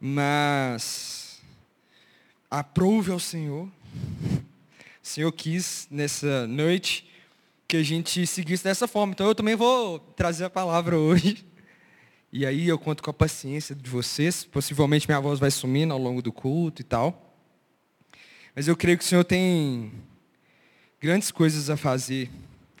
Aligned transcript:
mas 0.00 1.40
aprove 2.50 3.10
ao 3.10 3.18
Senhor. 3.18 3.66
O 3.66 3.70
Senhor 5.02 5.32
quis 5.32 5.88
nessa 5.90 6.46
noite 6.46 7.08
que 7.66 7.76
a 7.76 7.82
gente 7.82 8.26
seguisse 8.26 8.64
dessa 8.64 8.88
forma. 8.88 9.12
Então 9.12 9.26
eu 9.26 9.34
também 9.34 9.56
vou 9.56 9.98
trazer 9.98 10.44
a 10.44 10.50
palavra 10.50 10.98
hoje. 10.98 11.44
E 12.32 12.44
aí 12.44 12.68
eu 12.68 12.78
conto 12.78 13.02
com 13.02 13.10
a 13.10 13.14
paciência 13.14 13.74
de 13.74 13.88
vocês. 13.88 14.44
Possivelmente 14.44 15.08
minha 15.08 15.20
voz 15.20 15.38
vai 15.38 15.50
sumindo 15.50 15.92
ao 15.92 15.98
longo 15.98 16.22
do 16.22 16.32
culto 16.32 16.82
e 16.82 16.84
tal. 16.84 17.34
Mas 18.54 18.68
eu 18.68 18.76
creio 18.76 18.98
que 18.98 19.04
o 19.04 19.06
Senhor 19.06 19.24
tem 19.24 19.92
grandes 21.00 21.30
coisas 21.30 21.70
a 21.70 21.76
fazer 21.76 22.30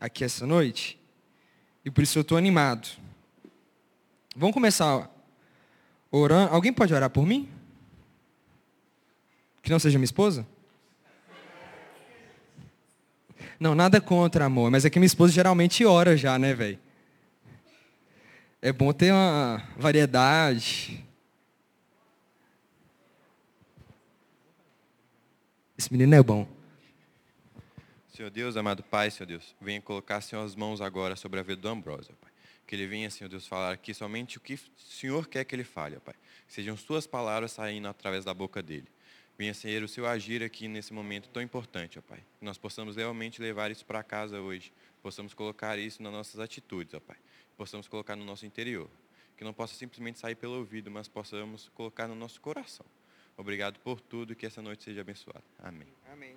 aqui 0.00 0.24
essa 0.24 0.46
noite. 0.46 0.98
E 1.84 1.90
por 1.90 2.02
isso 2.02 2.18
eu 2.18 2.22
estou 2.22 2.36
animado. 2.36 2.88
Vamos 4.36 4.54
começar 4.54 5.10
orando. 6.10 6.52
Alguém 6.52 6.72
pode 6.72 6.92
orar 6.94 7.10
por 7.10 7.26
mim? 7.26 7.48
Que 9.62 9.70
não 9.70 9.78
seja 9.78 9.98
minha 9.98 10.04
esposa? 10.04 10.46
Não, 13.60 13.74
nada 13.74 14.00
contra, 14.00 14.44
amor, 14.44 14.70
mas 14.70 14.84
é 14.84 14.90
que 14.90 14.98
minha 14.98 15.06
esposa 15.06 15.32
geralmente 15.32 15.84
ora 15.84 16.16
já, 16.16 16.38
né, 16.38 16.54
velho? 16.54 16.78
É 18.62 18.72
bom 18.72 18.92
ter 18.92 19.12
uma 19.12 19.62
variedade. 19.76 21.04
Esse 25.76 25.92
menino 25.92 26.14
é 26.14 26.22
bom. 26.22 26.46
Senhor 28.12 28.30
Deus, 28.30 28.56
amado 28.56 28.82
Pai, 28.82 29.10
Senhor 29.12 29.26
Deus, 29.26 29.54
venha 29.60 29.80
colocar, 29.80 30.20
Senhor, 30.20 30.44
as 30.44 30.56
mãos 30.56 30.80
agora 30.80 31.14
sobre 31.14 31.38
a 31.38 31.42
vida 31.42 31.62
do 31.62 31.68
Ambrósio, 31.68 32.14
Pai. 32.20 32.27
Que 32.68 32.76
ele 32.76 32.86
venha, 32.86 33.08
Senhor 33.08 33.30
Deus, 33.30 33.46
falar 33.46 33.72
aqui 33.72 33.94
somente 33.94 34.36
o 34.36 34.40
que 34.40 34.54
o 34.54 34.60
Senhor 34.76 35.26
quer 35.26 35.42
que 35.42 35.54
ele 35.54 35.64
fale, 35.64 35.98
Pai. 36.00 36.14
Que 36.46 36.52
sejam 36.52 36.76
suas 36.76 37.06
palavras 37.06 37.52
saindo 37.52 37.88
através 37.88 38.26
da 38.26 38.34
boca 38.34 38.62
dele. 38.62 38.86
Venha 39.38 39.54
ser 39.54 39.82
o 39.82 39.88
seu 39.88 40.06
agir 40.06 40.42
aqui 40.42 40.68
nesse 40.68 40.92
momento 40.92 41.30
tão 41.30 41.42
importante, 41.42 41.98
ó 41.98 42.02
Pai. 42.02 42.18
Que 42.38 42.44
nós 42.44 42.58
possamos 42.58 42.96
realmente 42.96 43.40
levar 43.40 43.70
isso 43.70 43.86
para 43.86 44.02
casa 44.02 44.38
hoje. 44.38 44.70
Possamos 45.02 45.32
colocar 45.32 45.78
isso 45.78 46.02
nas 46.02 46.12
nossas 46.12 46.40
atitudes, 46.40 46.92
ó 46.92 47.00
Pai. 47.00 47.16
Possamos 47.56 47.88
colocar 47.88 48.14
no 48.14 48.24
nosso 48.24 48.44
interior. 48.44 48.90
Que 49.38 49.44
não 49.44 49.54
possa 49.54 49.74
simplesmente 49.74 50.18
sair 50.18 50.34
pelo 50.34 50.58
ouvido, 50.58 50.90
mas 50.90 51.08
possamos 51.08 51.70
colocar 51.74 52.06
no 52.06 52.14
nosso 52.14 52.38
coração. 52.38 52.84
Obrigado 53.34 53.78
por 53.80 53.98
tudo 53.98 54.34
e 54.34 54.36
que 54.36 54.44
essa 54.44 54.60
noite 54.60 54.84
seja 54.84 55.00
abençoada. 55.00 55.44
Amém. 55.58 55.88
Amém. 56.12 56.36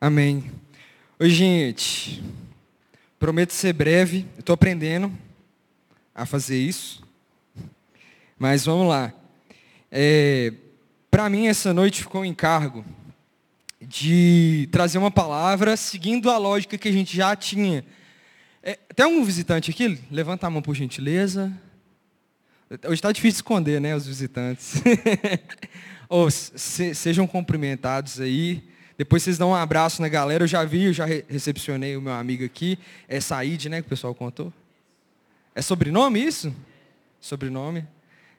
Amém. 0.00 0.50
Oi, 1.18 1.28
gente. 1.28 2.22
Prometo 3.18 3.54
ser 3.54 3.72
breve, 3.72 4.26
estou 4.38 4.52
aprendendo 4.52 5.10
a 6.14 6.26
fazer 6.26 6.58
isso. 6.58 7.02
Mas 8.38 8.66
vamos 8.66 8.86
lá. 8.88 9.10
É, 9.90 10.52
Para 11.10 11.30
mim, 11.30 11.46
essa 11.46 11.72
noite 11.72 12.02
ficou 12.02 12.20
um 12.20 12.24
encargo 12.26 12.84
de 13.80 14.68
trazer 14.70 14.98
uma 14.98 15.10
palavra 15.10 15.78
seguindo 15.78 16.30
a 16.30 16.36
lógica 16.36 16.76
que 16.76 16.88
a 16.88 16.92
gente 16.92 17.16
já 17.16 17.34
tinha. 17.34 17.82
É, 18.62 18.78
tem 18.94 19.06
algum 19.06 19.24
visitante 19.24 19.70
aqui? 19.70 19.98
Levanta 20.10 20.46
a 20.46 20.50
mão, 20.50 20.60
por 20.60 20.74
gentileza. 20.74 21.50
Hoje 22.84 22.94
está 22.94 23.10
difícil 23.12 23.38
esconder, 23.38 23.80
né, 23.80 23.96
os 23.96 24.06
visitantes. 24.06 24.74
Ou, 26.06 26.30
se, 26.30 26.94
sejam 26.94 27.26
cumprimentados 27.26 28.20
aí. 28.20 28.62
Depois 28.98 29.22
vocês 29.22 29.36
dão 29.36 29.50
um 29.50 29.54
abraço 29.54 30.00
na 30.00 30.08
galera. 30.08 30.44
Eu 30.44 30.48
já 30.48 30.64
vi, 30.64 30.84
eu 30.84 30.92
já 30.92 31.04
recepcionei 31.04 31.96
o 31.96 32.00
meu 32.00 32.14
amigo 32.14 32.44
aqui. 32.44 32.78
É 33.06 33.20
Said, 33.20 33.68
né? 33.68 33.82
Que 33.82 33.86
o 33.86 33.90
pessoal 33.90 34.14
contou. 34.14 34.52
É 35.54 35.60
sobrenome 35.60 36.24
isso? 36.24 36.54
Sobrenome. 37.20 37.86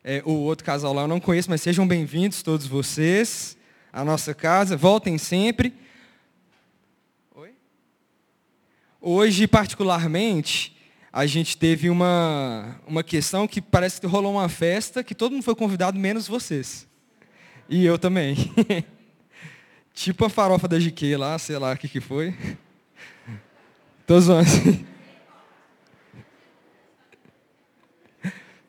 É, 0.04 0.24
o 0.26 0.32
outro 0.32 0.66
casal 0.66 0.94
lá 0.94 1.04
eu 1.04 1.08
não 1.08 1.20
conheço, 1.20 1.50
mas 1.50 1.62
sejam 1.62 1.88
bem-vindos 1.88 2.42
todos 2.42 2.66
vocês 2.66 3.56
à 3.94 4.04
nossa 4.04 4.34
casa. 4.34 4.76
Voltem 4.76 5.18
sempre. 5.20 5.74
Oi? 7.36 7.52
Hoje, 9.00 9.48
particularmente, 9.48 10.76
a 11.14 11.28
gente 11.28 11.56
teve 11.56 11.88
uma, 11.88 12.80
uma 12.88 13.04
questão 13.04 13.48
que 13.48 13.62
parece 13.62 14.02
que 14.02 14.08
rolou 14.08 14.34
uma 14.34 14.50
festa 14.50 15.04
que 15.04 15.14
todo 15.14 15.34
mundo 15.34 15.44
foi 15.44 15.56
convidado, 15.56 16.00
menos 16.00 16.28
vocês. 16.28 16.88
E 17.70 17.86
eu 17.86 18.00
também. 18.00 18.36
Tipo 19.98 20.26
a 20.26 20.30
farofa 20.30 20.68
da 20.68 20.78
GQ 20.78 21.18
lá, 21.18 21.40
sei 21.40 21.58
lá 21.58 21.74
o 21.74 21.78
que, 21.78 21.88
que 21.90 22.00
foi. 22.00 22.32
Tô 24.06 24.22
zoando. 24.22 24.48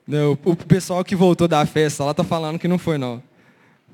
Não, 0.06 0.32
o 0.32 0.56
pessoal 0.56 1.04
que 1.04 1.14
voltou 1.14 1.46
da 1.46 1.66
festa 1.66 2.02
lá 2.02 2.14
tá 2.14 2.24
falando 2.24 2.58
que 2.58 2.66
não 2.66 2.78
foi, 2.78 2.96
não. 2.96 3.22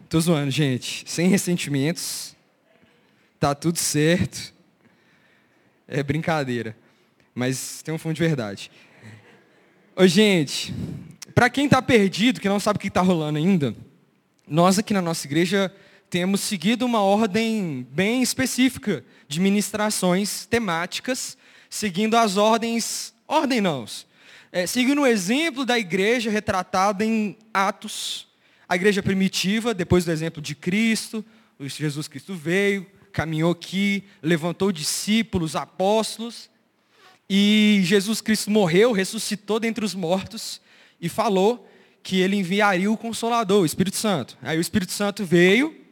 Tô 0.09 0.21
zoando, 0.21 0.49
gente. 0.53 1.03
Sem 1.11 1.27
ressentimentos. 1.27 2.37
Tá 3.41 3.53
tudo 3.53 3.81
certo. 3.81 4.55
É 5.89 6.05
brincadeira. 6.05 6.77
Mas 7.34 7.83
tem 7.83 7.93
um 7.93 7.99
fundo 7.99 8.15
de 8.15 8.23
verdade. 8.23 8.71
Ô, 9.97 10.06
gente, 10.06 10.73
para 11.34 11.50
quem 11.50 11.69
tá 11.69 11.83
perdido, 11.83 12.41
que 12.41 12.49
não 12.49 12.61
sabe 12.61 12.77
o 12.77 12.81
que 12.81 12.89
tá 12.89 13.00
rolando 13.00 13.39
ainda, 13.39 13.75
nós 14.47 14.78
aqui 14.78 14.94
na 14.94 15.03
nossa 15.03 15.27
igreja 15.27 15.75
temos 16.14 16.42
seguido 16.42 16.86
uma 16.86 17.00
ordem 17.00 17.84
bem 17.91 18.22
específica 18.22 19.04
de 19.26 19.41
ministrações 19.41 20.47
temáticas, 20.47 21.36
seguindo 21.69 22.14
as 22.16 22.36
ordens, 22.36 23.12
ordem 23.26 23.60
não, 23.60 23.84
é, 24.52 24.64
seguindo 24.64 25.00
o 25.00 25.06
exemplo 25.08 25.64
da 25.64 25.76
igreja 25.76 26.30
retratada 26.30 27.04
em 27.04 27.36
Atos, 27.52 28.28
a 28.69 28.76
igreja 28.76 29.02
primitiva, 29.02 29.75
depois 29.75 30.04
do 30.04 30.12
exemplo 30.12 30.41
de 30.41 30.54
Cristo, 30.54 31.25
Jesus 31.58 32.06
Cristo 32.06 32.32
veio, 32.32 32.86
caminhou 33.10 33.50
aqui, 33.50 34.04
levantou 34.22 34.70
discípulos, 34.70 35.56
apóstolos, 35.56 36.48
e 37.28 37.81
Jesus 37.82 38.20
Cristo 38.20 38.52
morreu, 38.52 38.92
ressuscitou 38.92 39.58
dentre 39.58 39.84
os 39.84 39.96
mortos 39.96 40.60
e 41.00 41.08
falou 41.08 41.69
que 42.04 42.20
ele 42.20 42.36
enviaria 42.36 42.88
o 42.88 42.96
Consolador, 42.96 43.62
o 43.62 43.66
Espírito 43.66 43.96
Santo. 43.96 44.38
Aí 44.42 44.56
o 44.56 44.60
Espírito 44.60 44.92
Santo 44.92 45.25
veio, 45.25 45.82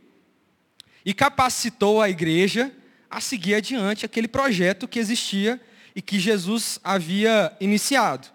e 1.05 1.13
capacitou 1.13 2.01
a 2.01 2.09
igreja 2.09 2.73
a 3.11 3.21
seguir 3.21 3.55
adiante 3.55 4.07
aquele 4.07 4.29
projeto 4.29 4.89
que 4.89 4.99
existia 4.99 5.61
e 5.95 6.01
que 6.01 6.19
Jesus 6.19 6.79
havia 6.83 7.55
iniciado. 7.61 8.29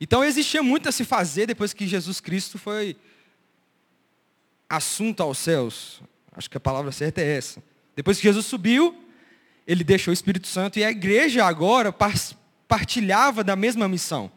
Então 0.00 0.24
existia 0.24 0.62
muito 0.62 0.88
a 0.88 0.92
se 0.92 1.04
fazer 1.04 1.46
depois 1.46 1.72
que 1.72 1.86
Jesus 1.86 2.20
Cristo 2.20 2.58
foi 2.58 2.96
assunto 4.68 5.22
aos 5.22 5.38
céus. 5.38 6.00
Acho 6.32 6.50
que 6.50 6.56
a 6.56 6.60
palavra 6.60 6.92
certa 6.92 7.20
é 7.20 7.36
essa. 7.36 7.62
Depois 7.96 8.18
que 8.18 8.24
Jesus 8.24 8.46
subiu, 8.46 9.04
ele 9.66 9.82
deixou 9.82 10.10
o 10.10 10.14
Espírito 10.14 10.46
Santo 10.46 10.78
e 10.78 10.84
a 10.84 10.90
igreja 10.90 11.44
agora 11.44 11.94
partilhava 12.66 13.42
da 13.42 13.56
mesma 13.56 13.88
missão. 13.88 14.30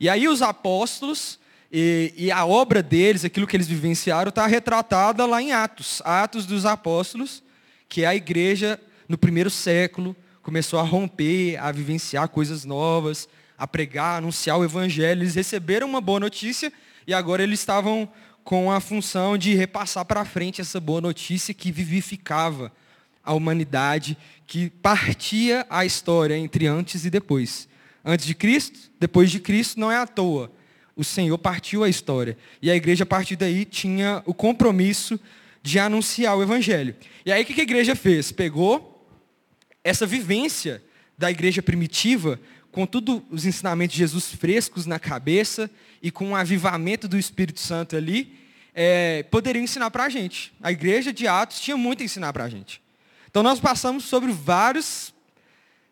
E 0.00 0.08
aí 0.08 0.28
os 0.28 0.42
apóstolos 0.42 1.38
e, 1.70 2.14
e, 2.16 2.32
a 2.32 2.46
obra 2.46 2.82
deles, 2.82 3.24
aquilo 3.24 3.46
que 3.46 3.54
eles 3.54 3.68
vivenciaram, 3.68 4.30
está 4.30 4.46
retratada 4.46 5.26
lá 5.26 5.40
em 5.42 5.52
Atos. 5.52 6.00
Atos 6.02 6.46
dos 6.46 6.64
Apóstolos, 6.64 7.42
que 7.88 8.04
é 8.04 8.06
a 8.06 8.14
igreja 8.14 8.80
no 9.06 9.18
primeiro 9.18 9.50
século, 9.50 10.16
começou 10.42 10.78
a 10.78 10.82
romper, 10.82 11.56
a 11.58 11.70
vivenciar 11.70 12.28
coisas 12.30 12.64
novas, 12.64 13.28
a 13.56 13.66
pregar, 13.66 14.14
a 14.14 14.16
anunciar 14.16 14.58
o 14.58 14.64
evangelho. 14.64 15.22
Eles 15.22 15.34
receberam 15.34 15.86
uma 15.86 16.00
boa 16.00 16.18
notícia 16.18 16.72
e 17.06 17.12
agora 17.12 17.42
eles 17.42 17.60
estavam 17.60 18.08
com 18.42 18.72
a 18.72 18.80
função 18.80 19.36
de 19.36 19.54
repassar 19.54 20.06
para 20.06 20.24
frente 20.24 20.62
essa 20.62 20.80
boa 20.80 21.02
notícia 21.02 21.52
que 21.52 21.70
vivificava 21.70 22.72
a 23.22 23.34
humanidade, 23.34 24.16
que 24.46 24.70
partia 24.70 25.66
a 25.68 25.84
história 25.84 26.34
entre 26.34 26.66
antes 26.66 27.04
e 27.04 27.10
depois. 27.10 27.68
Antes 28.02 28.24
de 28.24 28.34
Cristo, 28.34 28.90
depois 28.98 29.30
de 29.30 29.38
Cristo, 29.38 29.78
não 29.78 29.92
é 29.92 29.98
à 29.98 30.06
toa 30.06 30.50
o 30.98 31.04
Senhor 31.04 31.38
partiu 31.38 31.84
a 31.84 31.88
história. 31.88 32.36
E 32.60 32.68
a 32.68 32.74
igreja, 32.74 33.04
a 33.04 33.06
partir 33.06 33.36
daí, 33.36 33.64
tinha 33.64 34.20
o 34.26 34.34
compromisso 34.34 35.18
de 35.62 35.78
anunciar 35.78 36.36
o 36.36 36.42
Evangelho. 36.42 36.96
E 37.24 37.30
aí, 37.30 37.44
o 37.44 37.46
que 37.46 37.60
a 37.60 37.62
igreja 37.62 37.94
fez? 37.94 38.32
Pegou 38.32 39.08
essa 39.84 40.04
vivência 40.04 40.82
da 41.16 41.30
igreja 41.30 41.62
primitiva, 41.62 42.40
com 42.72 42.84
todos 42.84 43.22
os 43.30 43.46
ensinamentos 43.46 43.94
de 43.94 44.00
Jesus 44.00 44.32
frescos 44.32 44.86
na 44.86 44.98
cabeça 44.98 45.70
e 46.02 46.10
com 46.10 46.32
o 46.32 46.36
avivamento 46.36 47.06
do 47.06 47.16
Espírito 47.16 47.60
Santo 47.60 47.96
ali, 47.96 48.36
é, 48.74 49.22
poderia 49.30 49.62
ensinar 49.62 49.92
para 49.92 50.04
a 50.04 50.08
gente. 50.08 50.52
A 50.60 50.72
igreja 50.72 51.12
de 51.12 51.28
Atos 51.28 51.60
tinha 51.60 51.76
muito 51.76 52.02
a 52.02 52.06
ensinar 52.06 52.32
para 52.32 52.42
a 52.42 52.48
gente. 52.48 52.82
Então, 53.30 53.44
nós 53.44 53.60
passamos 53.60 54.04
sobre 54.04 54.32
vários 54.32 55.14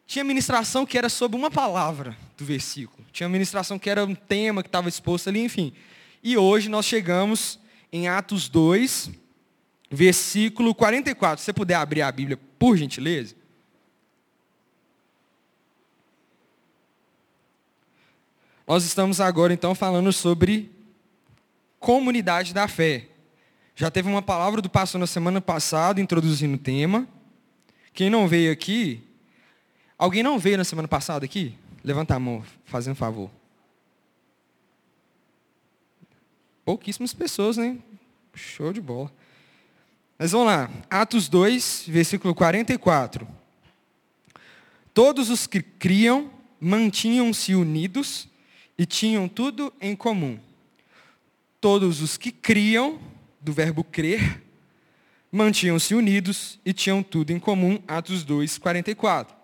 tinha 0.04 0.24
ministração 0.24 0.84
que 0.84 0.98
era 0.98 1.08
sobre 1.08 1.36
uma 1.36 1.50
palavra 1.50 2.16
do 2.36 2.44
versículo. 2.44 3.06
Tinha 3.12 3.28
ministração 3.28 3.78
que 3.78 3.88
era 3.88 4.04
um 4.04 4.14
tema 4.14 4.62
que 4.62 4.68
estava 4.68 4.88
exposto 4.88 5.28
ali, 5.28 5.40
enfim. 5.40 5.72
E 6.22 6.36
hoje 6.36 6.68
nós 6.68 6.84
chegamos 6.84 7.58
em 7.92 8.08
Atos 8.08 8.48
2, 8.48 9.10
versículo 9.90 10.74
44. 10.74 11.38
Se 11.38 11.46
você 11.46 11.52
puder 11.52 11.76
abrir 11.76 12.02
a 12.02 12.12
Bíblia, 12.12 12.38
por 12.58 12.76
gentileza. 12.76 13.34
Nós 18.66 18.84
estamos 18.84 19.20
agora 19.20 19.52
então 19.52 19.74
falando 19.74 20.12
sobre 20.12 20.72
comunidade 21.78 22.52
da 22.52 22.66
fé. 22.66 23.08
Já 23.76 23.90
teve 23.90 24.08
uma 24.08 24.22
palavra 24.22 24.60
do 24.60 24.68
pastor 24.68 24.98
na 24.98 25.06
semana 25.06 25.40
passada 25.40 26.00
introduzindo 26.00 26.54
o 26.54 26.58
tema. 26.58 27.06
Quem 27.92 28.10
não 28.10 28.26
veio 28.26 28.50
aqui, 28.50 29.02
alguém 29.96 30.22
não 30.22 30.38
veio 30.38 30.58
na 30.58 30.64
semana 30.64 30.88
passada 30.88 31.24
aqui? 31.24 31.54
Levanta 31.86 32.16
a 32.16 32.18
mão, 32.18 32.42
fazendo 32.64 32.96
favor. 32.96 33.30
Pouquíssimas 36.64 37.14
pessoas, 37.14 37.56
né? 37.56 37.78
Show 38.34 38.72
de 38.72 38.80
bola. 38.80 39.12
Mas 40.18 40.32
vamos 40.32 40.48
lá. 40.48 40.68
Atos 40.90 41.28
2, 41.28 41.84
versículo 41.86 42.34
44. 42.34 43.28
Todos 44.92 45.30
os 45.30 45.46
que 45.46 45.62
criam 45.62 46.28
mantinham-se 46.60 47.54
unidos 47.54 48.28
e 48.76 48.84
tinham 48.84 49.28
tudo 49.28 49.72
em 49.80 49.94
comum. 49.94 50.40
Todos 51.60 52.02
os 52.02 52.16
que 52.16 52.32
criam, 52.32 52.98
do 53.40 53.52
verbo 53.52 53.84
crer, 53.84 54.42
mantinham-se 55.30 55.94
unidos 55.94 56.58
e 56.64 56.72
tinham 56.72 57.00
tudo 57.00 57.30
em 57.30 57.38
comum. 57.38 57.80
Atos 57.86 58.24
2, 58.24 58.58
44. 58.58 59.35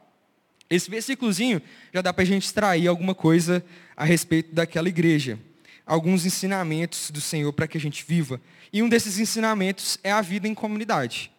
Esse 0.75 0.91
versículozinho 0.91 1.61
já 1.93 2.01
dá 2.01 2.13
para 2.13 2.23
a 2.23 2.27
gente 2.27 2.45
extrair 2.45 2.89
alguma 2.89 3.15
coisa 3.15 3.65
a 3.97 4.05
respeito 4.05 4.55
daquela 4.55 4.89
igreja 4.89 5.39
alguns 5.87 6.25
ensinamentos 6.25 7.11
do 7.11 7.21
Senhor 7.21 7.53
para 7.53 7.67
que 7.67 7.77
a 7.77 7.81
gente 7.81 8.05
viva. 8.07 8.41
E 8.73 8.83
um 8.83 8.89
desses 8.89 9.19
ensinamentos 9.19 9.99
é 10.03 10.11
a 10.11 10.21
vida 10.21 10.49
em 10.49 10.55
comunidade. 10.55 11.31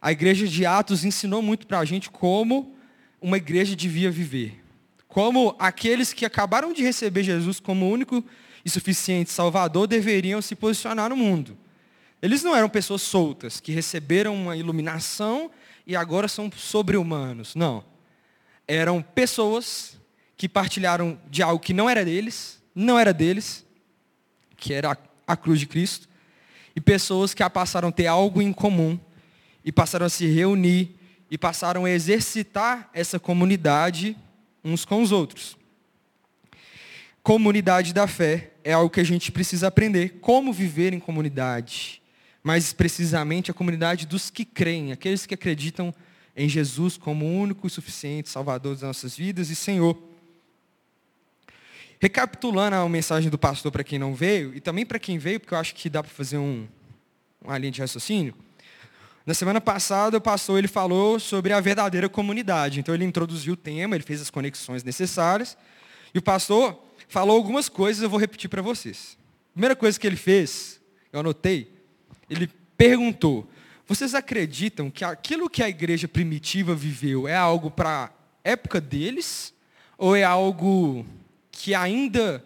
A 0.00 0.10
igreja 0.10 0.46
de 0.46 0.66
Atos 0.66 1.04
ensinou 1.04 1.42
muito 1.42 1.66
para 1.66 1.78
a 1.78 1.84
gente 1.84 2.10
como 2.10 2.74
uma 3.20 3.36
igreja 3.36 3.76
devia 3.76 4.10
viver. 4.10 4.60
Como 5.06 5.54
aqueles 5.58 6.12
que 6.12 6.24
acabaram 6.24 6.72
de 6.72 6.82
receber 6.82 7.22
Jesus 7.22 7.60
como 7.60 7.90
único 7.90 8.24
e 8.64 8.70
suficiente 8.70 9.30
Salvador 9.30 9.86
deveriam 9.86 10.40
se 10.40 10.54
posicionar 10.54 11.10
no 11.10 11.16
mundo. 11.16 11.56
Eles 12.20 12.42
não 12.42 12.56
eram 12.56 12.68
pessoas 12.68 13.02
soltas, 13.02 13.60
que 13.60 13.72
receberam 13.72 14.34
uma 14.34 14.56
iluminação 14.56 15.50
e 15.86 15.94
agora 15.94 16.28
são 16.28 16.50
sobre-humanos. 16.56 17.54
Não. 17.54 17.84
Eram 18.66 19.02
pessoas 19.02 19.98
que 20.36 20.48
partilharam 20.48 21.20
de 21.30 21.42
algo 21.42 21.62
que 21.62 21.72
não 21.72 21.88
era 21.88 22.04
deles, 22.04 22.62
não 22.74 22.98
era 22.98 23.12
deles, 23.12 23.64
que 24.56 24.72
era 24.72 24.96
a 25.26 25.36
cruz 25.36 25.60
de 25.60 25.66
Cristo, 25.66 26.08
e 26.74 26.80
pessoas 26.80 27.34
que 27.34 27.48
passaram 27.50 27.88
a 27.88 27.92
ter 27.92 28.06
algo 28.06 28.40
em 28.40 28.52
comum, 28.52 28.98
e 29.64 29.70
passaram 29.70 30.06
a 30.06 30.08
se 30.08 30.26
reunir, 30.26 30.96
e 31.30 31.38
passaram 31.38 31.84
a 31.84 31.90
exercitar 31.90 32.90
essa 32.92 33.18
comunidade 33.18 34.16
uns 34.64 34.84
com 34.84 35.02
os 35.02 35.12
outros. 35.12 35.56
Comunidade 37.22 37.92
da 37.92 38.06
fé 38.06 38.52
é 38.64 38.72
algo 38.72 38.90
que 38.90 39.00
a 39.00 39.04
gente 39.04 39.30
precisa 39.30 39.68
aprender, 39.68 40.18
como 40.20 40.52
viver 40.52 40.92
em 40.92 40.98
comunidade. 40.98 42.02
Mais 42.42 42.72
precisamente 42.72 43.50
a 43.50 43.54
comunidade 43.54 44.06
dos 44.06 44.28
que 44.28 44.44
creem, 44.44 44.90
aqueles 44.90 45.24
que 45.24 45.34
acreditam 45.34 45.94
em 46.36 46.48
Jesus 46.48 46.96
como 46.96 47.26
único 47.26 47.66
e 47.66 47.70
suficiente 47.70 48.28
Salvador 48.28 48.74
das 48.74 48.82
nossas 48.82 49.16
vidas 49.16 49.50
e 49.50 49.56
Senhor. 49.56 49.96
Recapitulando 52.00 52.74
a 52.74 52.88
mensagem 52.88 53.30
do 53.30 53.38
pastor 53.38 53.70
para 53.70 53.84
quem 53.84 53.98
não 53.98 54.14
veio, 54.14 54.54
e 54.54 54.60
também 54.60 54.84
para 54.84 54.98
quem 54.98 55.18
veio, 55.18 55.38
porque 55.38 55.54
eu 55.54 55.58
acho 55.58 55.74
que 55.74 55.88
dá 55.88 56.02
para 56.02 56.10
fazer 56.12 56.38
um, 56.38 56.66
uma 57.40 57.56
linha 57.58 57.70
de 57.70 57.80
raciocínio. 57.80 58.34
Na 59.24 59.34
semana 59.34 59.60
passada, 59.60 60.16
o 60.16 60.20
pastor 60.20 60.58
ele 60.58 60.66
falou 60.66 61.20
sobre 61.20 61.52
a 61.52 61.60
verdadeira 61.60 62.08
comunidade. 62.08 62.80
Então, 62.80 62.92
ele 62.92 63.04
introduziu 63.04 63.52
o 63.54 63.56
tema, 63.56 63.94
ele 63.94 64.02
fez 64.02 64.20
as 64.20 64.30
conexões 64.30 64.82
necessárias. 64.82 65.56
E 66.12 66.18
o 66.18 66.22
pastor 66.22 66.82
falou 67.06 67.36
algumas 67.36 67.68
coisas, 67.68 68.02
eu 68.02 68.10
vou 68.10 68.18
repetir 68.18 68.50
para 68.50 68.60
vocês. 68.60 69.16
A 69.50 69.52
primeira 69.52 69.76
coisa 69.76 70.00
que 70.00 70.06
ele 70.06 70.16
fez, 70.16 70.80
eu 71.12 71.20
anotei, 71.20 71.72
ele 72.28 72.50
perguntou: 72.76 73.48
vocês 73.94 74.14
acreditam 74.14 74.90
que 74.90 75.04
aquilo 75.04 75.50
que 75.50 75.62
a 75.62 75.68
igreja 75.68 76.08
primitiva 76.08 76.74
viveu 76.74 77.28
é 77.28 77.36
algo 77.36 77.70
para 77.70 78.04
a 78.04 78.10
época 78.42 78.80
deles? 78.80 79.52
Ou 79.98 80.16
é 80.16 80.24
algo 80.24 81.04
que 81.50 81.74
ainda 81.74 82.44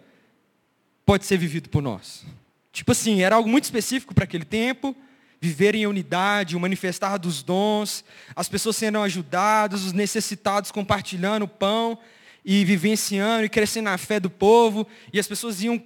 pode 1.05 1.25
ser 1.25 1.37
vivido 1.37 1.69
por 1.69 1.81
nós. 1.81 2.25
Tipo 2.71 2.91
assim, 2.91 3.21
era 3.21 3.37
algo 3.37 3.49
muito 3.49 3.63
específico 3.63 4.13
para 4.13 4.25
aquele 4.25 4.43
tempo, 4.43 4.95
viver 5.39 5.73
em 5.73 5.87
unidade, 5.87 6.55
o 6.55 6.59
manifestar 6.59 7.17
dos 7.17 7.41
dons, 7.41 8.03
as 8.35 8.49
pessoas 8.49 8.75
sendo 8.75 8.99
ajudadas, 8.99 9.83
os 9.83 9.93
necessitados 9.93 10.69
compartilhando 10.69 11.43
o 11.43 11.47
pão 11.47 11.97
e 12.43 12.65
vivenciando 12.65 13.45
e 13.45 13.49
crescendo 13.49 13.85
na 13.85 13.97
fé 13.97 14.19
do 14.19 14.29
povo, 14.29 14.85
e 15.13 15.19
as 15.19 15.27
pessoas 15.27 15.63
iam 15.63 15.81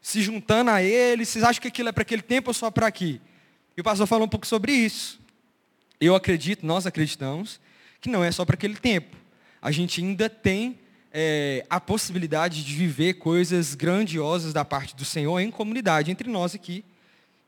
se 0.00 0.22
juntando 0.22 0.70
a 0.70 0.82
ele. 0.82 1.24
Vocês 1.24 1.44
acham 1.44 1.60
que 1.60 1.68
aquilo 1.68 1.88
é 1.88 1.92
para 1.92 2.02
aquele 2.02 2.22
tempo 2.22 2.50
ou 2.50 2.54
só 2.54 2.70
para 2.70 2.86
aqui? 2.86 3.20
E 3.76 3.80
o 3.80 3.84
pastor 3.84 4.06
falou 4.06 4.26
um 4.26 4.28
pouco 4.28 4.46
sobre 4.46 4.72
isso. 4.72 5.20
Eu 6.00 6.14
acredito, 6.14 6.66
nós 6.66 6.86
acreditamos, 6.86 7.60
que 8.00 8.08
não 8.08 8.22
é 8.22 8.30
só 8.30 8.44
para 8.44 8.54
aquele 8.54 8.76
tempo. 8.76 9.16
A 9.60 9.70
gente 9.70 10.00
ainda 10.00 10.28
tem 10.28 10.78
é, 11.12 11.64
a 11.70 11.80
possibilidade 11.80 12.64
de 12.64 12.74
viver 12.74 13.14
coisas 13.14 13.74
grandiosas 13.74 14.52
da 14.52 14.64
parte 14.64 14.94
do 14.94 15.04
Senhor 15.04 15.40
em 15.40 15.50
comunidade, 15.50 16.10
entre 16.10 16.28
nós 16.28 16.54
aqui, 16.54 16.84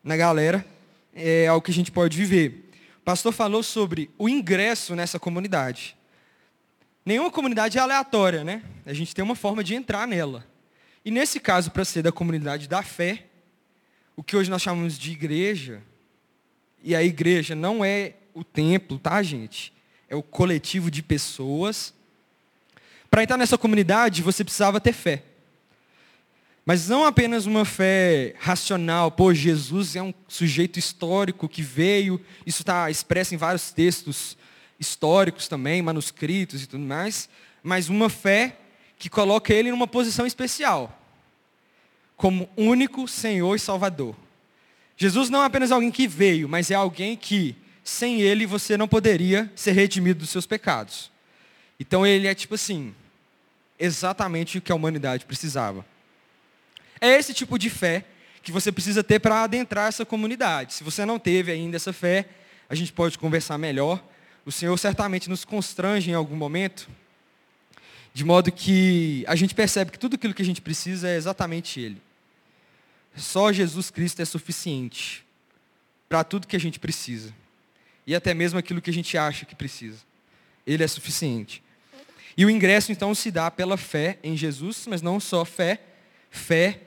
na 0.02 0.16
galera, 0.16 0.64
é 1.12 1.46
algo 1.46 1.64
que 1.64 1.70
a 1.70 1.74
gente 1.74 1.90
pode 1.90 2.16
viver. 2.16 2.70
O 3.00 3.04
pastor 3.04 3.32
falou 3.32 3.62
sobre 3.62 4.10
o 4.16 4.28
ingresso 4.28 4.94
nessa 4.94 5.18
comunidade. 5.18 5.96
Nenhuma 7.04 7.30
comunidade 7.30 7.78
é 7.78 7.80
aleatória, 7.80 8.42
né? 8.42 8.62
A 8.84 8.92
gente 8.92 9.14
tem 9.14 9.24
uma 9.24 9.36
forma 9.36 9.62
de 9.62 9.74
entrar 9.74 10.08
nela. 10.08 10.44
E 11.04 11.10
nesse 11.10 11.38
caso, 11.38 11.70
para 11.70 11.84
ser 11.84 12.02
da 12.02 12.10
comunidade 12.10 12.68
da 12.68 12.82
fé, 12.82 13.26
o 14.16 14.22
que 14.22 14.36
hoje 14.36 14.50
nós 14.50 14.62
chamamos 14.62 14.98
de 14.98 15.12
igreja, 15.12 15.82
e 16.86 16.94
a 16.94 17.02
igreja 17.02 17.56
não 17.56 17.84
é 17.84 18.14
o 18.32 18.44
templo, 18.44 18.96
tá, 18.96 19.20
gente? 19.24 19.72
É 20.08 20.14
o 20.14 20.22
coletivo 20.22 20.88
de 20.88 21.02
pessoas 21.02 21.92
para 23.10 23.24
entrar 23.24 23.36
nessa 23.36 23.58
comunidade, 23.58 24.22
você 24.22 24.44
precisava 24.44 24.80
ter 24.80 24.92
fé. 24.92 25.24
Mas 26.64 26.88
não 26.88 27.04
apenas 27.04 27.44
uma 27.44 27.64
fé 27.64 28.34
racional, 28.38 29.10
pô, 29.10 29.34
Jesus 29.34 29.96
é 29.96 30.02
um 30.02 30.14
sujeito 30.28 30.78
histórico 30.78 31.48
que 31.48 31.62
veio, 31.62 32.20
isso 32.44 32.62
está 32.62 32.88
expresso 32.88 33.34
em 33.34 33.36
vários 33.36 33.72
textos 33.72 34.36
históricos 34.78 35.48
também, 35.48 35.82
manuscritos 35.82 36.62
e 36.62 36.66
tudo 36.68 36.84
mais, 36.84 37.28
mas 37.64 37.88
uma 37.88 38.08
fé 38.08 38.58
que 38.96 39.10
coloca 39.10 39.52
ele 39.52 39.72
numa 39.72 39.88
posição 39.88 40.24
especial, 40.24 41.00
como 42.16 42.48
único 42.56 43.08
Senhor 43.08 43.56
e 43.56 43.58
Salvador. 43.58 44.14
Jesus 44.96 45.28
não 45.28 45.42
é 45.42 45.46
apenas 45.46 45.70
alguém 45.70 45.90
que 45.90 46.08
veio, 46.08 46.48
mas 46.48 46.70
é 46.70 46.74
alguém 46.74 47.16
que, 47.16 47.54
sem 47.84 48.20
ele, 48.20 48.46
você 48.46 48.76
não 48.76 48.88
poderia 48.88 49.50
ser 49.54 49.72
redimido 49.72 50.20
dos 50.20 50.30
seus 50.30 50.46
pecados. 50.46 51.10
Então 51.78 52.06
ele 52.06 52.26
é 52.26 52.34
tipo 52.34 52.54
assim, 52.54 52.94
exatamente 53.78 54.58
o 54.58 54.60
que 54.62 54.72
a 54.72 54.74
humanidade 54.74 55.26
precisava. 55.26 55.84
É 57.00 57.10
esse 57.16 57.34
tipo 57.34 57.58
de 57.58 57.68
fé 57.68 58.04
que 58.42 58.50
você 58.50 58.72
precisa 58.72 59.04
ter 59.04 59.18
para 59.18 59.42
adentrar 59.42 59.88
essa 59.88 60.04
comunidade. 60.04 60.72
Se 60.72 60.84
você 60.84 61.04
não 61.04 61.18
teve 61.18 61.52
ainda 61.52 61.76
essa 61.76 61.92
fé, 61.92 62.26
a 62.68 62.74
gente 62.74 62.92
pode 62.92 63.18
conversar 63.18 63.58
melhor. 63.58 64.02
O 64.46 64.52
Senhor 64.52 64.76
certamente 64.78 65.28
nos 65.28 65.44
constrange 65.44 66.10
em 66.10 66.14
algum 66.14 66.36
momento, 66.36 66.88
de 68.14 68.24
modo 68.24 68.50
que 68.50 69.24
a 69.26 69.34
gente 69.34 69.54
percebe 69.54 69.90
que 69.90 69.98
tudo 69.98 70.14
aquilo 70.14 70.32
que 70.32 70.42
a 70.42 70.44
gente 70.44 70.62
precisa 70.62 71.08
é 71.08 71.16
exatamente 71.16 71.80
Ele. 71.80 72.00
Só 73.16 73.52
Jesus 73.52 73.90
Cristo 73.90 74.20
é 74.20 74.24
suficiente 74.24 75.24
para 76.08 76.22
tudo 76.22 76.46
que 76.46 76.56
a 76.56 76.60
gente 76.60 76.78
precisa. 76.78 77.32
E 78.06 78.14
até 78.14 78.32
mesmo 78.34 78.58
aquilo 78.58 78.80
que 78.80 78.90
a 78.90 78.92
gente 78.92 79.16
acha 79.18 79.44
que 79.44 79.54
precisa. 79.54 79.98
Ele 80.66 80.84
é 80.84 80.88
suficiente. 80.88 81.62
E 82.36 82.44
o 82.44 82.50
ingresso 82.50 82.92
então 82.92 83.14
se 83.14 83.30
dá 83.30 83.50
pela 83.50 83.76
fé 83.76 84.18
em 84.22 84.36
Jesus, 84.36 84.86
mas 84.86 85.00
não 85.00 85.18
só 85.18 85.44
fé, 85.44 85.80
fé 86.30 86.80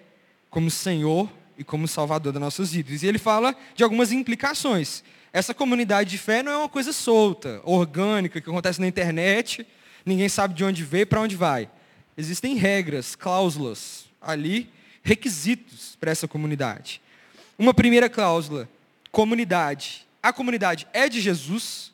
como 0.49 0.69
Senhor 0.69 1.29
e 1.57 1.63
como 1.63 1.87
Salvador 1.87 2.31
das 2.31 2.41
nossas 2.41 2.71
vidas. 2.71 3.01
E 3.01 3.07
ele 3.07 3.17
fala 3.17 3.55
de 3.75 3.83
algumas 3.83 4.11
implicações. 4.11 5.03
Essa 5.33 5.53
comunidade 5.53 6.11
de 6.11 6.17
fé 6.17 6.41
não 6.41 6.51
é 6.51 6.57
uma 6.57 6.69
coisa 6.69 6.93
solta, 6.93 7.61
orgânica, 7.63 8.39
que 8.39 8.49
acontece 8.49 8.79
na 8.79 8.87
internet, 8.87 9.65
ninguém 10.05 10.29
sabe 10.29 10.53
de 10.53 10.63
onde 10.63 10.83
veio 10.83 11.03
e 11.03 11.05
para 11.05 11.21
onde 11.21 11.35
vai. 11.35 11.69
Existem 12.17 12.55
regras, 12.55 13.15
cláusulas 13.15 14.05
ali, 14.21 14.69
requisitos 15.03 15.95
para 15.99 16.11
essa 16.11 16.27
comunidade. 16.27 17.01
Uma 17.57 17.73
primeira 17.73 18.09
cláusula, 18.09 18.69
comunidade. 19.11 20.07
A 20.21 20.31
comunidade 20.31 20.87
é 20.93 21.07
de 21.09 21.21
Jesus, 21.21 21.91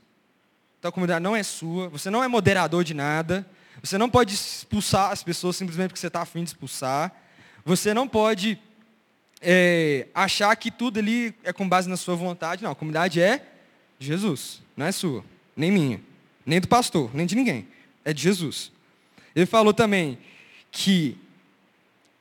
então 0.80 0.90
a 0.90 0.92
comunidade 0.92 1.24
não 1.24 1.36
é 1.36 1.44
sua, 1.44 1.90
você 1.90 2.10
não 2.10 2.24
é 2.24 2.28
moderador 2.28 2.84
de 2.84 2.94
nada, 2.94 3.46
você 3.82 3.98
não 3.98 4.10
pode 4.10 4.34
expulsar 4.34 5.12
as 5.12 5.24
pessoas 5.24 5.56
simplesmente 5.56 5.90
porque 5.90 6.00
você 6.00 6.08
está 6.08 6.22
afim 6.22 6.44
de 6.44 6.50
expulsar, 6.50 7.12
você 7.64 7.94
não 7.94 8.08
pode 8.08 8.60
é, 9.42 10.08
achar 10.14 10.56
que 10.56 10.72
tudo 10.72 11.00
ali 11.00 11.34
é 11.44 11.54
com 11.54 11.68
base 11.68 11.90
na 11.90 11.98
sua 11.98 12.16
vontade, 12.16 12.64
não, 12.64 12.72
a 12.72 12.76
comunidade 12.76 13.22
é 13.22 13.46
de 14.00 14.08
Jesus, 14.08 14.62
não 14.76 14.86
é 14.86 14.92
sua, 14.92 15.24
nem 15.56 15.72
minha, 15.72 16.02
nem 16.46 16.60
do 16.60 16.68
pastor, 16.68 17.10
nem 17.14 17.26
de 17.26 17.36
ninguém, 17.36 17.68
é 18.04 18.14
de 18.14 18.22
Jesus. 18.22 18.72
Ele 19.36 19.46
falou 19.46 19.74
também 19.74 20.18
que 20.72 21.18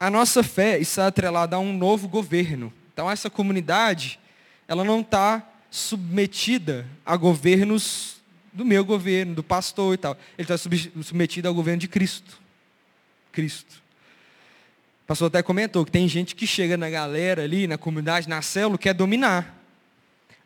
a 0.05 0.11
nossa 0.11 0.43
fé 0.43 0.79
está 0.79 1.07
atrelada 1.07 1.57
a 1.57 1.59
um 1.59 1.73
novo 1.73 2.07
governo. 2.07 2.71
Então 2.93 3.11
essa 3.11 3.31
comunidade, 3.31 4.21
ela 4.69 4.85
não 4.85 5.01
está 5.01 5.43
submetida 5.71 6.87
a 7.07 7.17
governos 7.17 8.17
do 8.53 8.67
meu 8.67 8.85
governo, 8.85 9.35
do 9.35 9.43
pastor 9.43 9.95
e 9.95 9.97
tal. 9.97 10.15
Ele 10.37 10.45
está 10.45 10.59
submetido 10.59 11.49
ao 11.49 11.55
governo 11.55 11.81
de 11.81 11.89
Cristo. 11.89 12.39
Cristo. 13.33 13.83
O 15.05 15.07
pastor 15.07 15.29
até 15.29 15.43
comentou 15.43 15.87
que 15.87 15.91
tem 15.91 16.07
gente 16.07 16.35
que 16.35 16.47
chega 16.47 16.77
na 16.77 16.91
galera 16.91 17.43
ali, 17.43 17.67
na 17.67 17.79
comunidade, 17.79 18.29
na 18.29 18.43
célula, 18.43 18.77
quer 18.77 18.93
dominar. 18.93 19.59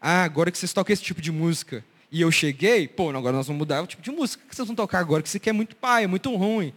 Ah, 0.00 0.22
agora 0.22 0.52
que 0.52 0.58
vocês 0.58 0.72
tocam 0.72 0.92
esse 0.92 1.02
tipo 1.02 1.20
de 1.20 1.32
música 1.32 1.84
e 2.12 2.20
eu 2.20 2.30
cheguei, 2.30 2.86
pô, 2.86 3.10
agora 3.10 3.36
nós 3.36 3.48
vamos 3.48 3.58
mudar 3.58 3.82
o 3.82 3.88
tipo 3.88 4.02
de 4.02 4.12
música 4.12 4.44
que 4.48 4.54
vocês 4.54 4.68
vão 4.68 4.76
tocar 4.76 5.00
agora, 5.00 5.20
que 5.20 5.26
isso 5.26 5.36
aqui 5.36 5.50
é 5.50 5.52
muito 5.52 5.74
pai, 5.74 6.04
é 6.04 6.06
muito 6.06 6.32
ruim. 6.36 6.72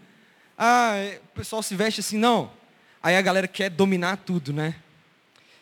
Ah, 0.57 0.95
é, 0.95 1.21
o 1.31 1.35
pessoal 1.35 1.61
se 1.61 1.75
veste 1.75 2.00
assim, 2.00 2.17
não. 2.17 2.59
Aí 3.01 3.15
a 3.15 3.22
galera 3.22 3.48
quer 3.48 3.70
dominar 3.70 4.17
tudo, 4.17 4.53
né? 4.53 4.75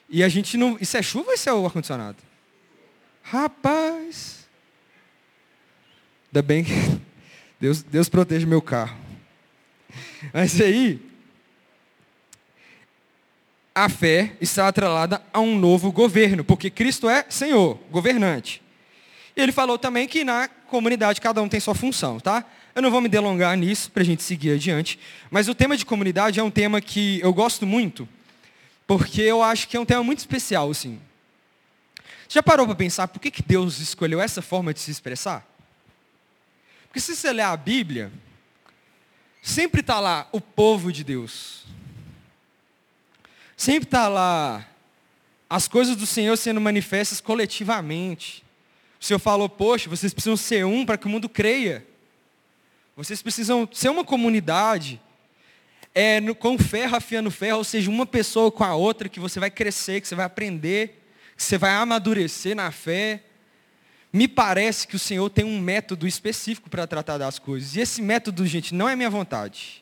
E 0.10 0.24
a 0.24 0.29
gente 0.29 0.58
não. 0.58 0.77
Isso 0.81 0.98
é 0.98 1.01
chuva 1.01 1.29
ou 1.29 1.34
isso 1.34 1.50
é 1.50 1.53
o 1.53 1.65
ar-condicionado? 1.65 2.17
Rapaz. 3.24 4.48
Ainda 6.27 6.41
bem 6.41 6.63
que 6.63 6.72
Deus, 7.60 7.84
Deus 7.84 8.10
protege 8.10 8.46
meu 8.46 8.62
carro. 8.62 8.98
Mas 10.34 10.60
aí, 10.60 11.00
a 13.74 13.88
fé 13.88 14.34
está 14.41 14.67
atrelada 14.67 15.22
a 15.31 15.39
um 15.39 15.58
novo 15.58 15.91
governo, 15.91 16.43
porque 16.43 16.69
Cristo 16.69 17.10
é 17.10 17.25
Senhor, 17.29 17.79
governante. 17.89 18.62
Ele 19.36 19.51
falou 19.51 19.77
também 19.77 20.08
que 20.08 20.24
na 20.24 20.48
comunidade 20.48 21.22
cada 21.22 21.41
um 21.41 21.48
tem 21.48 21.60
sua 21.60 21.75
função, 21.75 22.19
tá? 22.19 22.43
Eu 22.79 22.83
não 22.83 22.91
vou 22.91 23.01
me 23.01 23.09
delongar 23.09 23.57
nisso 23.57 23.91
para 23.91 24.03
a 24.03 24.05
gente 24.05 24.24
seguir 24.24 24.51
adiante, 24.51 24.98
mas 25.29 25.50
o 25.50 25.53
tema 25.53 25.75
de 25.75 25.86
comunidade 25.86 26.39
é 26.39 26.43
um 26.43 26.50
tema 26.50 26.79
que 26.79 27.19
eu 27.19 27.33
gosto 27.33 27.67
muito, 27.67 28.07
porque 28.88 29.21
eu 29.21 29.43
acho 29.43 29.67
que 29.67 29.75
é 29.75 29.79
um 29.81 29.86
tema 29.86 30.01
muito 30.01 30.19
especial, 30.19 30.71
assim. 30.71 30.98
Você 32.25 32.36
já 32.36 32.41
parou 32.41 32.65
para 32.65 32.75
pensar 32.75 33.09
por 33.09 33.19
que, 33.19 33.31
que 33.31 33.43
Deus 33.43 33.81
escolheu 33.81 34.21
essa 34.21 34.41
forma 34.41 34.74
de 34.74 34.79
se 34.79 34.89
expressar? 34.89 35.45
Porque 36.88 37.01
se 37.01 37.17
você 37.17 37.33
ler 37.33 37.41
a 37.41 37.57
Bíblia, 37.57 38.13
sempre 39.41 39.81
está 39.81 40.00
lá 40.00 40.29
o 40.31 40.39
povo 40.39 40.89
de 40.89 41.03
Deus. 41.03 41.65
Sempre 43.57 43.88
está 43.88 44.07
lá 44.07 44.65
as 45.50 45.67
coisas 45.67 45.98
do 45.98 46.05
Senhor 46.05 46.38
sendo 46.38 46.62
manifestas 46.62 47.19
coletivamente. 47.19 48.41
O 49.01 49.03
Senhor 49.03 49.19
falou, 49.19 49.50
poxa, 49.50 49.89
vocês 49.89 50.13
precisam 50.13 50.38
ser 50.38 50.65
um 50.65 50.86
para 50.86 50.98
que 50.98 51.07
o 51.07 51.09
mundo 51.09 51.27
creia. 51.27 51.88
Vocês 53.00 53.22
precisam 53.22 53.65
ser 53.72 53.88
uma 53.88 54.03
comunidade, 54.03 55.00
é, 55.96 56.20
no, 56.20 56.36
com 56.36 56.58
ferro 56.58 56.98
afiando 56.98 57.32
ferro, 57.32 57.60
ou 57.60 57.63
seja, 57.63 57.89
uma 57.89 58.06
pessoa 58.06 58.51
com 58.51 58.62
a 58.62 58.75
outra, 58.75 59.08
que 59.08 59.22
você 59.22 59.39
vai 59.39 59.50
crescer, 59.50 60.01
que 60.01 60.08
você 60.10 60.15
vai 60.15 60.25
aprender, 60.25 61.01
que 61.34 61.41
você 61.41 61.58
vai 61.58 61.72
amadurecer 61.72 62.58
na 62.58 62.72
fé. 62.72 63.24
Me 64.12 64.27
parece 64.27 64.86
que 64.86 64.98
o 64.98 65.00
Senhor 65.00 65.29
tem 65.29 65.46
um 65.46 65.62
método 65.62 66.06
específico 66.06 66.70
para 66.70 66.86
tratar 66.86 67.18
das 67.18 67.39
coisas. 67.39 67.74
E 67.77 67.79
esse 67.79 68.01
método, 68.01 68.46
gente, 68.46 68.75
não 68.75 68.89
é 68.89 68.98
minha 68.98 69.10
vontade. 69.10 69.82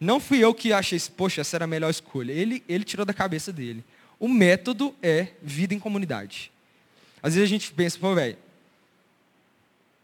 Não 0.00 0.18
fui 0.18 0.40
eu 0.40 0.52
que 0.52 0.72
achei, 0.72 0.98
poxa, 1.16 1.40
essa 1.40 1.56
era 1.56 1.66
a 1.66 1.68
melhor 1.68 1.88
escolha. 1.88 2.32
Ele, 2.32 2.64
ele 2.68 2.82
tirou 2.82 3.06
da 3.06 3.14
cabeça 3.14 3.52
dele. 3.52 3.84
O 4.18 4.28
método 4.28 4.92
é 5.00 5.28
vida 5.40 5.72
em 5.72 5.78
comunidade. 5.78 6.50
Às 7.22 7.36
vezes 7.36 7.48
a 7.48 7.48
gente 7.48 7.72
pensa, 7.72 7.96
pô, 7.96 8.12
velho, 8.12 8.36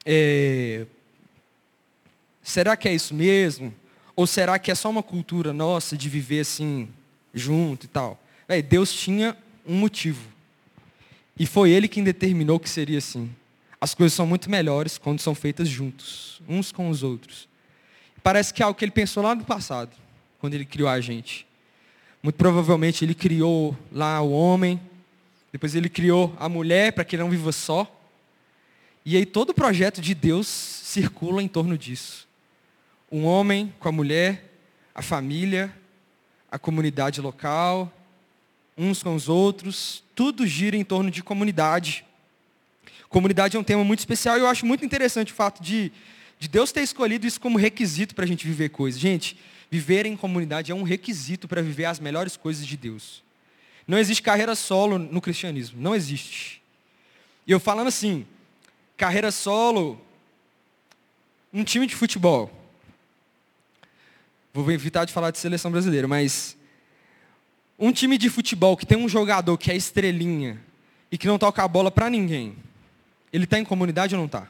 é, 0.06 0.86
será 2.42 2.76
que 2.76 2.88
é 2.88 2.94
isso 2.94 3.14
mesmo? 3.14 3.74
Ou 4.16 4.26
será 4.26 4.58
que 4.58 4.70
é 4.70 4.74
só 4.74 4.90
uma 4.90 5.02
cultura 5.02 5.52
nossa 5.52 5.96
de 5.96 6.08
viver 6.08 6.40
assim, 6.40 6.88
junto 7.32 7.84
e 7.84 7.88
tal? 7.88 8.20
Deus 8.68 8.92
tinha 8.92 9.36
um 9.66 9.76
motivo. 9.76 10.28
E 11.38 11.46
foi 11.46 11.70
Ele 11.70 11.88
quem 11.88 12.02
determinou 12.04 12.58
que 12.58 12.68
seria 12.68 12.98
assim. 12.98 13.30
As 13.80 13.94
coisas 13.94 14.12
são 14.12 14.26
muito 14.26 14.50
melhores 14.50 14.98
quando 14.98 15.20
são 15.20 15.34
feitas 15.34 15.68
juntos, 15.68 16.42
uns 16.46 16.70
com 16.70 16.90
os 16.90 17.02
outros. 17.02 17.48
Parece 18.22 18.52
que 18.52 18.62
é 18.62 18.66
algo 18.66 18.78
que 18.78 18.84
ele 18.84 18.92
pensou 18.92 19.22
lá 19.22 19.34
no 19.34 19.44
passado, 19.44 19.90
quando 20.38 20.52
ele 20.52 20.66
criou 20.66 20.88
a 20.88 21.00
gente. 21.00 21.46
Muito 22.22 22.36
provavelmente 22.36 23.02
ele 23.02 23.14
criou 23.14 23.74
lá 23.90 24.20
o 24.20 24.30
homem, 24.30 24.78
depois 25.50 25.74
ele 25.74 25.88
criou 25.88 26.36
a 26.38 26.46
mulher 26.46 26.92
para 26.92 27.04
que 27.04 27.16
ele 27.16 27.22
não 27.22 27.30
viva 27.30 27.52
só. 27.52 27.90
E 29.02 29.16
aí 29.16 29.24
todo 29.24 29.50
o 29.50 29.54
projeto 29.54 30.02
de 30.02 30.14
Deus 30.14 30.46
circula 30.46 31.42
em 31.42 31.48
torno 31.48 31.78
disso. 31.78 32.28
Um 33.10 33.24
homem 33.24 33.72
com 33.78 33.88
a 33.88 33.92
mulher, 33.92 34.52
a 34.94 35.02
família, 35.02 35.74
a 36.50 36.58
comunidade 36.58 37.20
local, 37.20 37.92
uns 38.76 39.02
com 39.02 39.14
os 39.14 39.28
outros, 39.28 40.02
tudo 40.14 40.46
gira 40.46 40.76
em 40.76 40.84
torno 40.84 41.10
de 41.10 41.22
comunidade. 41.22 42.04
Comunidade 43.08 43.56
é 43.56 43.60
um 43.60 43.64
tema 43.64 43.84
muito 43.84 43.98
especial 43.98 44.36
e 44.36 44.40
eu 44.40 44.46
acho 44.46 44.64
muito 44.64 44.84
interessante 44.84 45.32
o 45.32 45.36
fato 45.36 45.62
de 45.62 45.92
de 46.40 46.48
Deus 46.48 46.72
ter 46.72 46.80
escolhido 46.80 47.26
isso 47.26 47.38
como 47.38 47.58
requisito 47.58 48.14
para 48.14 48.24
a 48.24 48.26
gente 48.26 48.46
viver 48.46 48.70
coisas. 48.70 48.98
Gente, 48.98 49.36
viver 49.70 50.06
em 50.06 50.16
comunidade 50.16 50.72
é 50.72 50.74
um 50.74 50.82
requisito 50.82 51.46
para 51.46 51.60
viver 51.60 51.84
as 51.84 52.00
melhores 52.00 52.34
coisas 52.34 52.66
de 52.66 52.78
Deus. 52.78 53.22
Não 53.86 53.98
existe 53.98 54.22
carreira 54.22 54.54
solo 54.54 54.98
no 54.98 55.20
cristianismo, 55.20 55.78
não 55.78 55.94
existe. 55.94 56.62
E 57.46 57.52
eu 57.52 57.60
falando 57.60 57.88
assim, 57.88 58.26
carreira 58.96 59.30
solo, 59.30 60.00
um 61.52 61.62
time 61.62 61.86
de 61.86 61.94
futebol. 61.94 62.50
Vou 64.52 64.70
evitar 64.70 65.04
de 65.04 65.12
falar 65.12 65.30
de 65.30 65.38
seleção 65.38 65.70
brasileira, 65.70 66.08
mas 66.08 66.56
um 67.78 67.92
time 67.92 68.18
de 68.18 68.28
futebol 68.28 68.76
que 68.76 68.84
tem 68.84 68.98
um 68.98 69.08
jogador 69.08 69.56
que 69.56 69.70
é 69.70 69.76
estrelinha 69.76 70.60
e 71.10 71.16
que 71.16 71.26
não 71.26 71.38
toca 71.38 71.62
a 71.62 71.68
bola 71.68 71.90
para 71.90 72.10
ninguém, 72.10 72.56
ele 73.32 73.44
está 73.44 73.58
em 73.58 73.64
comunidade 73.64 74.14
ou 74.14 74.18
não 74.18 74.26
está? 74.26 74.48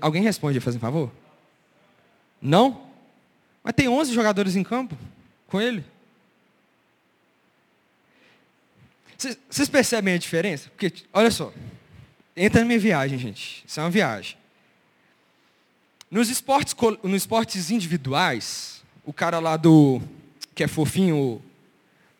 Alguém 0.00 0.22
responde, 0.22 0.60
fazendo 0.60 0.80
favor? 0.80 1.10
Não? 2.40 2.86
Mas 3.62 3.74
tem 3.74 3.88
11 3.88 4.12
jogadores 4.12 4.56
em 4.56 4.62
campo 4.62 4.96
com 5.46 5.60
ele. 5.60 5.84
Vocês 9.48 9.68
percebem 9.68 10.14
a 10.14 10.18
diferença? 10.18 10.68
Porque, 10.70 10.92
olha 11.12 11.30
só, 11.30 11.52
entra 12.36 12.60
na 12.60 12.66
minha 12.66 12.78
viagem, 12.78 13.18
gente. 13.18 13.64
Isso 13.66 13.78
é 13.78 13.82
uma 13.82 13.90
viagem. 13.90 14.36
Nos 16.12 16.28
esportes, 16.28 16.76
nos 17.02 17.22
esportes 17.22 17.70
individuais, 17.70 18.82
o 19.02 19.14
cara 19.14 19.38
lá 19.38 19.56
do. 19.56 19.98
que 20.54 20.62
é 20.62 20.68
fofinho, 20.68 21.40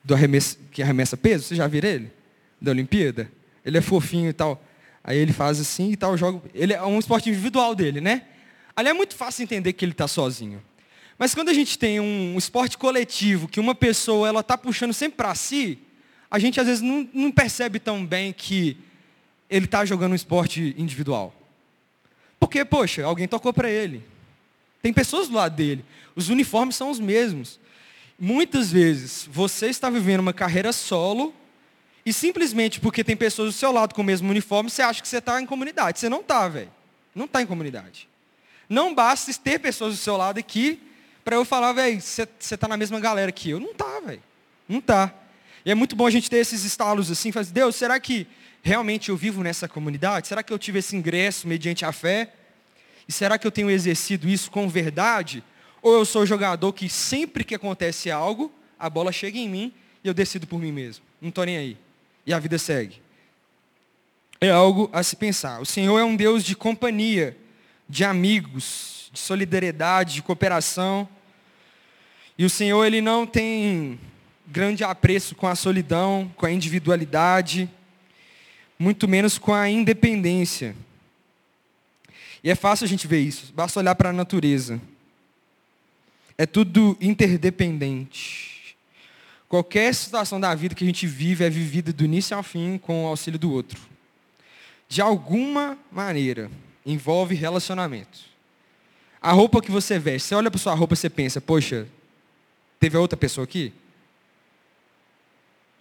do 0.03 0.15
arremessa, 0.15 0.57
que 0.71 0.83
arremessa 0.83 1.15
peso, 1.15 1.45
você 1.45 1.55
já 1.55 1.67
viram 1.67 1.91
ele? 1.91 2.11
Da 2.59 2.71
Olimpíada? 2.71 3.31
Ele 3.63 3.77
é 3.77 3.83
fofinho 3.83 4.31
e 4.31 4.33
tal. 4.33 4.65
Aí 5.05 5.19
ele 5.19 5.35
faz 5.35 5.61
assim 5.61 5.93
e 5.93 5.97
tal, 5.99 6.17
joga. 6.17 6.41
Ele 6.55 6.73
é 6.73 6.83
um 6.83 6.99
esporte 6.99 7.29
individual 7.29 7.75
dele, 7.75 8.01
né? 8.01 8.23
Ali 8.75 8.89
é 8.89 8.95
muito 8.95 9.15
fácil 9.15 9.43
entender 9.43 9.75
que 9.75 9.85
ele 9.85 9.93
está 9.93 10.09
sozinho. 10.09 10.63
Mas 11.19 11.35
quando 11.35 11.51
a 11.51 11.55
gente 11.55 11.79
tem 11.79 12.01
um 12.01 12.39
esporte 12.39 12.79
coletivo, 12.79 13.47
que 13.47 13.61
uma 13.61 13.75
pessoa 13.75 14.27
ela 14.27 14.41
está 14.41 14.57
puxando 14.57 14.95
sempre 14.95 15.19
para 15.19 15.35
si, 15.35 15.79
a 16.31 16.39
gente 16.39 16.59
às 16.59 16.67
vezes 16.67 16.81
não, 16.81 17.07
não 17.13 17.31
percebe 17.31 17.79
tão 17.79 18.07
bem 18.07 18.33
que 18.33 18.75
ele 19.51 19.67
está 19.67 19.85
jogando 19.85 20.13
um 20.13 20.17
esporte 20.17 20.75
individual. 20.79 21.42
Porque, 22.43 22.65
poxa, 22.65 23.05
alguém 23.05 23.29
tocou 23.29 23.53
para 23.53 23.71
ele. 23.71 24.03
Tem 24.83 24.93
pessoas 24.93 25.29
do 25.29 25.37
lado 25.37 25.55
dele. 25.55 25.85
Os 26.17 26.29
uniformes 26.29 26.75
são 26.75 26.91
os 26.91 26.99
mesmos. 26.99 27.61
Muitas 28.19 28.73
vezes 28.73 29.29
você 29.31 29.69
está 29.69 29.89
vivendo 29.89 30.19
uma 30.19 30.33
carreira 30.33 30.73
solo 30.73 31.33
e 32.05 32.13
simplesmente 32.13 32.81
porque 32.81 33.05
tem 33.05 33.17
pessoas 33.17 33.55
do 33.55 33.57
seu 33.57 33.71
lado 33.71 33.95
com 33.95 34.03
o 34.03 34.05
mesmo 34.05 34.29
uniforme, 34.29 34.69
você 34.69 34.83
acha 34.83 35.01
que 35.01 35.07
você 35.07 35.19
está 35.19 35.41
em 35.41 35.47
comunidade. 35.47 36.01
Você 36.01 36.09
não 36.09 36.19
está, 36.19 36.49
velho. 36.49 36.73
Não 37.15 37.27
está 37.27 37.41
em 37.41 37.47
comunidade. 37.47 38.09
Não 38.69 38.93
basta 38.93 39.33
ter 39.35 39.61
pessoas 39.61 39.95
do 39.95 40.01
seu 40.01 40.17
lado 40.17 40.41
aqui 40.41 40.83
para 41.25 41.37
eu 41.37 41.45
falar, 41.45 41.73
velho, 41.73 42.01
você 42.01 42.27
está 42.41 42.67
na 42.67 42.77
mesma 42.77 42.99
galera 42.99 43.31
que 43.31 43.51
eu. 43.51 43.61
Não 43.61 43.71
está, 43.71 44.01
velho. 44.01 44.23
Não 44.69 44.81
está. 44.81 45.15
E 45.65 45.71
é 45.71 45.75
muito 45.75 45.95
bom 45.95 46.07
a 46.07 46.11
gente 46.11 46.29
ter 46.29 46.39
esses 46.39 46.65
estalos 46.65 47.11
assim, 47.11 47.31
fazer, 47.31 47.53
Deus, 47.53 47.77
será 47.77 47.99
que 48.01 48.27
realmente 48.63 49.09
eu 49.09 49.17
vivo 49.17 49.43
nessa 49.43 49.69
comunidade? 49.69 50.29
Será 50.29 50.43
que 50.43 50.53
eu 50.53 50.59
tive 50.59 50.79
esse 50.79 50.97
ingresso 50.97 51.47
mediante 51.47 51.85
a 51.85 51.93
fé? 51.93 52.33
E 53.09 53.13
será 53.13 53.39
que 53.39 53.47
eu 53.47 53.51
tenho 53.51 53.71
exercido 53.71 54.29
isso 54.29 54.51
com 54.51 54.69
verdade? 54.69 55.43
Ou 55.81 55.95
eu 55.95 56.05
sou 56.05 56.25
jogador 56.27 56.73
que 56.73 56.89
sempre 56.89 57.45
que 57.45 57.55
acontece 57.55 58.11
algo, 58.11 58.53
a 58.79 58.89
bola 58.91 59.13
chega 59.13 59.39
em 59.39 59.49
mim 59.49 59.73
e 60.03 60.09
eu 60.09 60.15
decido 60.15 60.47
por 60.47 60.59
mim 60.59 60.73
mesmo. 60.73 61.05
Não 61.21 61.29
estou 61.29 61.45
nem 61.45 61.57
aí 61.57 61.77
e 62.27 62.33
a 62.33 62.39
vida 62.39 62.59
segue. 62.59 63.01
É 64.41 64.51
algo 64.51 64.89
a 64.93 65.03
se 65.03 65.17
pensar. 65.17 65.61
O 65.61 65.67
Senhor 65.67 65.99
é 65.99 66.05
um 66.05 66.17
Deus 66.17 66.45
de 66.45 66.57
companhia, 66.57 67.37
de 67.89 68.05
amigos, 68.05 69.11
de 69.13 69.19
solidariedade, 69.19 70.15
de 70.15 70.23
cooperação. 70.23 71.09
E 72.37 72.45
o 72.45 72.51
Senhor, 72.51 72.85
Ele 72.85 73.01
não 73.01 73.27
tem 73.27 74.01
grande 74.47 74.85
apreço 74.85 75.35
com 75.35 75.47
a 75.47 75.55
solidão, 75.55 76.31
com 76.37 76.47
a 76.47 76.51
individualidade, 76.51 77.69
muito 78.79 79.07
menos 79.07 79.39
com 79.39 79.55
a 79.55 79.69
independência. 79.69 80.75
E 82.43 82.51
é 82.51 82.55
fácil 82.55 82.85
a 82.85 82.89
gente 82.89 83.07
ver 83.07 83.21
isso, 83.21 83.53
basta 83.55 83.79
olhar 83.79 83.95
para 83.95 84.11
a 84.11 84.13
natureza. 84.13 84.81
É 86.37 86.47
tudo 86.47 86.97
interdependente. 87.01 88.77
Qualquer 89.49 89.95
situação 89.95 90.41
da 90.41 90.55
vida 90.55 90.75
que 90.75 90.83
a 90.83 90.87
gente 90.87 91.07
vive 91.07 91.45
é 91.45 91.51
vivida 91.51 91.93
do 91.93 92.05
início 92.05 92.37
ao 92.37 92.43
fim 92.43 92.79
com 92.79 93.05
o 93.05 93.07
auxílio 93.07 93.39
do 93.39 93.53
outro. 93.53 93.79
De 94.89 95.01
alguma 95.01 95.79
maneira, 95.91 96.51
envolve 96.85 97.35
relacionamento. 97.35 98.19
A 99.21 99.31
roupa 99.31 99.63
que 99.63 99.71
você 99.71 99.99
veste, 99.99 100.29
você 100.29 100.35
olha 100.35 100.51
para 100.51 100.59
sua 100.59 100.75
roupa 100.75 100.95
e 100.95 100.97
você 100.97 101.09
pensa, 101.09 101.41
poxa, 101.41 101.87
teve 102.81 102.97
outra 102.97 103.17
pessoa 103.17 103.45
aqui? 103.45 103.73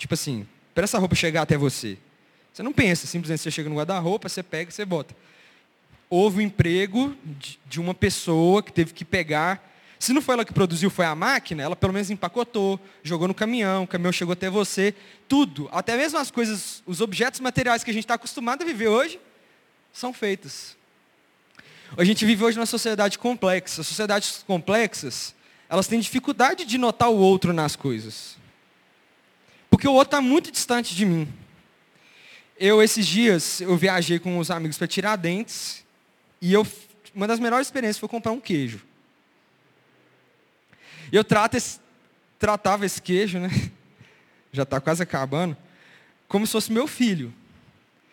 Tipo 0.01 0.15
assim, 0.15 0.47
para 0.73 0.83
essa 0.83 0.97
roupa 0.97 1.13
chegar 1.13 1.43
até 1.43 1.55
você. 1.55 1.95
Você 2.51 2.63
não 2.63 2.73
pensa, 2.73 3.05
simplesmente 3.05 3.39
você 3.39 3.51
chega 3.51 3.69
no 3.69 3.75
guarda-roupa, 3.75 4.27
você 4.27 4.41
pega 4.41 4.71
e 4.71 4.73
você 4.73 4.83
bota. 4.83 5.15
Houve 6.09 6.37
o 6.37 6.39
um 6.39 6.41
emprego 6.41 7.15
de 7.67 7.79
uma 7.79 7.93
pessoa 7.93 8.63
que 8.63 8.73
teve 8.73 8.93
que 8.93 9.05
pegar. 9.05 9.63
Se 9.99 10.11
não 10.11 10.19
foi 10.19 10.33
ela 10.33 10.43
que 10.43 10.51
produziu, 10.51 10.89
foi 10.89 11.05
a 11.05 11.13
máquina, 11.13 11.61
ela 11.61 11.75
pelo 11.75 11.93
menos 11.93 12.09
empacotou, 12.09 12.79
jogou 13.03 13.27
no 13.27 13.35
caminhão, 13.35 13.83
o 13.83 13.87
caminhão 13.87 14.11
chegou 14.11 14.33
até 14.33 14.49
você. 14.49 14.95
Tudo, 15.27 15.69
até 15.71 15.95
mesmo 15.95 16.17
as 16.17 16.31
coisas, 16.31 16.81
os 16.87 16.99
objetos 16.99 17.39
materiais 17.39 17.83
que 17.83 17.91
a 17.91 17.93
gente 17.93 18.05
está 18.05 18.15
acostumado 18.15 18.63
a 18.63 18.65
viver 18.65 18.87
hoje, 18.87 19.19
são 19.93 20.11
feitos. 20.11 20.75
A 21.95 22.03
gente 22.03 22.25
vive 22.25 22.43
hoje 22.43 22.57
numa 22.57 22.65
sociedade 22.65 23.19
complexa. 23.19 23.83
Sociedades 23.83 24.43
complexas, 24.47 25.35
elas 25.69 25.85
têm 25.85 25.99
dificuldade 25.99 26.65
de 26.65 26.79
notar 26.79 27.11
o 27.11 27.17
outro 27.17 27.53
nas 27.53 27.75
coisas. 27.75 28.40
Porque 29.71 29.87
o 29.87 29.93
outro 29.93 30.09
está 30.09 30.21
muito 30.21 30.51
distante 30.51 30.93
de 30.93 31.05
mim. 31.05 31.27
Eu, 32.59 32.83
esses 32.83 33.07
dias, 33.07 33.61
eu 33.61 33.75
viajei 33.75 34.19
com 34.19 34.37
os 34.37 34.51
amigos 34.51 34.77
para 34.77 34.85
Tiradentes, 34.85 35.83
e 36.39 36.53
eu, 36.53 36.67
uma 37.15 37.25
das 37.25 37.39
melhores 37.39 37.65
experiências 37.65 37.97
foi 37.97 38.07
comprar 38.07 38.33
um 38.33 38.39
queijo. 38.39 38.81
Eu 41.11 41.25
esse, 41.53 41.79
tratava 42.37 42.85
esse 42.85 43.01
queijo, 43.01 43.39
né? 43.39 43.49
Já 44.53 44.63
está 44.63 44.79
quase 44.79 45.01
acabando, 45.01 45.57
como 46.27 46.45
se 46.45 46.51
fosse 46.51 46.71
meu 46.71 46.85
filho. 46.85 47.33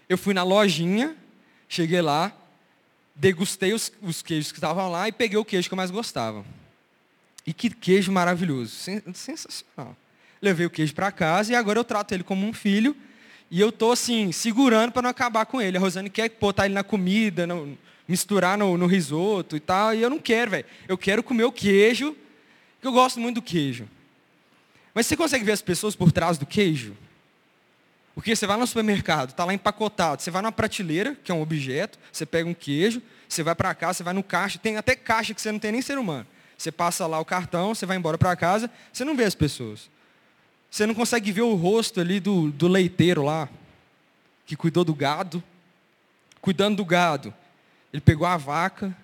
Eu 0.08 0.16
fui 0.16 0.32
na 0.32 0.44
lojinha, 0.44 1.14
cheguei 1.68 2.00
lá, 2.00 2.32
degustei 3.14 3.72
os, 3.74 3.92
os 4.00 4.22
queijos 4.22 4.52
que 4.52 4.58
estavam 4.58 4.90
lá 4.90 5.08
e 5.08 5.12
peguei 5.12 5.36
o 5.36 5.44
queijo 5.44 5.68
que 5.68 5.74
eu 5.74 5.76
mais 5.76 5.90
gostava. 5.90 6.44
E 7.44 7.52
que 7.52 7.68
queijo 7.68 8.12
maravilhoso, 8.12 8.74
sensacional. 9.12 9.96
Levei 10.40 10.66
o 10.66 10.71
queijo 10.71 10.95
para 10.95 11.11
casa 11.11 11.52
e 11.52 11.57
agora 11.57 11.78
eu 11.78 11.85
trato 11.85 12.12
ele 12.12 12.23
como 12.23 12.47
um 12.47 12.52
filho. 12.52 12.97
E 13.50 13.61
eu 13.61 13.71
estou 13.71 13.92
assim, 13.92 14.30
segurando 14.30 14.92
para 14.92 15.02
não 15.02 15.11
acabar 15.11 15.47
com 15.47 15.61
ele. 15.61 15.76
A 15.76 15.80
Rosane 15.80 16.11
quer 16.11 16.30
botar 16.40 16.66
ele 16.66 16.75
na 16.75 16.85
comida, 16.85 17.47
no, 17.47 17.76
misturar 18.07 18.59
no, 18.59 18.76
no, 18.76 18.87
risoto 18.87 19.57
e 19.57 19.61
tal. 19.61 19.95
E 19.95 20.02
eu 20.02 20.11
não 20.11 20.18
quero, 20.18 20.50
velho. 20.50 20.64
Eu 20.87 20.99
quero 20.99 21.23
comer 21.23 21.45
o 21.45 21.52
queijo, 21.52 22.14
que 22.80 22.87
eu 22.87 22.92
gosto 22.92 23.18
muito 23.18 23.37
do 23.37 23.42
queijo. 23.42 23.88
Mas 24.95 25.07
você 25.07 25.16
consegue 25.16 25.45
ver 25.45 25.52
as 25.52 25.62
pessoas 25.62 25.95
por 25.97 26.12
trás 26.12 26.38
do 26.38 26.45
queijo? 26.45 26.97
Porque 28.14 28.35
você 28.35 28.47
vai 28.47 28.57
no 28.57 28.66
supermercado, 28.66 29.30
está 29.30 29.45
lá 29.45 29.54
empacotado. 29.54 30.21
Você 30.21 30.30
vai 30.30 30.42
numa 30.42 30.50
prateleira, 30.50 31.16
que 31.23 31.30
é 31.30 31.35
um 31.35 31.40
objeto, 31.40 31.99
você 32.12 32.26
pega 32.26 32.49
um 32.49 32.54
queijo, 32.54 33.00
você 33.28 33.45
vai 33.45 33.54
para 33.54 33.73
casa, 33.75 33.99
você 33.99 34.02
vai 34.02 34.12
no 34.12 34.25
caixa, 34.25 34.59
tem 34.59 34.76
até 34.76 34.97
caixa 34.97 35.33
que 35.33 35.40
você 35.40 35.52
não 35.52 35.59
tem 35.59 35.71
nem 35.71 35.80
ser 35.80 35.99
humano. 35.99 36.26
Você 36.57 36.73
passa 36.73 37.07
lá 37.07 37.21
o 37.21 37.25
cartão, 37.25 37.75
você 37.75 37.87
vai 37.87 37.97
embora 37.97 38.18
para 38.18 38.35
casa, 38.35 38.68
você 38.92 39.04
não 39.04 39.16
vê 39.16 39.23
as 39.23 39.37
pessoas. 39.37 39.88
Você 40.70 40.87
não 40.87 40.94
consegue 40.94 41.32
ver 41.32 41.42
o 41.42 41.54
rosto 41.54 42.00
ali 42.00 42.20
do, 42.20 42.50
do 42.50 42.68
leiteiro 42.68 43.22
lá, 43.22 43.48
que 44.46 44.56
cuidou 44.56 44.84
do 44.84 44.94
gado. 44.94 45.42
Cuidando 46.40 46.76
do 46.76 46.84
gado. 46.84 47.34
Ele 47.92 48.00
pegou 48.00 48.26
a 48.26 48.37
vaca, 48.37 48.96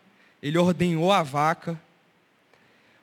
ele 0.43 0.59
ordenhou 0.59 1.11
a 1.11 1.23
vaca. 1.23 1.81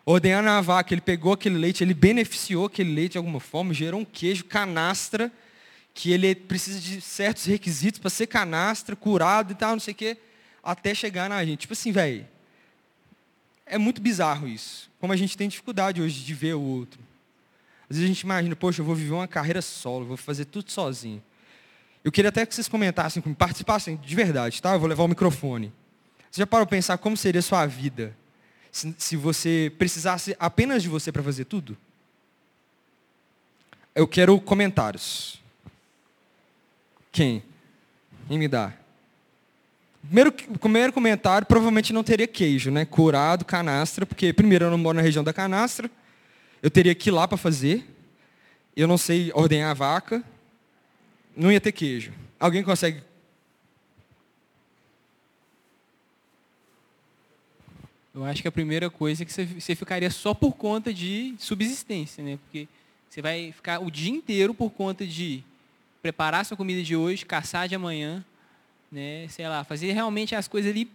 Ordenhando 0.06 0.50
a 0.50 0.62
vaca, 0.62 0.94
ele 0.94 1.02
pegou 1.02 1.34
aquele 1.34 1.58
leite, 1.58 1.84
ele 1.84 1.94
beneficiou 1.94 2.66
aquele 2.66 2.94
leite 2.94 3.14
de 3.14 3.18
alguma 3.18 3.40
forma, 3.40 3.74
gerou 3.74 4.02
um 4.02 4.06
queijo 4.06 4.46
canastra, 4.46 5.32
que 5.94 6.12
ele 6.12 6.34
precisa 6.34 6.80
de 6.80 7.02
certos 7.02 7.46
requisitos 7.46 8.00
para 8.00 8.10
ser 8.10 8.28
canastra, 8.28 8.96
curado 8.96 9.52
e 9.52 9.56
tal, 9.56 9.74
não 9.74 9.80
sei 9.80 9.92
o 9.94 9.96
quê, 9.96 10.18
até 10.64 10.94
chegar 10.96 11.30
na 11.30 11.44
gente. 11.46 11.62
Tipo 11.62 11.74
assim, 11.74 11.92
velho, 11.92 12.28
é 13.66 13.78
muito 13.78 14.02
bizarro 14.02 14.48
isso. 14.48 14.90
Como 15.00 15.14
a 15.14 15.16
gente 15.16 15.38
tem 15.38 15.48
dificuldade 15.48 16.02
hoje 16.02 16.24
de 16.24 16.34
ver 16.34 16.56
o 16.56 16.62
outro. 16.62 17.00
Às 17.92 17.98
vezes 17.98 18.06
a 18.06 18.14
gente 18.14 18.22
imagina, 18.22 18.56
poxa, 18.56 18.80
eu 18.80 18.86
vou 18.86 18.96
viver 18.96 19.12
uma 19.12 19.28
carreira 19.28 19.62
solo, 19.62 20.06
vou 20.06 20.16
fazer 20.16 20.46
tudo 20.46 20.72
sozinho. 20.72 21.22
Eu 22.02 22.10
queria 22.10 22.30
até 22.30 22.46
que 22.46 22.56
vocês 22.56 22.70
comentassem, 22.70 23.22
participassem 23.22 23.98
de 23.98 24.16
verdade, 24.16 24.62
tá? 24.62 24.72
Eu 24.72 24.80
vou 24.80 24.88
levar 24.88 25.04
o 25.04 25.10
microfone. 25.10 25.74
Você 26.32 26.40
já 26.40 26.48
parou 26.48 26.66
para 26.66 26.78
pensar 26.78 26.98
como 27.00 27.18
seria 27.18 27.40
a 27.40 27.42
sua 27.42 27.66
vida 27.66 28.16
se, 28.72 28.96
se 28.98 29.18
você 29.18 29.74
precisasse 29.78 30.34
apenas 30.40 30.82
de 30.82 30.88
você 30.88 31.12
para 31.12 31.22
fazer 31.22 31.44
tudo? 31.44 31.78
Eu 33.94 34.08
quero 34.08 34.40
comentários. 34.40 35.42
Quem? 37.12 37.44
Quem 38.26 38.40
me 38.40 38.48
dá? 38.48 38.72
Primeiro, 40.02 40.32
primeiro 40.32 40.94
comentário 40.94 41.46
provavelmente 41.46 41.92
não 41.92 42.06
teria 42.06 42.26
queijo, 42.26 42.72
né? 42.72 42.86
Curado, 42.86 43.44
canastra, 43.44 44.06
porque 44.06 44.32
primeiro 44.32 44.64
eu 44.64 44.72
não 44.72 44.78
moro 44.78 44.96
na 44.96 45.02
região 45.02 45.26
da 45.26 45.34
canastra. 45.34 45.92
Eu 46.62 46.70
teria 46.70 46.94
que 46.94 47.10
ir 47.10 47.12
lá 47.12 47.28
para 47.28 47.38
fazer. 47.38 47.86
Eu 48.76 48.88
não 48.88 48.98
sei 48.98 49.32
ordenhar 49.34 49.72
a 49.72 49.74
vaca. 49.74 50.24
Não 51.36 51.52
ia 51.52 51.60
ter 51.60 51.72
queijo. 51.72 52.14
Alguém 52.40 52.64
consegue? 52.64 53.02
Eu 58.14 58.26
acho 58.26 58.42
que 58.42 58.48
a 58.48 58.52
primeira 58.52 58.90
coisa 58.90 59.24
é 59.24 59.26
que 59.26 59.32
você 59.32 59.74
ficaria 59.74 60.10
só 60.10 60.34
por 60.34 60.54
conta 60.54 60.94
de 60.94 61.34
subsistência, 61.40 62.24
né? 62.24 62.38
Porque 62.44 62.68
você 63.10 63.22
vai 63.22 63.52
ficar 63.54 63.80
o 63.80 63.90
dia 63.90 64.12
inteiro 64.12 64.54
por 64.54 64.70
conta 64.70 65.08
de 65.08 65.44
preparar 66.02 66.46
sua 66.46 66.58
comida 66.58 66.84
de 66.84 66.96
hoje, 66.96 67.26
caçar 67.26 67.68
de 67.70 67.76
amanhã, 67.76 68.24
né? 68.92 69.28
Sei 69.30 69.48
lá, 69.48 69.64
fazer 69.64 69.94
realmente 69.94 70.36
as 70.36 70.48
coisas 70.48 70.70
ali 70.70 70.92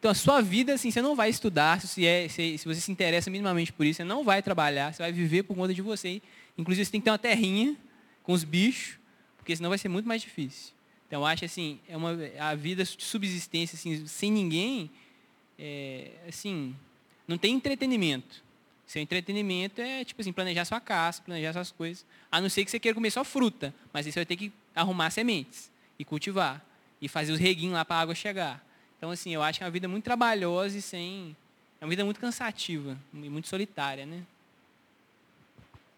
então, 0.00 0.10
a 0.10 0.14
sua 0.14 0.40
vida, 0.40 0.72
assim, 0.72 0.90
você 0.90 1.02
não 1.02 1.14
vai 1.14 1.28
estudar, 1.28 1.78
se, 1.78 2.06
é, 2.06 2.26
se, 2.26 2.56
se, 2.56 2.64
você 2.64 2.80
se 2.80 2.90
interessa 2.90 3.30
minimamente 3.30 3.70
por 3.70 3.84
isso, 3.84 3.98
você 3.98 4.04
não 4.04 4.24
vai 4.24 4.42
trabalhar, 4.42 4.94
você 4.94 5.02
vai 5.02 5.12
viver 5.12 5.42
por 5.42 5.54
conta 5.54 5.74
de 5.74 5.82
você. 5.82 6.22
Inclusive, 6.56 6.86
você 6.86 6.90
tem 6.90 7.02
que 7.02 7.04
ter 7.04 7.10
uma 7.10 7.18
terrinha 7.18 7.76
com 8.22 8.32
os 8.32 8.42
bichos, 8.42 8.98
porque 9.36 9.54
senão 9.54 9.68
vai 9.68 9.76
ser 9.76 9.90
muito 9.90 10.08
mais 10.08 10.22
difícil. 10.22 10.72
Então, 11.06 11.26
acho, 11.26 11.44
assim, 11.44 11.78
é 11.86 11.98
uma, 11.98 12.16
a 12.38 12.54
vida 12.54 12.82
de 12.82 12.96
subsistência, 12.98 13.76
assim, 13.76 14.06
sem 14.06 14.32
ninguém, 14.32 14.90
é, 15.58 16.12
assim, 16.26 16.74
não 17.28 17.36
tem 17.36 17.54
entretenimento. 17.54 18.42
Seu 18.86 19.02
entretenimento 19.02 19.82
é, 19.82 20.02
tipo 20.02 20.22
assim, 20.22 20.32
planejar 20.32 20.64
sua 20.64 20.80
casa, 20.80 21.20
planejar 21.20 21.52
suas 21.52 21.70
coisas. 21.70 22.06
A 22.32 22.40
não 22.40 22.48
ser 22.48 22.64
que 22.64 22.70
você 22.70 22.80
queira 22.80 22.94
comer 22.94 23.10
só 23.10 23.22
fruta, 23.22 23.74
mas 23.92 24.06
aí 24.06 24.12
você 24.12 24.20
vai 24.20 24.26
ter 24.26 24.36
que 24.36 24.50
arrumar 24.74 25.10
sementes 25.10 25.70
e 25.98 26.06
cultivar. 26.06 26.64
E 27.02 27.06
fazer 27.06 27.32
os 27.32 27.38
reguinhos 27.38 27.74
lá 27.74 27.84
para 27.84 27.96
a 27.96 28.00
água 28.00 28.14
chegar. 28.14 28.69
Então, 29.00 29.10
assim, 29.10 29.32
eu 29.32 29.42
acho 29.42 29.58
que 29.58 29.64
é 29.64 29.66
uma 29.66 29.72
vida 29.72 29.88
muito 29.88 30.04
trabalhosa 30.04 30.76
e 30.76 30.82
sem. 30.82 31.34
É 31.80 31.84
uma 31.86 31.88
vida 31.88 32.04
muito 32.04 32.20
cansativa 32.20 32.98
e 33.14 33.30
muito 33.30 33.48
solitária, 33.48 34.04
né? 34.04 34.26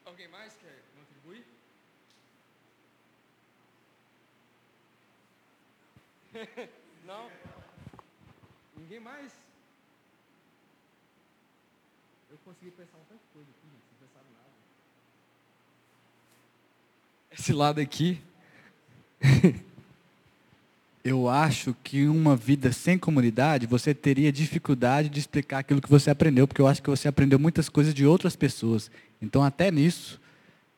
Alguém 0.04 0.28
mais 0.28 0.54
quer 0.54 0.84
contribuir? 0.94 1.44
Não? 7.04 7.28
Ninguém 8.76 9.00
mais? 9.00 9.32
Eu 12.30 12.38
consegui 12.44 12.70
pensar 12.70 12.98
um 12.98 13.04
tanto 13.08 13.20
de 13.20 13.32
coisa 13.32 13.50
aqui, 13.50 13.66
não 13.66 14.06
pensaram 14.06 14.30
nada. 14.32 14.50
Esse 17.32 17.52
lado 17.52 17.80
aqui. 17.80 18.22
eu 21.04 21.28
acho 21.28 21.74
que 21.82 22.06
uma 22.06 22.36
vida 22.36 22.72
sem 22.72 22.96
comunidade, 22.96 23.66
você 23.66 23.92
teria 23.92 24.30
dificuldade 24.30 25.08
de 25.08 25.18
explicar 25.18 25.58
aquilo 25.58 25.80
que 25.80 25.90
você 25.90 26.10
aprendeu, 26.10 26.46
porque 26.46 26.60
eu 26.60 26.68
acho 26.68 26.82
que 26.82 26.90
você 26.90 27.08
aprendeu 27.08 27.38
muitas 27.38 27.68
coisas 27.68 27.92
de 27.92 28.06
outras 28.06 28.36
pessoas. 28.36 28.90
Então, 29.20 29.42
até 29.42 29.70
nisso, 29.70 30.20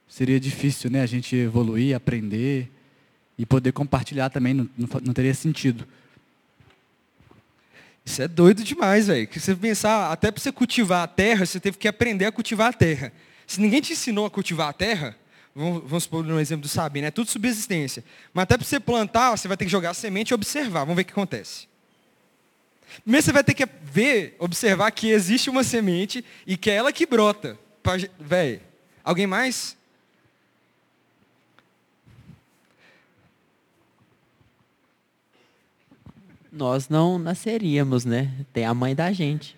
seria 0.08 0.40
difícil 0.40 0.90
né, 0.90 1.02
a 1.02 1.06
gente 1.06 1.36
evoluir, 1.36 1.94
aprender 1.94 2.70
e 3.36 3.44
poder 3.44 3.72
compartilhar 3.72 4.30
também, 4.30 4.54
não, 4.54 4.68
não, 4.78 5.12
teria 5.12 5.34
sentido. 5.34 5.86
Isso 8.04 8.22
é 8.22 8.28
doido 8.28 8.62
demais, 8.62 9.08
velho. 9.08 9.28
Você 9.30 9.54
pensar, 9.54 10.10
até 10.10 10.30
para 10.30 10.40
você 10.40 10.52
cultivar 10.52 11.04
a 11.04 11.08
terra, 11.08 11.44
você 11.44 11.60
teve 11.60 11.76
que 11.76 11.88
aprender 11.88 12.26
a 12.26 12.32
cultivar 12.32 12.68
a 12.68 12.72
terra. 12.72 13.12
Se 13.46 13.60
ninguém 13.60 13.80
te 13.80 13.92
ensinou 13.92 14.24
a 14.24 14.30
cultivar 14.30 14.68
a 14.68 14.72
terra, 14.72 15.16
vamos, 15.54 16.02
supor 16.04 16.24
no 16.24 16.40
exemplo 16.40 16.62
do 16.62 16.68
Sabino, 16.68 17.06
é 17.06 17.10
tudo 17.10 17.30
subsistência. 17.30 18.04
Mas 18.32 18.42
até 18.42 18.56
para 18.56 18.66
você 18.66 18.80
plantar, 18.80 19.36
você 19.36 19.46
vai 19.46 19.56
ter 19.56 19.64
que 19.64 19.70
jogar 19.70 19.90
a 19.90 19.94
semente 19.94 20.30
e 20.30 20.34
observar. 20.34 20.80
Vamos 20.80 20.96
ver 20.96 21.02
o 21.02 21.04
que 21.04 21.12
acontece. 21.12 21.68
Primeiro 23.02 23.24
você 23.24 23.32
vai 23.32 23.44
ter 23.44 23.54
que 23.54 23.66
ver, 23.82 24.36
observar 24.38 24.90
que 24.90 25.08
existe 25.08 25.50
uma 25.50 25.64
semente 25.64 26.24
e 26.46 26.56
que 26.56 26.70
é 26.70 26.74
ela 26.74 26.92
que 26.92 27.06
brota. 27.06 27.58
Velho, 28.18 28.60
alguém 29.04 29.26
mais? 29.26 29.76
nós 36.54 36.88
não 36.88 37.18
nasceríamos, 37.18 38.04
né? 38.04 38.30
Tem 38.52 38.64
a 38.64 38.72
mãe 38.72 38.94
da 38.94 39.12
gente. 39.12 39.56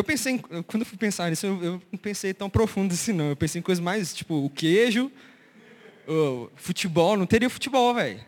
Eu 0.00 0.04
pensei, 0.04 0.32
em, 0.32 0.38
quando 0.38 0.80
eu 0.80 0.86
fui 0.86 0.96
pensar 0.96 1.28
nisso, 1.28 1.44
eu, 1.44 1.62
eu, 1.62 1.82
não 1.92 1.98
pensei 1.98 2.32
tão 2.32 2.48
profundo 2.48 2.94
assim, 2.94 3.12
não. 3.12 3.28
Eu 3.28 3.36
pensei 3.36 3.58
em 3.58 3.62
coisas 3.62 3.84
mais, 3.84 4.14
tipo, 4.14 4.46
o 4.46 4.48
queijo, 4.48 5.12
o 6.08 6.48
futebol. 6.56 7.18
Não 7.18 7.26
teria 7.26 7.50
futebol, 7.50 7.92
velho. 7.92 8.18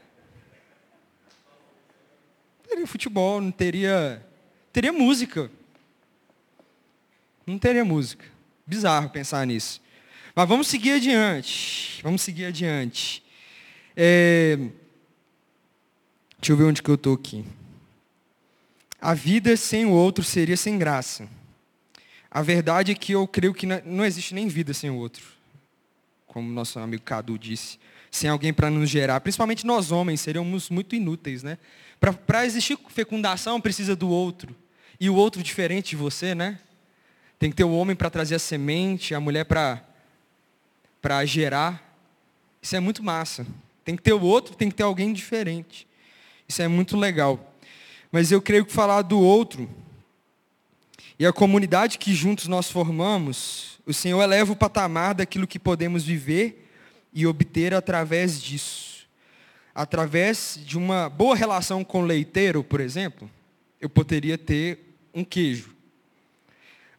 Não 2.59 2.69
teria 2.69 2.87
futebol, 2.87 3.41
não 3.41 3.51
teria. 3.51 4.23
Teria 4.71 4.93
música. 4.93 5.51
Não 7.47 7.59
teria 7.59 7.87
música. 7.87 8.27
Bizarro 8.67 9.09
pensar 9.09 9.47
nisso. 9.47 9.81
Mas 10.35 10.47
vamos 10.47 10.67
seguir 10.67 10.93
adiante. 10.93 12.03
Vamos 12.03 12.21
seguir 12.21 12.45
adiante. 12.45 13.25
É... 13.97 14.59
Deixa 16.39 16.53
eu 16.53 16.57
ver 16.59 16.65
onde 16.65 16.83
que 16.83 16.91
eu 16.91 16.97
estou 16.97 17.15
aqui. 17.15 17.47
A 19.01 19.15
vida 19.15 19.57
sem 19.57 19.87
o 19.87 19.91
outro 19.91 20.23
seria 20.23 20.57
sem 20.59 20.77
graça. 20.77 21.27
A 22.35 22.41
verdade 22.41 22.93
é 22.93 22.95
que 22.95 23.13
eu 23.13 23.29
creio 23.29 23.53
que 23.53 23.67
não 23.67 24.07
existe 24.07 24.35
nem 24.35 24.49
vida 24.49 24.73
sem 24.73 24.89
o 24.89 24.97
outro. 24.97 25.23
Como 26.27 26.51
nosso 26.51 26.79
amigo 26.79 27.03
Cadu 27.03 27.39
disse. 27.39 27.79
Sem 28.11 28.31
alguém 28.31 28.55
para 28.55 28.71
nos 28.71 28.89
gerar. 28.89 29.21
Principalmente 29.21 29.67
nós 29.67 29.93
homens 29.93 30.23
seríamos 30.23 30.71
muito 30.71 30.97
inúteis, 30.97 31.43
né? 31.43 31.59
Para 32.27 32.47
existir 32.47 32.79
fecundação 32.89 33.61
precisa 33.61 33.95
do 33.95 34.09
outro. 34.09 34.57
E 34.99 35.11
o 35.11 35.15
outro 35.15 35.43
diferente 35.43 35.91
de 35.91 35.97
você, 35.97 36.35
né? 36.35 36.59
Tem 37.39 37.51
que 37.51 37.57
ter 37.57 37.65
o 37.65 37.73
homem 37.73 37.95
para 37.95 38.09
trazer 38.09 38.37
a 38.37 38.39
semente, 38.39 39.15
a 39.15 39.21
mulher 39.21 39.45
para 39.45 41.27
gerar. 41.27 41.95
Isso 42.63 42.75
é 42.75 42.81
muito 42.81 43.03
massa. 43.03 43.47
Tem 43.85 43.95
que 43.95 44.03
ter 44.03 44.15
o 44.15 44.23
outro, 44.23 44.55
tem 44.55 44.71
que 44.71 44.77
ter 44.77 44.85
alguém 44.85 45.13
diferente. 45.13 45.87
Isso 46.49 46.63
é 46.63 46.69
muito 46.69 46.97
legal. 46.97 47.55
Mas 48.11 48.33
eu 48.33 48.41
creio 48.41 48.65
que 48.65 48.73
falar 48.73 49.03
do 49.03 49.21
outro 49.21 49.69
e 51.19 51.27
a 51.27 51.33
comunidade 51.33 51.99
que 51.99 52.15
juntos 52.15 52.49
nós 52.49 52.71
formamos, 52.71 53.79
o 53.87 53.93
Senhor 53.93 54.23
eleva 54.23 54.53
o 54.53 54.57
patamar 54.57 55.15
daquilo 55.15 55.47
que 55.47 55.59
podemos 55.59 56.05
viver 56.05 56.69
e 57.13 57.27
obter 57.27 57.75
através 57.75 58.41
disso. 58.41 59.07
Através 59.75 60.59
de 60.65 60.77
uma 60.77 61.09
boa 61.09 61.35
relação 61.35 61.85
com 61.85 62.03
o 62.03 62.07
leiteiro, 62.07 62.63
por 62.63 62.81
exemplo, 62.81 63.31
eu 63.81 63.89
poderia 63.89 64.37
ter 64.37 64.95
um 65.15 65.25
queijo 65.25 65.73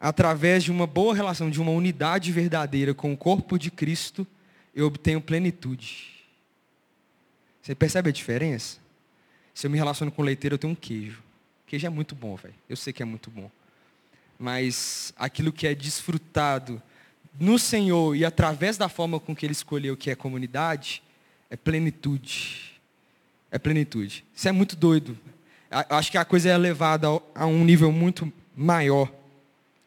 através 0.04 0.66
de 0.66 0.70
uma 0.70 0.86
boa 0.86 1.16
relação, 1.16 1.50
de 1.50 1.62
uma 1.62 1.72
unidade 1.72 2.30
verdadeira 2.30 2.94
com 2.94 3.14
o 3.14 3.18
corpo 3.18 3.58
de 3.58 3.72
Cristo, 3.72 4.28
eu 4.76 4.86
obtenho 4.86 5.22
plenitude. 5.22 6.26
Você 7.62 7.74
percebe 7.74 8.10
a 8.10 8.12
diferença? 8.12 8.80
Se 9.54 9.66
eu 9.66 9.72
me 9.72 9.78
relaciono 9.78 10.12
com 10.12 10.22
o 10.22 10.26
leiteiro, 10.26 10.56
eu 10.56 10.60
tenho 10.60 10.74
um 10.74 10.76
queijo. 10.76 11.24
Queijo 11.66 11.88
é 11.88 11.90
muito 11.90 12.16
bom, 12.16 12.36
velho. 12.36 12.54
Eu 12.68 12.76
sei 12.76 12.92
que 12.92 13.02
é 13.02 13.06
muito 13.06 13.32
bom. 13.32 13.50
Mas 14.38 15.14
aquilo 15.18 15.52
que 15.52 15.68
é 15.68 15.76
desfrutado 15.76 16.82
no 17.40 17.58
Senhor 17.58 18.16
e 18.16 18.26
através 18.26 18.78
da 18.78 18.90
forma 18.90 19.20
com 19.20 19.36
que 19.36 19.46
Ele 19.46 19.54
escolheu 19.54 19.98
que 19.98 20.10
é 20.10 20.16
comunidade, 20.16 21.02
é 21.50 21.56
plenitude. 21.56 22.80
É 23.52 23.60
plenitude. 23.60 24.26
Isso 24.36 24.48
é 24.48 24.52
muito 24.52 24.76
doido. 24.76 25.18
Acho 25.70 26.12
que 26.12 26.18
a 26.18 26.26
coisa 26.26 26.50
é 26.50 26.58
levada 26.58 27.08
a 27.34 27.46
um 27.46 27.64
nível 27.64 27.92
muito 27.92 28.32
maior. 28.56 29.12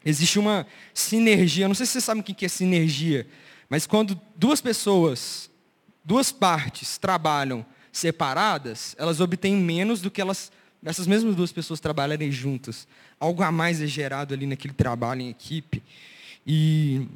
Existe 0.04 0.38
uma 0.38 0.66
sinergia, 0.94 1.66
não 1.66 1.74
sei 1.74 1.86
se 1.86 1.92
vocês 1.92 2.04
sabem 2.04 2.20
o 2.20 2.24
que 2.24 2.44
é 2.44 2.48
sinergia, 2.48 3.26
mas 3.68 3.86
quando 3.86 4.20
duas 4.36 4.60
pessoas, 4.60 5.50
duas 6.04 6.30
partes 6.30 6.96
trabalham 6.96 7.66
separadas, 7.90 8.94
elas 8.98 9.20
obtêm 9.20 9.56
menos 9.56 10.00
do 10.00 10.10
que 10.10 10.20
elas, 10.20 10.52
essas 10.90 11.06
mesmas 11.06 11.34
duas 11.34 11.52
pessoas 11.52 11.80
trabalharem 11.80 12.30
juntas. 12.30 12.86
Algo 13.18 13.42
a 13.42 13.52
mais 13.52 13.80
é 13.82 13.86
gerado 13.86 14.32
ali 14.32 14.46
naquele 14.46 14.74
trabalho 14.74 15.20
em 15.20 15.28
equipe. 15.28 15.82
E 16.46 17.06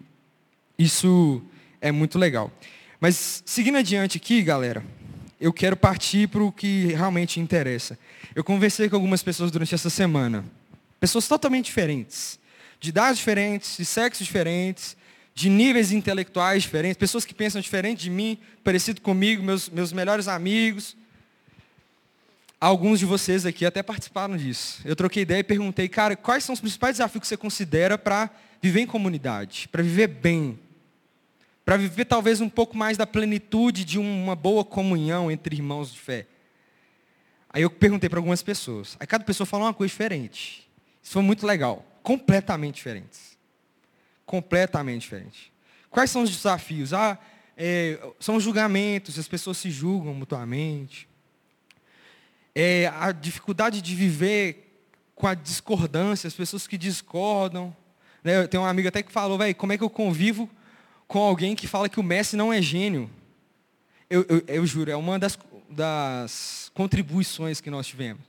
isso 0.79 1.43
é 1.81 1.93
muito 1.93 2.19
legal. 2.19 2.53
Mas 3.01 3.43
seguindo 3.47 3.79
adiante 3.79 4.19
aqui, 4.19 4.43
galera, 4.43 4.85
eu 5.41 5.53
quero 5.53 5.77
partir 5.77 6.29
para 6.29 6.43
o 6.43 6.53
que 6.53 6.87
realmente 6.89 7.41
interessa. 7.41 7.99
Eu 8.35 8.45
conversei 8.45 8.89
com 8.89 8.97
algumas 8.97 9.23
pessoas 9.23 9.51
durante 9.51 9.75
essa 9.75 9.89
semana. 9.89 10.45
Pessoas 10.99 11.27
totalmente 11.27 11.67
diferentes 11.67 12.41
de 12.81 12.89
idades 12.89 13.19
diferentes, 13.19 13.77
de 13.77 13.85
sexos 13.85 14.27
diferentes, 14.27 14.97
de 15.35 15.51
níveis 15.51 15.93
intelectuais 15.93 16.63
diferentes, 16.63 16.97
pessoas 16.97 17.27
que 17.27 17.35
pensam 17.35 17.61
diferente 17.61 18.03
de 18.03 18.11
mim, 18.11 18.39
parecido 18.65 19.03
comigo, 19.03 19.43
meus, 19.43 19.69
meus 19.69 19.93
melhores 19.93 20.27
amigos. 20.27 20.97
Alguns 22.61 22.99
de 22.99 23.07
vocês 23.07 23.47
aqui 23.47 23.65
até 23.65 23.83
participaram 23.83 24.37
disso. 24.37 24.83
Eu 24.85 24.95
troquei 24.95 25.23
ideia 25.23 25.41
e 25.41 25.45
perguntei, 25.45 25.89
cara, 25.89 26.15
quais 26.15 26.45
são 26.45 26.53
os 26.53 26.61
principais 26.61 26.97
desafios 26.97 27.23
que 27.23 27.27
você 27.27 27.37
considera 27.37 27.97
para 27.97 28.29
viver 28.61 28.81
em 28.81 28.87
comunidade, 28.87 29.67
para 29.69 29.83
viver 29.83 30.09
bem, 30.09 30.59
para 31.65 31.79
viver 31.79 32.05
talvez 32.05 32.41
um 32.43 32.51
pouco 32.51 32.77
mais 32.77 32.99
da 32.99 33.07
plenitude 33.07 33.83
de 33.85 33.99
uma 33.99 34.37
boa 34.37 34.63
comunhão 34.63 35.31
entre 35.31 35.57
irmãos 35.57 35.91
de 35.91 35.99
fé? 35.99 36.27
Aí 37.49 37.63
eu 37.63 37.71
perguntei 37.71 38.11
para 38.11 38.19
algumas 38.19 38.43
pessoas. 38.43 38.97
Aí 39.01 39.07
cada 39.07 39.25
pessoa 39.25 39.47
falou 39.47 39.67
uma 39.67 39.75
coisa 39.75 39.91
diferente. 39.91 40.69
Isso 41.03 41.15
foi 41.15 41.23
muito 41.23 41.47
legal 41.47 41.85
completamente 42.03 42.77
diferentes. 42.77 43.39
Completamente 44.27 45.03
diferentes. 45.03 45.51
Quais 45.89 46.11
são 46.11 46.23
os 46.23 46.31
desafios? 46.31 46.93
Ah, 46.93 47.19
é, 47.57 47.99
são 48.21 48.37
os 48.37 48.45
julgamentos, 48.45 49.19
as 49.19 49.27
pessoas 49.27 49.57
se 49.57 49.71
julgam 49.71 50.15
mutuamente. 50.15 51.10
É, 52.55 52.91
a 52.99 53.13
dificuldade 53.13 53.81
de 53.81 53.95
viver 53.95 54.71
com 55.15 55.27
a 55.27 55.35
discordância, 55.35 56.27
as 56.27 56.35
pessoas 56.35 56.67
que 56.67 56.79
discordam. 56.79 57.77
Né? 58.25 58.47
Tem 58.47 58.59
um 58.59 58.65
amigo 58.65 58.89
até 58.89 59.03
que 59.03 59.13
falou, 59.13 59.37
velho, 59.37 59.55
como 59.55 59.73
é 59.73 59.79
que 59.79 59.85
eu 59.85 59.91
convivo 59.91 60.49
com 61.07 61.19
alguém 61.19 61.55
que 61.55 61.69
fala 61.69 61.89
que 61.89 62.01
o 62.01 62.03
Messi 62.03 62.37
não 62.37 62.53
é 62.53 62.63
gênio? 62.63 63.11
Eu, 64.09 64.25
eu, 64.29 64.43
eu 64.49 64.67
juro, 64.67 64.91
é 64.91 64.97
uma 64.97 65.19
das, 65.19 65.39
das 65.69 66.71
contribuições 66.75 67.61
que 67.61 67.71
nós 67.71 67.87
tivemos. 67.87 68.23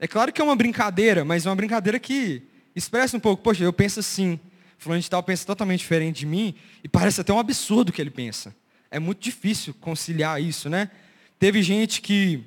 É 0.00 0.06
claro 0.06 0.32
que 0.32 0.40
é 0.40 0.44
uma 0.44 0.56
brincadeira, 0.56 1.24
mas 1.24 1.44
é 1.44 1.48
uma 1.48 1.56
brincadeira 1.56 1.98
que 1.98 2.42
expressa 2.74 3.16
um 3.16 3.20
pouco, 3.20 3.42
poxa, 3.42 3.64
eu 3.64 3.72
penso 3.72 4.00
assim, 4.00 4.38
fulano 4.78 5.02
de 5.02 5.10
tal 5.10 5.22
pensa 5.22 5.44
totalmente 5.44 5.80
diferente 5.80 6.20
de 6.20 6.26
mim, 6.26 6.54
e 6.82 6.88
parece 6.88 7.20
até 7.20 7.32
um 7.32 7.38
absurdo 7.38 7.90
o 7.90 7.92
que 7.92 8.00
ele 8.00 8.10
pensa. 8.10 8.54
É 8.90 8.98
muito 8.98 9.20
difícil 9.20 9.74
conciliar 9.74 10.40
isso, 10.40 10.70
né? 10.70 10.90
Teve 11.38 11.62
gente 11.62 12.00
que 12.00 12.44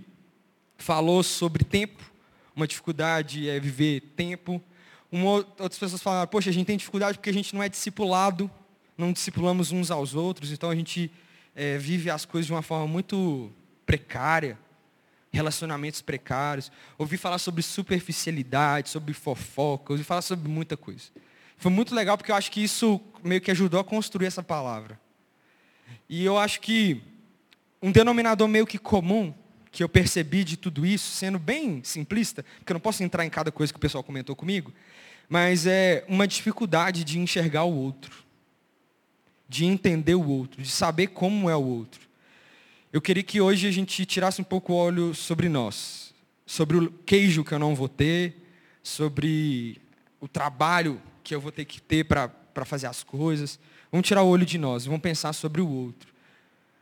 falou 0.82 1.24
sobre 1.24 1.64
tempo, 1.64 2.04
uma 2.56 2.68
dificuldade 2.68 3.50
é 3.50 3.60
viver 3.60 4.02
tempo. 4.16 4.62
Uma, 5.12 5.32
outras 5.32 5.78
pessoas 5.78 6.02
falaram, 6.02 6.28
poxa, 6.28 6.50
a 6.50 6.54
gente 6.54 6.66
tem 6.66 6.78
dificuldade 6.78 7.18
porque 7.18 7.30
a 7.30 7.34
gente 7.34 7.54
não 7.54 7.64
é 7.64 7.70
discipulado, 7.70 8.50
não 8.98 9.12
discipulamos 9.12 9.72
uns 9.72 9.92
aos 9.92 10.16
outros, 10.16 10.52
então 10.52 10.70
a 10.70 10.76
gente 10.76 11.12
é, 11.56 11.78
vive 11.78 12.10
as 12.10 12.26
coisas 12.26 12.48
de 12.48 12.54
uma 12.54 12.62
forma 12.62 12.88
muito 12.88 13.52
precária 13.86 14.58
relacionamentos 15.32 16.02
precários, 16.02 16.72
ouvi 16.98 17.18
falar 17.18 17.38
sobre 17.38 17.62
superficialidade, 17.62 18.90
sobre 18.90 19.14
fofoca, 19.14 19.94
ouvi 19.94 20.04
falar 20.04 20.22
sobre 20.22 20.50
muita 20.50 20.76
coisa. 20.76 21.06
Foi 21.58 21.72
muito 21.72 21.96
legal 21.96 22.18
porque 22.18 22.32
eu 22.32 22.36
acho 22.36 22.52
que 22.52 22.62
isso 22.62 23.00
meio 23.24 23.40
que 23.40 23.52
ajudou 23.52 23.80
a 23.80 23.84
construir 23.84 24.26
essa 24.26 24.44
palavra. 24.44 25.00
E 26.10 26.26
eu 26.26 26.38
acho 26.38 26.60
que 26.60 27.02
um 27.82 27.92
denominador 27.92 28.48
meio 28.48 28.68
que 28.68 28.78
comum 28.78 29.34
que 29.72 29.84
eu 29.84 29.90
percebi 29.90 30.44
de 30.44 30.58
tudo 30.58 30.86
isso, 30.86 31.12
sendo 31.12 31.40
bem 31.40 31.82
simplista, 31.84 32.44
porque 32.60 32.72
eu 32.72 32.76
não 32.76 32.82
posso 32.82 33.04
entrar 33.04 33.26
em 33.26 33.30
cada 33.30 33.52
coisa 33.52 33.72
que 33.72 33.78
o 33.78 33.82
pessoal 33.82 34.04
comentou 34.04 34.36
comigo, 34.36 34.74
mas 35.30 35.66
é 35.66 36.04
uma 36.10 36.28
dificuldade 36.28 37.06
de 37.06 37.18
enxergar 37.18 37.64
o 37.64 37.74
outro, 37.74 38.12
de 39.48 39.64
entender 39.66 40.16
o 40.16 40.28
outro, 40.28 40.62
de 40.62 40.70
saber 40.70 41.08
como 41.08 41.50
é 41.50 41.56
o 41.56 41.64
outro. 41.64 42.02
Eu 42.92 43.02
queria 43.02 43.24
que 43.24 43.40
hoje 43.40 43.66
a 43.66 43.72
gente 43.72 44.06
tirasse 44.06 44.42
um 44.42 44.44
pouco 44.44 44.74
o 44.74 44.76
olho 44.76 45.16
sobre 45.16 45.48
nós, 45.48 46.14
sobre 46.46 46.78
o 46.78 46.92
queijo 47.06 47.46
que 47.46 47.54
eu 47.54 47.60
não 47.60 47.74
vou 47.74 47.88
ter, 47.88 48.36
sobre 48.84 49.82
o 50.20 50.28
trabalho 50.28 51.02
que 51.24 51.34
eu 51.34 51.40
vou 51.40 51.52
ter 51.52 51.64
que 51.64 51.82
ter 51.82 52.04
para 52.04 52.30
fazer 52.66 52.88
as 52.88 53.04
coisas. 53.04 53.58
Vamos 53.90 54.06
tirar 54.06 54.24
o 54.24 54.28
olho 54.28 54.46
de 54.46 54.58
nós, 54.58 54.86
vamos 54.86 55.02
pensar 55.02 55.32
sobre 55.32 55.62
o 55.62 55.70
outro. 55.70 56.11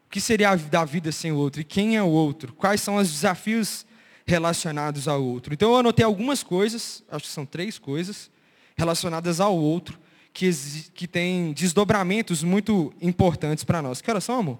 O 0.09 0.11
que 0.11 0.19
seria 0.19 0.55
da 0.55 0.83
vida 0.83 1.11
sem 1.11 1.31
o 1.31 1.35
outro? 1.35 1.61
E 1.61 1.63
quem 1.63 1.95
é 1.95 2.01
o 2.01 2.07
outro? 2.07 2.51
Quais 2.53 2.81
são 2.81 2.95
os 2.95 3.11
desafios 3.11 3.85
relacionados 4.25 5.07
ao 5.07 5.23
outro? 5.23 5.53
Então 5.53 5.69
eu 5.69 5.77
anotei 5.77 6.03
algumas 6.03 6.41
coisas, 6.41 7.03
acho 7.11 7.25
que 7.25 7.31
são 7.31 7.45
três 7.45 7.77
coisas, 7.77 8.31
relacionadas 8.75 9.39
ao 9.39 9.55
outro, 9.55 9.99
que, 10.33 10.49
que 10.95 11.07
têm 11.07 11.53
desdobramentos 11.53 12.41
muito 12.41 12.91
importantes 12.99 13.63
para 13.63 13.83
nós. 13.83 14.01
Que 14.01 14.09
horas 14.09 14.23
são, 14.23 14.39
amor? 14.39 14.57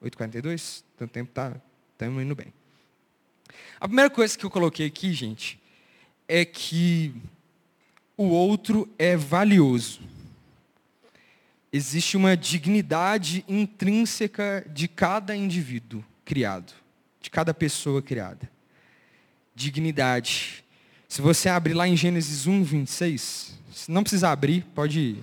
8h42? 0.00 0.84
Então 0.94 1.08
o 1.08 1.10
tempo 1.10 1.30
está 1.30 1.56
tá 1.98 2.06
indo 2.06 2.36
bem. 2.36 2.54
A 3.80 3.88
primeira 3.88 4.10
coisa 4.10 4.38
que 4.38 4.46
eu 4.46 4.50
coloquei 4.50 4.86
aqui, 4.86 5.12
gente, 5.12 5.60
é 6.28 6.44
que 6.44 7.12
o 8.16 8.28
outro 8.28 8.88
é 8.96 9.16
valioso. 9.16 10.11
Existe 11.72 12.18
uma 12.18 12.36
dignidade 12.36 13.42
intrínseca 13.48 14.62
de 14.68 14.86
cada 14.86 15.34
indivíduo 15.34 16.04
criado, 16.22 16.70
de 17.18 17.30
cada 17.30 17.54
pessoa 17.54 18.02
criada. 18.02 18.50
Dignidade. 19.54 20.62
Se 21.08 21.22
você 21.22 21.48
abrir 21.48 21.72
lá 21.72 21.88
em 21.88 21.96
Gênesis 21.96 22.46
1, 22.46 22.62
26, 22.62 23.58
não 23.88 24.02
precisa 24.02 24.28
abrir, 24.28 24.66
pode 24.74 25.16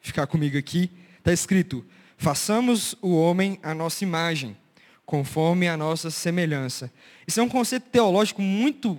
ficar 0.00 0.26
comigo 0.26 0.56
aqui. 0.56 0.90
Está 1.18 1.30
escrito: 1.30 1.84
façamos 2.16 2.96
o 3.02 3.14
homem 3.14 3.58
à 3.62 3.74
nossa 3.74 4.02
imagem, 4.02 4.56
conforme 5.04 5.68
a 5.68 5.76
nossa 5.76 6.10
semelhança. 6.10 6.90
Isso 7.26 7.38
é 7.38 7.42
um 7.42 7.50
conceito 7.50 7.90
teológico 7.90 8.40
muito 8.40 8.98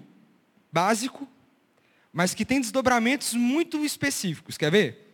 básico, 0.71 1.27
mas 2.13 2.35
que 2.35 2.45
tem 2.45 2.61
desdobramentos 2.61 3.33
muito 3.33 3.83
específicos. 3.83 4.59
Quer 4.59 4.69
ver? 4.69 5.06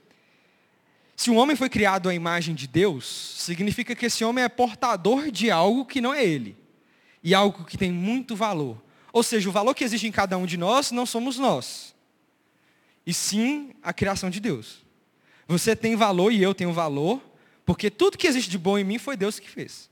Se 1.23 1.31
o 1.31 1.35
homem 1.35 1.55
foi 1.55 1.69
criado 1.69 2.09
à 2.09 2.13
imagem 2.13 2.53
de 2.53 2.67
Deus, 2.67 3.05
significa 3.37 3.95
que 3.95 4.07
esse 4.07 4.25
homem 4.25 4.43
é 4.43 4.49
portador 4.49 5.31
de 5.31 5.49
algo 5.49 5.85
que 5.85 6.01
não 6.01 6.13
é 6.13 6.21
ele. 6.21 6.57
E 7.23 7.33
algo 7.33 7.63
que 7.63 7.77
tem 7.77 7.93
muito 7.93 8.35
valor. 8.35 8.77
Ou 9.13 9.23
seja, 9.23 9.47
o 9.47 9.51
valor 9.53 9.73
que 9.73 9.85
existe 9.85 10.05
em 10.05 10.11
cada 10.11 10.37
um 10.37 10.45
de 10.45 10.57
nós 10.57 10.91
não 10.91 11.05
somos 11.05 11.39
nós. 11.39 11.95
E 13.07 13.13
sim 13.13 13.71
a 13.81 13.93
criação 13.93 14.29
de 14.29 14.41
Deus. 14.41 14.83
Você 15.47 15.77
tem 15.77 15.95
valor 15.95 16.29
e 16.29 16.43
eu 16.43 16.53
tenho 16.53 16.73
valor, 16.73 17.21
porque 17.65 17.89
tudo 17.89 18.17
que 18.17 18.27
existe 18.27 18.51
de 18.51 18.57
bom 18.57 18.77
em 18.77 18.83
mim 18.83 18.97
foi 18.97 19.15
Deus 19.15 19.39
que 19.39 19.49
fez. 19.49 19.89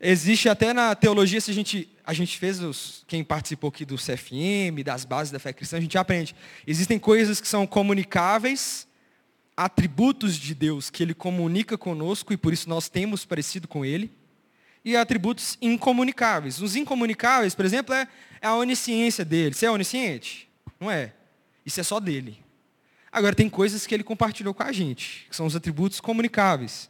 Existe 0.00 0.48
até 0.48 0.72
na 0.72 0.94
teologia, 0.94 1.42
se 1.42 1.50
a 1.50 1.54
gente, 1.54 1.94
a 2.06 2.14
gente 2.14 2.38
fez, 2.38 2.58
os, 2.58 3.04
quem 3.06 3.22
participou 3.22 3.68
aqui 3.68 3.84
do 3.84 3.96
CFM, 3.96 4.82
das 4.82 5.04
bases 5.04 5.30
da 5.30 5.38
fé 5.38 5.52
cristã, 5.52 5.76
a 5.76 5.80
gente 5.82 5.98
aprende. 5.98 6.34
Existem 6.66 6.98
coisas 6.98 7.38
que 7.38 7.46
são 7.46 7.66
comunicáveis 7.66 8.88
atributos 9.60 10.36
de 10.36 10.54
Deus 10.54 10.88
que 10.88 11.02
ele 11.02 11.12
comunica 11.12 11.76
conosco 11.76 12.32
e 12.32 12.36
por 12.38 12.50
isso 12.50 12.66
nós 12.66 12.88
temos 12.88 13.26
parecido 13.26 13.68
com 13.68 13.84
ele, 13.84 14.10
e 14.82 14.96
atributos 14.96 15.58
incomunicáveis. 15.60 16.62
Os 16.62 16.76
incomunicáveis, 16.76 17.54
por 17.54 17.66
exemplo, 17.66 17.94
é, 17.94 18.08
é 18.40 18.46
a 18.46 18.54
onisciência 18.54 19.22
dele. 19.22 19.54
Você 19.54 19.66
é 19.66 19.70
onisciente? 19.70 20.48
Não 20.80 20.90
é. 20.90 21.12
Isso 21.66 21.78
é 21.78 21.82
só 21.82 22.00
dele. 22.00 22.42
Agora, 23.12 23.34
tem 23.34 23.50
coisas 23.50 23.86
que 23.86 23.94
ele 23.94 24.02
compartilhou 24.02 24.54
com 24.54 24.62
a 24.62 24.72
gente, 24.72 25.26
que 25.28 25.36
são 25.36 25.44
os 25.44 25.54
atributos 25.54 26.00
comunicáveis. 26.00 26.88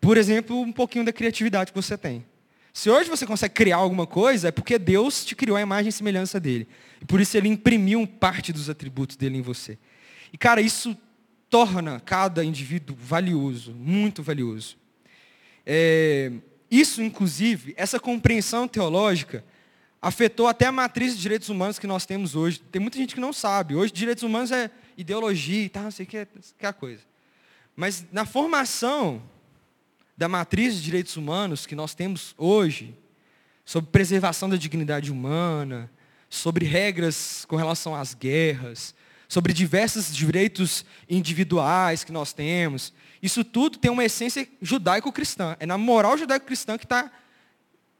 Por 0.00 0.16
exemplo, 0.16 0.60
um 0.60 0.72
pouquinho 0.72 1.04
da 1.04 1.12
criatividade 1.12 1.70
que 1.70 1.80
você 1.80 1.96
tem. 1.96 2.26
Se 2.72 2.90
hoje 2.90 3.08
você 3.08 3.24
consegue 3.24 3.54
criar 3.54 3.76
alguma 3.76 4.06
coisa, 4.08 4.48
é 4.48 4.50
porque 4.50 4.80
Deus 4.80 5.24
te 5.24 5.36
criou 5.36 5.56
a 5.56 5.60
imagem 5.60 5.90
e 5.90 5.92
semelhança 5.92 6.40
dele. 6.40 6.66
E 7.00 7.04
por 7.04 7.20
isso 7.20 7.36
ele 7.36 7.48
imprimiu 7.48 8.04
parte 8.04 8.52
dos 8.52 8.68
atributos 8.68 9.16
dele 9.16 9.38
em 9.38 9.42
você. 9.42 9.78
E, 10.32 10.38
cara, 10.38 10.60
isso 10.60 10.98
torna 11.50 12.00
cada 12.00 12.44
indivíduo 12.44 12.96
valioso, 12.98 13.72
muito 13.74 14.22
valioso. 14.22 14.78
É, 15.66 16.32
isso, 16.70 17.02
inclusive, 17.02 17.74
essa 17.76 17.98
compreensão 17.98 18.68
teológica, 18.68 19.44
afetou 20.00 20.46
até 20.46 20.66
a 20.66 20.72
matriz 20.72 21.16
de 21.16 21.20
direitos 21.20 21.48
humanos 21.48 21.78
que 21.78 21.86
nós 21.86 22.06
temos 22.06 22.36
hoje. 22.36 22.60
Tem 22.70 22.80
muita 22.80 22.96
gente 22.96 23.14
que 23.14 23.20
não 23.20 23.32
sabe. 23.32 23.74
Hoje, 23.74 23.92
direitos 23.92 24.22
humanos 24.22 24.52
é 24.52 24.70
ideologia 24.96 25.64
e 25.64 25.68
tal, 25.68 25.82
não 25.84 25.90
sei 25.90 26.06
o 26.06 26.08
que, 26.08 26.26
que 26.56 26.64
é 26.64 26.68
a 26.68 26.72
coisa. 26.72 27.02
Mas 27.74 28.06
na 28.12 28.24
formação 28.24 29.22
da 30.16 30.28
matriz 30.28 30.76
de 30.76 30.82
direitos 30.82 31.16
humanos 31.16 31.66
que 31.66 31.74
nós 31.74 31.94
temos 31.94 32.34
hoje, 32.38 32.94
sobre 33.64 33.90
preservação 33.90 34.48
da 34.48 34.56
dignidade 34.56 35.10
humana, 35.10 35.90
sobre 36.28 36.64
regras 36.64 37.44
com 37.46 37.56
relação 37.56 37.94
às 37.94 38.14
guerras, 38.14 38.94
sobre 39.30 39.52
diversos 39.52 40.12
direitos 40.12 40.84
individuais 41.08 42.02
que 42.02 42.10
nós 42.10 42.32
temos. 42.32 42.92
Isso 43.22 43.44
tudo 43.44 43.78
tem 43.78 43.88
uma 43.88 44.04
essência 44.04 44.48
judaico-cristã. 44.60 45.56
É 45.60 45.64
na 45.64 45.78
moral 45.78 46.18
judaico-cristã 46.18 46.76
que 46.76 46.84
está 46.84 47.08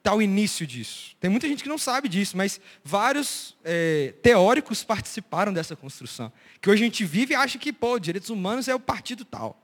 tá 0.03 0.13
o 0.13 0.21
início 0.21 0.67
disso. 0.67 1.15
Tem 1.21 1.31
muita 1.31 1.47
gente 1.47 1.63
que 1.63 1.69
não 1.69 1.79
sabe 1.79 2.09
disso, 2.09 2.37
mas 2.37 2.61
vários 2.83 3.57
é, 3.63 4.13
teóricos 4.21 4.83
participaram 4.83 5.53
dessa 5.53 5.77
construção. 5.77 6.33
Que 6.61 6.69
hoje 6.69 6.83
a 6.83 6.87
gente 6.87 7.05
vive 7.05 7.33
e 7.33 7.37
acha 7.37 7.59
que, 7.59 7.73
pô, 7.73 7.97
direitos 8.01 8.29
humanos 8.29 8.67
é 8.67 8.75
o 8.75 8.81
partido 8.81 9.25
tal. 9.25 9.57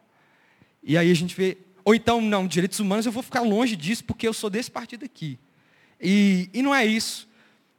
E 0.85 0.97
aí 0.97 1.11
a 1.11 1.15
gente 1.15 1.35
vê, 1.35 1.59
ou 1.85 1.97
então, 1.97 2.21
não, 2.21 2.47
direitos 2.47 2.79
humanos 2.79 3.07
eu 3.07 3.13
vou 3.13 3.25
ficar 3.25 3.41
longe 3.41 3.75
disso 3.75 4.05
porque 4.05 4.29
eu 4.29 4.33
sou 4.33 4.49
desse 4.49 4.71
partido 4.71 5.05
aqui. 5.05 5.37
E, 6.01 6.49
e 6.55 6.63
não 6.63 6.73
é 6.73 6.87
isso. 6.87 7.29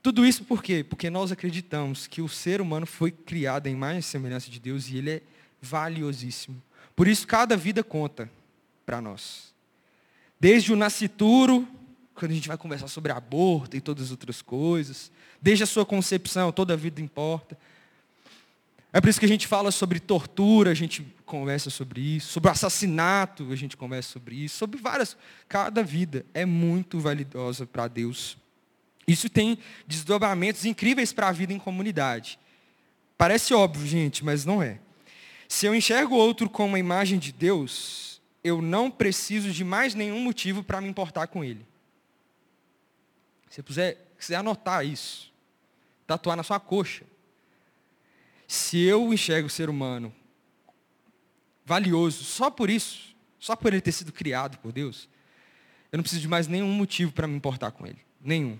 Tudo 0.01 0.25
isso 0.25 0.43
por 0.43 0.63
quê? 0.63 0.83
Porque 0.83 1.09
nós 1.09 1.31
acreditamos 1.31 2.07
que 2.07 2.21
o 2.21 2.29
ser 2.29 2.61
humano 2.61 2.85
foi 2.85 3.11
criado 3.11 3.67
em 3.67 3.75
mais 3.75 4.05
semelhança 4.05 4.49
de 4.49 4.59
Deus 4.59 4.87
e 4.89 4.97
ele 4.97 5.11
é 5.11 5.21
valiosíssimo. 5.61 6.61
Por 6.95 7.07
isso, 7.07 7.27
cada 7.27 7.57
vida 7.57 7.83
conta 7.83 8.29
para 8.85 9.01
nós. 9.01 9.53
Desde 10.39 10.71
o 10.71 10.75
nascituro, 10.75 11.67
quando 12.15 12.31
a 12.31 12.33
gente 12.33 12.47
vai 12.47 12.57
conversar 12.57 12.87
sobre 12.87 13.11
aborto 13.11 13.75
e 13.75 13.81
todas 13.81 14.05
as 14.05 14.11
outras 14.11 14.41
coisas, 14.41 15.11
desde 15.41 15.63
a 15.63 15.67
sua 15.67 15.85
concepção, 15.85 16.51
toda 16.51 16.73
a 16.73 16.77
vida 16.77 17.01
importa. 17.01 17.57
É 18.91 19.01
por 19.01 19.09
isso 19.09 19.19
que 19.19 19.25
a 19.25 19.29
gente 19.29 19.45
fala 19.45 19.69
sobre 19.69 19.99
tortura, 19.99 20.71
a 20.71 20.73
gente 20.73 21.05
conversa 21.25 21.69
sobre 21.69 22.01
isso, 22.01 22.31
sobre 22.31 22.49
assassinato, 22.49 23.51
a 23.51 23.55
gente 23.55 23.77
conversa 23.77 24.09
sobre 24.13 24.35
isso, 24.35 24.57
sobre 24.57 24.79
várias. 24.79 25.17
Cada 25.47 25.83
vida 25.83 26.25
é 26.33 26.45
muito 26.45 26.99
valiosa 26.99 27.65
para 27.65 27.87
Deus. 27.87 28.37
Isso 29.07 29.29
tem 29.29 29.57
desdobramentos 29.87 30.65
incríveis 30.65 31.13
para 31.13 31.29
a 31.29 31.31
vida 31.31 31.53
em 31.53 31.59
comunidade. 31.59 32.37
Parece 33.17 33.53
óbvio, 33.53 33.87
gente, 33.87 34.23
mas 34.23 34.43
não 34.43 34.61
é. 34.61 34.79
Se 35.47 35.65
eu 35.65 35.73
enxergo 35.73 36.13
o 36.13 36.17
outro 36.17 36.49
como 36.49 36.69
uma 36.69 36.79
imagem 36.79 37.17
de 37.17 37.31
Deus, 37.31 38.21
eu 38.43 38.61
não 38.61 38.91
preciso 38.91 39.51
de 39.51 39.63
mais 39.63 39.95
nenhum 39.95 40.19
motivo 40.19 40.63
para 40.63 40.81
me 40.81 40.89
importar 40.89 41.27
com 41.27 41.43
ele. 41.43 41.65
Se 43.49 43.61
você 43.61 43.97
quiser 44.19 44.35
anotar 44.35 44.85
isso, 44.85 45.31
tatuar 46.05 46.35
na 46.35 46.43
sua 46.43 46.59
coxa. 46.59 47.05
Se 48.47 48.79
eu 48.79 49.13
enxergo 49.13 49.47
o 49.47 49.51
ser 49.51 49.69
humano 49.69 50.13
valioso 51.65 52.23
só 52.23 52.49
por 52.49 52.69
isso, 52.69 53.15
só 53.39 53.55
por 53.55 53.73
ele 53.73 53.81
ter 53.81 53.91
sido 53.91 54.11
criado 54.11 54.57
por 54.59 54.71
Deus, 54.71 55.09
eu 55.91 55.97
não 55.97 56.03
preciso 56.03 56.21
de 56.21 56.27
mais 56.27 56.47
nenhum 56.47 56.71
motivo 56.71 57.11
para 57.11 57.27
me 57.27 57.35
importar 57.35 57.71
com 57.71 57.85
ele. 57.85 57.99
Nenhum. 58.21 58.57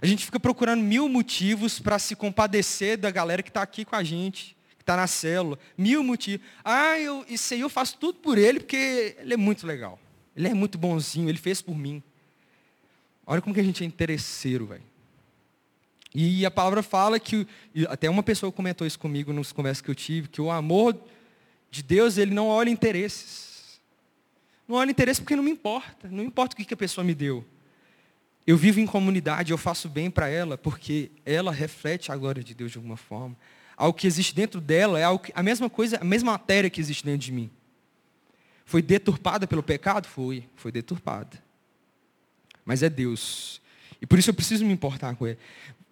A 0.00 0.06
gente 0.06 0.24
fica 0.24 0.38
procurando 0.38 0.82
mil 0.82 1.08
motivos 1.08 1.80
para 1.80 1.98
se 1.98 2.14
compadecer 2.14 2.98
da 2.98 3.10
galera 3.10 3.42
que 3.42 3.48
está 3.48 3.62
aqui 3.62 3.84
com 3.84 3.96
a 3.96 4.02
gente, 4.02 4.56
que 4.76 4.82
está 4.82 4.96
na 4.96 5.06
célula. 5.06 5.58
Mil 5.76 6.02
motivos. 6.02 6.46
Ah, 6.64 6.98
eu, 6.98 7.24
isso 7.28 7.54
aí 7.54 7.60
eu 7.60 7.70
faço 7.70 7.96
tudo 7.98 8.18
por 8.18 8.36
ele, 8.36 8.60
porque 8.60 9.16
ele 9.18 9.34
é 9.34 9.36
muito 9.36 9.66
legal. 9.66 9.98
Ele 10.36 10.48
é 10.48 10.54
muito 10.54 10.76
bonzinho, 10.76 11.28
ele 11.28 11.38
fez 11.38 11.62
por 11.62 11.74
mim. 11.74 12.02
Olha 13.26 13.40
como 13.40 13.54
que 13.54 13.60
a 13.60 13.64
gente 13.64 13.82
é 13.82 13.86
interesseiro, 13.86 14.66
velho. 14.66 14.82
E 16.14 16.46
a 16.46 16.50
palavra 16.50 16.82
fala 16.82 17.18
que, 17.18 17.46
até 17.88 18.08
uma 18.08 18.22
pessoa 18.22 18.52
comentou 18.52 18.86
isso 18.86 18.98
comigo 18.98 19.32
nas 19.32 19.52
conversas 19.52 19.82
que 19.82 19.90
eu 19.90 19.94
tive, 19.94 20.28
que 20.28 20.40
o 20.40 20.50
amor 20.50 20.98
de 21.70 21.82
Deus, 21.82 22.16
ele 22.16 22.32
não 22.34 22.48
olha 22.48 22.70
interesses. 22.70 23.80
Não 24.68 24.76
olha 24.76 24.90
interesse 24.90 25.20
porque 25.20 25.36
não 25.36 25.42
me 25.42 25.50
importa. 25.50 26.08
Não 26.08 26.22
importa 26.22 26.54
o 26.54 26.64
que 26.64 26.72
a 26.72 26.76
pessoa 26.76 27.04
me 27.04 27.14
deu. 27.14 27.44
Eu 28.46 28.56
vivo 28.56 28.78
em 28.78 28.86
comunidade, 28.86 29.50
eu 29.50 29.58
faço 29.58 29.88
bem 29.88 30.08
para 30.08 30.28
ela, 30.28 30.56
porque 30.56 31.10
ela 31.24 31.50
reflete 31.50 32.12
a 32.12 32.16
glória 32.16 32.44
de 32.44 32.54
Deus 32.54 32.70
de 32.70 32.78
alguma 32.78 32.96
forma. 32.96 33.36
Algo 33.76 33.98
que 33.98 34.06
existe 34.06 34.32
dentro 34.32 34.60
dela 34.60 35.00
é 35.00 35.18
que, 35.18 35.32
a 35.34 35.42
mesma 35.42 35.68
coisa, 35.68 35.98
a 36.00 36.04
mesma 36.04 36.32
matéria 36.32 36.70
que 36.70 36.80
existe 36.80 37.04
dentro 37.04 37.26
de 37.26 37.32
mim. 37.32 37.50
Foi 38.64 38.80
deturpada 38.80 39.48
pelo 39.48 39.64
pecado? 39.64 40.06
Foi, 40.06 40.44
foi 40.54 40.70
deturpada. 40.70 41.42
Mas 42.64 42.84
é 42.84 42.88
Deus. 42.88 43.60
E 44.00 44.06
por 44.06 44.16
isso 44.16 44.30
eu 44.30 44.34
preciso 44.34 44.64
me 44.64 44.72
importar 44.72 45.16
com 45.16 45.26
ele. 45.26 45.38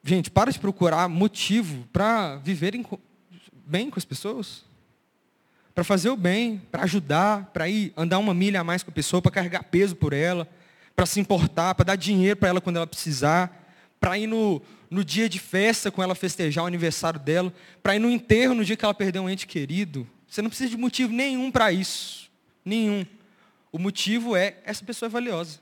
Gente, 0.05 0.31
para 0.31 0.53
de 0.53 0.59
procurar 0.59 1.09
motivo 1.09 1.89
para 1.93 2.37
viverem 2.37 2.87
bem 3.67 3.91
com 3.91 3.99
as 3.99 4.05
pessoas. 4.05 4.65
Para 5.75 5.83
fazer 5.83 6.09
o 6.09 6.17
bem, 6.17 6.63
para 6.71 6.85
ajudar, 6.85 7.47
para 7.47 7.69
ir 7.69 7.93
andar 7.97 8.19
uma 8.21 8.33
milha 8.33 8.61
a 8.61 8.65
mais 8.65 8.85
com 8.85 8.93
a 8.93 8.95
pessoa, 8.95 9.21
para 9.21 9.33
carregar 9.33 9.65
peso 9.65 9.97
por 9.97 10.13
ela 10.13 10.49
para 10.95 11.07
se 11.07 11.21
importar, 11.21 11.75
para 11.75 11.87
dar 11.87 11.97
dinheiro 11.97 12.37
para 12.37 12.49
ela 12.49 12.61
quando 12.61 12.77
ela 12.77 12.87
precisar, 12.87 13.65
para 13.99 14.19
ir 14.19 14.27
no, 14.27 14.63
no 14.91 15.05
dia 15.05 15.29
de 15.29 15.39
festa 15.39 15.91
com 15.91 16.03
ela 16.03 16.15
festejar 16.15 16.65
o 16.65 16.67
aniversário 16.67 17.19
dela, 17.19 17.53
para 17.83 17.97
ir 17.97 17.99
no 17.99 18.11
enterro 18.11 18.55
no 18.55 18.65
dia 18.65 18.77
que 18.77 18.85
ela 18.85 18.95
perdeu 18.95 19.23
um 19.23 19.31
ente 19.31 19.47
querido. 19.47 20.07
Você 20.29 20.41
não 20.41 20.49
precisa 20.49 20.71
de 20.71 20.77
motivo 20.77 21.13
nenhum 21.13 21.51
para 21.51 21.73
isso. 21.73 22.31
Nenhum. 22.65 23.05
O 23.73 23.79
motivo 23.79 24.37
é 24.37 24.57
essa 24.65 24.85
pessoa 24.85 25.09
é 25.09 25.11
valiosa. 25.11 25.59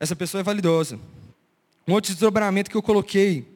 Essa 0.00 0.16
pessoa 0.16 0.40
é 0.40 0.44
valiosa. 0.44 0.98
Um 1.86 1.92
outro 1.92 2.12
desdobramento 2.12 2.70
que 2.70 2.76
eu 2.76 2.82
coloquei. 2.82 3.46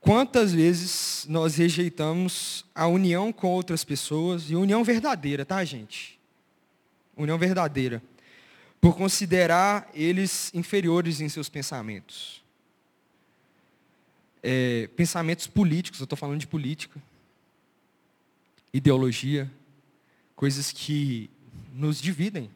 Quantas 0.00 0.52
vezes 0.52 1.26
nós 1.28 1.56
rejeitamos 1.56 2.64
a 2.74 2.86
união 2.86 3.32
com 3.32 3.48
outras 3.48 3.84
pessoas, 3.84 4.50
e 4.50 4.56
união 4.56 4.82
verdadeira, 4.82 5.44
tá, 5.44 5.62
gente? 5.62 6.18
União 7.16 7.36
verdadeira 7.36 8.02
por 8.80 8.96
considerar 8.96 9.90
eles 9.94 10.50
inferiores 10.54 11.20
em 11.20 11.28
seus 11.28 11.48
pensamentos. 11.48 12.40
é, 14.42 14.88
pensamentos 14.96 15.46
políticos, 15.46 16.00
eu 16.00 16.04
estou 16.04 16.16
falando 16.16 16.40
de 16.40 16.46
política, 16.46 17.00
ideologia, 18.72 19.50
coisas 20.34 20.72
que 20.72 21.28
nos 21.74 22.00
dividem. 22.00 22.50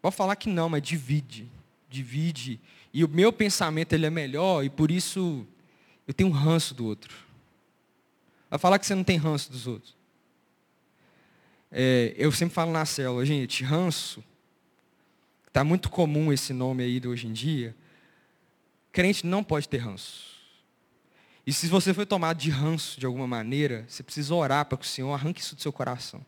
Pode 0.00 0.16
falar 0.16 0.36
que 0.36 0.48
não, 0.48 0.68
mas 0.68 0.82
divide, 0.82 1.48
divide. 1.90 2.60
E 2.92 3.04
o 3.04 3.08
meu 3.08 3.32
pensamento 3.32 3.92
ele 3.92 4.06
é 4.06 4.10
melhor 4.10 4.64
e 4.64 4.70
por 4.70 4.90
isso 4.90 5.46
eu 6.06 6.14
tenho 6.14 6.30
um 6.30 6.32
ranço 6.32 6.74
do 6.74 6.86
outro. 6.86 7.14
Vai 8.48 8.58
falar 8.58 8.78
que 8.78 8.86
você 8.86 8.94
não 8.94 9.04
tem 9.04 9.16
ranço 9.16 9.50
dos 9.50 9.66
outros. 9.66 9.94
É, 11.70 12.14
eu 12.16 12.30
sempre 12.30 12.54
falo 12.54 12.70
na 12.70 12.86
célula, 12.86 13.26
gente, 13.26 13.64
ranço, 13.64 14.22
está 15.56 15.64
muito 15.64 15.88
comum 15.88 16.30
esse 16.30 16.52
nome 16.52 16.84
aí 16.84 17.00
de 17.00 17.08
hoje 17.08 17.26
em 17.26 17.32
dia. 17.32 17.74
Crente 18.92 19.26
não 19.26 19.42
pode 19.42 19.66
ter 19.66 19.78
ranço. 19.78 20.36
E 21.46 21.52
se 21.52 21.66
você 21.66 21.94
foi 21.94 22.04
tomado 22.04 22.36
de 22.36 22.50
ranço 22.50 23.00
de 23.00 23.06
alguma 23.06 23.26
maneira, 23.26 23.86
você 23.88 24.02
precisa 24.02 24.34
orar 24.34 24.66
para 24.66 24.76
que 24.76 24.84
o 24.84 24.88
Senhor 24.88 25.10
arranque 25.14 25.40
isso 25.40 25.56
do 25.56 25.62
seu 25.62 25.72
coração. 25.72 26.20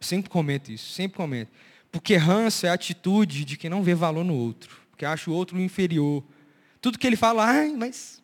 Eu 0.00 0.04
sempre 0.04 0.28
comento 0.28 0.72
isso, 0.72 0.92
sempre 0.92 1.16
comento. 1.16 1.52
Porque 1.92 2.16
ranço 2.16 2.66
é 2.66 2.70
a 2.70 2.72
atitude 2.72 3.44
de 3.44 3.56
quem 3.56 3.70
não 3.70 3.84
vê 3.84 3.94
valor 3.94 4.24
no 4.24 4.34
outro. 4.34 4.76
Porque 4.90 5.04
acha 5.04 5.30
o 5.30 5.32
outro 5.32 5.60
inferior. 5.60 6.24
Tudo 6.80 6.98
que 6.98 7.06
ele 7.06 7.14
fala, 7.14 7.46
ai, 7.46 7.70
mas 7.70 8.20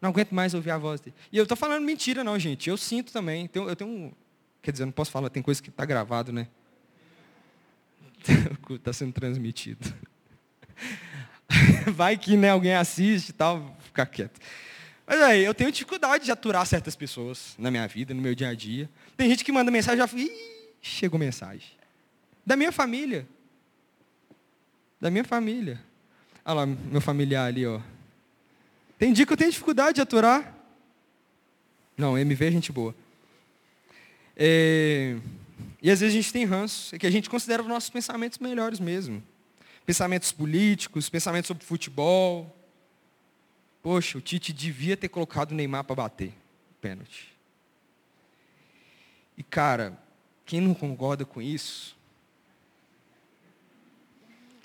não 0.00 0.10
aguento 0.10 0.32
mais 0.32 0.54
ouvir 0.54 0.70
a 0.70 0.78
voz 0.78 1.00
dele. 1.00 1.16
E 1.32 1.36
eu 1.36 1.42
estou 1.42 1.56
falando 1.56 1.84
mentira, 1.84 2.22
não, 2.22 2.38
gente. 2.38 2.70
Eu 2.70 2.76
sinto 2.76 3.12
também. 3.12 3.50
Eu 3.52 3.74
tenho 3.74 3.90
um. 3.90 4.12
Quer 4.62 4.70
dizer, 4.70 4.84
eu 4.84 4.86
não 4.86 4.92
posso 4.92 5.10
falar, 5.10 5.30
tem 5.30 5.42
coisa 5.42 5.60
que 5.60 5.68
está 5.68 5.84
gravado, 5.84 6.32
né? 6.32 6.46
Está 8.70 8.92
sendo 8.94 9.12
transmitido. 9.12 9.94
Vai 11.92 12.16
que 12.16 12.36
né, 12.36 12.50
alguém 12.50 12.74
assiste 12.74 13.30
e 13.30 13.32
tal, 13.32 13.76
ficar 13.82 14.06
quieto. 14.06 14.40
Mas 15.06 15.20
aí, 15.22 15.44
eu 15.44 15.54
tenho 15.54 15.70
dificuldade 15.70 16.24
de 16.24 16.32
aturar 16.32 16.66
certas 16.66 16.96
pessoas 16.96 17.54
na 17.58 17.70
minha 17.70 17.86
vida, 17.86 18.12
no 18.12 18.20
meu 18.20 18.34
dia 18.34 18.48
a 18.48 18.54
dia. 18.54 18.90
Tem 19.16 19.30
gente 19.30 19.44
que 19.44 19.52
manda 19.52 19.70
mensagem 19.70 20.02
e 20.02 20.06
já 20.06 20.16
Ih, 20.16 20.72
chegou 20.82 21.18
mensagem. 21.18 21.70
Da 22.44 22.56
minha 22.56 22.72
família. 22.72 23.26
Da 25.00 25.10
minha 25.10 25.24
família. 25.24 25.80
Olha 26.44 26.54
lá, 26.54 26.66
meu 26.66 27.00
familiar 27.00 27.46
ali, 27.46 27.64
ó. 27.66 27.80
Tem 28.98 29.12
dia 29.12 29.24
que 29.26 29.32
eu 29.32 29.36
tenho 29.36 29.50
dificuldade 29.50 29.96
de 29.96 30.00
aturar. 30.00 30.54
Não, 31.96 32.18
MV 32.18 32.46
é 32.46 32.50
gente 32.50 32.72
boa. 32.72 32.94
É... 34.36 35.16
E 35.86 35.90
às 35.92 36.00
vezes 36.00 36.16
a 36.16 36.20
gente 36.20 36.32
tem 36.32 36.44
ranço, 36.44 36.96
é 36.96 36.98
que 36.98 37.06
a 37.06 37.10
gente 37.10 37.30
considera 37.30 37.62
os 37.62 37.68
nossos 37.68 37.88
pensamentos 37.88 38.40
melhores 38.40 38.80
mesmo. 38.80 39.22
Pensamentos 39.84 40.32
políticos, 40.32 41.08
pensamentos 41.08 41.46
sobre 41.46 41.64
futebol. 41.64 42.52
Poxa, 43.84 44.18
o 44.18 44.20
Tite 44.20 44.52
devia 44.52 44.96
ter 44.96 45.08
colocado 45.08 45.52
o 45.52 45.54
Neymar 45.54 45.84
para 45.84 45.94
bater. 45.94 46.34
Pênalti. 46.80 47.32
E 49.38 49.44
cara, 49.44 49.96
quem 50.44 50.60
não 50.60 50.74
concorda 50.74 51.24
com 51.24 51.40
isso? 51.40 51.96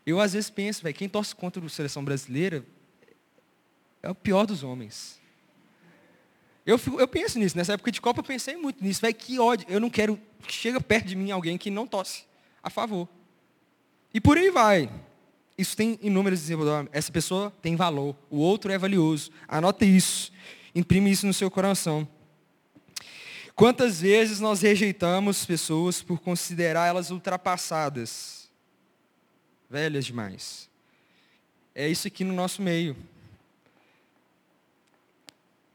Eu 0.03 0.19
às 0.19 0.33
vezes 0.33 0.49
penso, 0.49 0.81
velho, 0.81 0.95
quem 0.95 1.07
torce 1.07 1.35
contra 1.35 1.63
a 1.63 1.69
seleção 1.69 2.03
brasileira 2.03 2.65
é 4.01 4.09
o 4.09 4.15
pior 4.15 4.47
dos 4.47 4.63
homens. 4.63 5.20
Eu, 6.65 6.77
fico, 6.77 6.99
eu 6.99 7.07
penso 7.07 7.39
nisso, 7.39 7.57
nessa 7.57 7.73
época 7.73 7.91
de 7.91 7.99
Copa 7.99 8.19
eu 8.19 8.23
pensei 8.23 8.55
muito 8.55 8.83
nisso, 8.83 9.01
velho, 9.01 9.15
que 9.15 9.39
ódio. 9.39 9.65
Eu 9.69 9.79
não 9.79 9.89
quero 9.89 10.19
que 10.47 10.53
chega 10.53 10.79
perto 10.79 11.07
de 11.07 11.15
mim 11.15 11.31
alguém 11.31 11.57
que 11.57 11.69
não 11.71 11.87
tosse 11.87 12.25
a 12.61 12.69
favor. 12.69 13.07
E 14.13 14.21
por 14.21 14.37
aí 14.37 14.49
vai. 14.51 14.89
Isso 15.57 15.75
tem 15.75 15.97
inúmeros 16.01 16.41
exemplos. 16.41 16.67
Essa 16.91 17.11
pessoa 17.11 17.51
tem 17.61 17.75
valor, 17.75 18.15
o 18.29 18.37
outro 18.37 18.71
é 18.71 18.77
valioso. 18.77 19.31
Anote 19.47 19.85
isso. 19.85 20.31
Imprime 20.73 21.11
isso 21.11 21.27
no 21.27 21.33
seu 21.33 21.49
coração. 21.51 22.07
Quantas 23.55 24.01
vezes 24.01 24.39
nós 24.39 24.61
rejeitamos 24.61 25.45
pessoas 25.45 26.01
por 26.01 26.19
considerar 26.19 26.87
elas 26.87 27.11
ultrapassadas, 27.11 28.49
velhas 29.69 30.05
demais? 30.05 30.69
É 31.75 31.87
isso 31.87 32.07
aqui 32.07 32.23
no 32.23 32.33
nosso 32.33 32.61
meio. 32.61 32.95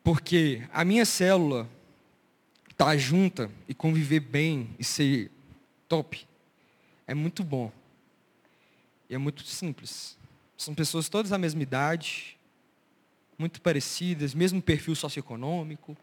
Porque 0.06 0.62
a 0.72 0.84
minha 0.84 1.04
célula 1.04 1.68
estar 2.70 2.84
tá 2.84 2.96
junta 2.96 3.50
e 3.66 3.74
conviver 3.74 4.20
bem 4.20 4.70
e 4.78 4.84
ser 4.84 5.32
top 5.88 6.24
é 7.08 7.12
muito 7.12 7.42
bom. 7.42 7.72
E 9.10 9.16
é 9.16 9.18
muito 9.18 9.42
simples. 9.42 10.16
São 10.56 10.76
pessoas 10.76 11.08
todas 11.08 11.30
da 11.30 11.38
mesma 11.38 11.60
idade, 11.60 12.38
muito 13.36 13.60
parecidas, 13.60 14.32
mesmo 14.32 14.62
perfil 14.62 14.94
socioeconômico. 14.94 15.96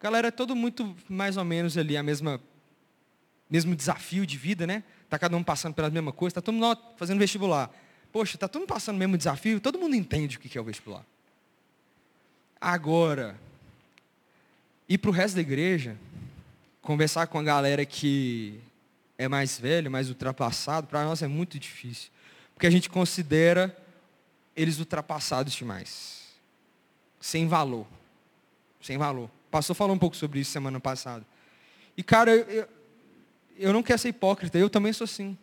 Galera, 0.00 0.28
é 0.28 0.30
todo 0.30 0.54
muito 0.54 0.94
mais 1.08 1.36
ou 1.36 1.44
menos 1.44 1.76
ali 1.76 1.96
a 1.96 2.04
mesma 2.04 2.40
mesmo 3.50 3.74
desafio 3.74 4.24
de 4.24 4.38
vida, 4.38 4.68
né? 4.68 4.84
Tá 5.08 5.18
cada 5.18 5.36
um 5.36 5.42
passando 5.42 5.74
pela 5.74 5.90
mesma 5.90 6.12
coisa, 6.12 6.36
tá 6.36 6.40
todo 6.40 6.54
mundo 6.54 6.78
fazendo 6.96 7.18
vestibular. 7.18 7.74
Poxa, 8.12 8.38
tá 8.38 8.46
todo 8.46 8.60
mundo 8.60 8.68
passando 8.68 8.94
o 8.94 9.00
mesmo 9.00 9.18
desafio, 9.18 9.58
todo 9.58 9.80
mundo 9.80 9.96
entende 9.96 10.36
o 10.36 10.38
que 10.38 10.56
é 10.56 10.60
o 10.60 10.64
vestibular. 10.64 11.04
Agora, 12.60 13.38
ir 14.88 14.98
para 14.98 15.10
o 15.10 15.12
resto 15.12 15.36
da 15.36 15.40
igreja, 15.40 15.96
conversar 16.80 17.26
com 17.26 17.38
a 17.38 17.42
galera 17.42 17.84
que 17.84 18.60
é 19.18 19.28
mais 19.28 19.58
velha, 19.58 19.90
mais 19.90 20.08
ultrapassado, 20.08 20.86
para 20.86 21.04
nós 21.04 21.22
é 21.22 21.28
muito 21.28 21.58
difícil. 21.58 22.10
Porque 22.54 22.66
a 22.66 22.70
gente 22.70 22.88
considera 22.88 23.76
eles 24.54 24.78
ultrapassados 24.78 25.52
demais. 25.52 26.24
Sem 27.20 27.46
valor. 27.46 27.86
Sem 28.80 28.96
valor. 28.96 29.26
O 29.26 29.50
pastor 29.50 29.76
falou 29.76 29.94
um 29.94 29.98
pouco 29.98 30.16
sobre 30.16 30.40
isso 30.40 30.50
semana 30.50 30.80
passada. 30.80 31.24
E, 31.96 32.02
cara, 32.02 32.34
eu, 32.34 32.68
eu 33.58 33.72
não 33.72 33.82
quero 33.82 33.98
ser 33.98 34.08
hipócrita, 34.08 34.58
eu 34.58 34.70
também 34.70 34.92
sou 34.92 35.04
assim. 35.04 35.36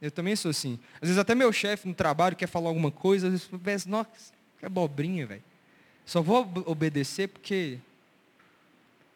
Eu 0.00 0.10
também 0.10 0.34
sou 0.34 0.50
assim. 0.50 0.78
Às 0.94 1.08
vezes 1.08 1.18
até 1.18 1.34
meu 1.34 1.52
chefe 1.52 1.86
no 1.86 1.94
trabalho 1.94 2.36
quer 2.36 2.46
falar 2.46 2.68
alguma 2.68 2.90
coisa, 2.90 3.26
às 3.26 3.32
vezes 3.32 3.48
eu 3.52 3.58
penso, 3.58 3.88
nossa, 3.88 4.32
que 4.58 4.64
abobrinha, 4.64 5.26
velho. 5.26 5.49
Só 6.10 6.20
vou 6.20 6.40
obedecer 6.66 7.28
porque 7.28 7.78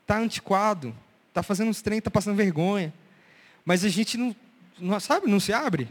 está 0.02 0.16
antiquado, 0.16 0.94
está 1.28 1.42
fazendo 1.42 1.66
uns 1.66 1.82
trem, 1.82 1.98
está 1.98 2.08
passando 2.08 2.36
vergonha. 2.36 2.94
Mas 3.64 3.84
a 3.84 3.88
gente 3.88 4.16
não, 4.16 4.36
não 4.78 5.00
sabe, 5.00 5.26
não 5.26 5.40
se 5.40 5.52
abre 5.52 5.88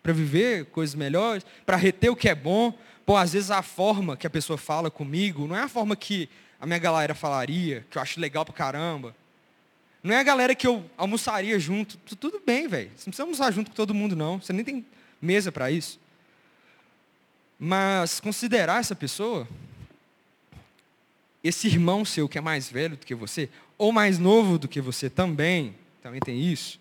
para 0.00 0.12
viver 0.12 0.66
coisas 0.66 0.94
melhores, 0.94 1.44
para 1.66 1.76
reter 1.76 2.10
o 2.10 2.14
que 2.14 2.28
é 2.28 2.36
bom. 2.36 2.72
Pô, 3.04 3.16
às 3.16 3.32
vezes 3.32 3.50
a 3.50 3.62
forma 3.62 4.16
que 4.16 4.28
a 4.28 4.30
pessoa 4.30 4.56
fala 4.56 4.92
comigo 4.92 5.48
não 5.48 5.56
é 5.56 5.62
a 5.62 5.68
forma 5.68 5.96
que 5.96 6.28
a 6.60 6.66
minha 6.66 6.78
galera 6.78 7.16
falaria, 7.16 7.84
que 7.90 7.98
eu 7.98 8.02
acho 8.02 8.20
legal 8.20 8.44
pra 8.44 8.54
caramba. 8.54 9.16
Não 10.04 10.14
é 10.14 10.20
a 10.20 10.22
galera 10.22 10.54
que 10.54 10.68
eu 10.68 10.88
almoçaria 10.96 11.58
junto. 11.58 11.98
Tudo 12.14 12.40
bem, 12.46 12.68
velho. 12.68 12.92
Você 12.94 13.06
não 13.06 13.10
precisa 13.10 13.24
almoçar 13.24 13.52
junto 13.52 13.72
com 13.72 13.76
todo 13.76 13.92
mundo, 13.92 14.14
não. 14.14 14.40
Você 14.40 14.52
nem 14.52 14.64
tem 14.64 14.86
mesa 15.20 15.50
para 15.50 15.68
isso. 15.68 15.98
Mas 17.58 18.20
considerar 18.20 18.78
essa 18.78 18.94
pessoa 18.94 19.44
esse 21.42 21.68
irmão 21.68 22.04
seu 22.04 22.28
que 22.28 22.38
é 22.38 22.40
mais 22.40 22.68
velho 22.68 22.96
do 22.96 23.06
que 23.06 23.14
você, 23.14 23.48
ou 23.76 23.92
mais 23.92 24.18
novo 24.18 24.58
do 24.58 24.66
que 24.66 24.80
você 24.80 25.08
também, 25.08 25.74
também 26.02 26.20
tem 26.20 26.40
isso, 26.40 26.80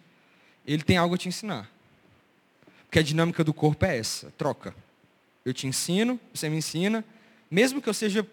ele 0.66 0.84
tem 0.84 0.98
algo 0.98 1.16
a 1.16 1.18
te 1.18 1.28
ensinar. 1.28 1.72
Porque 2.86 3.00
a 3.00 3.04
dinâmica 3.04 3.44
do 3.44 3.54
corpo 3.54 3.86
é 3.86 3.98
essa, 3.98 4.32
troca. 4.38 4.76
Eu 5.46 5.54
te 5.54 5.68
ensino, 5.68 6.20
você 6.34 6.50
me 6.50 6.58
ensina, 6.58 7.06
mesmo 7.50 7.82
que 7.82 7.88
eu 7.88 7.94
seja 7.94 8.28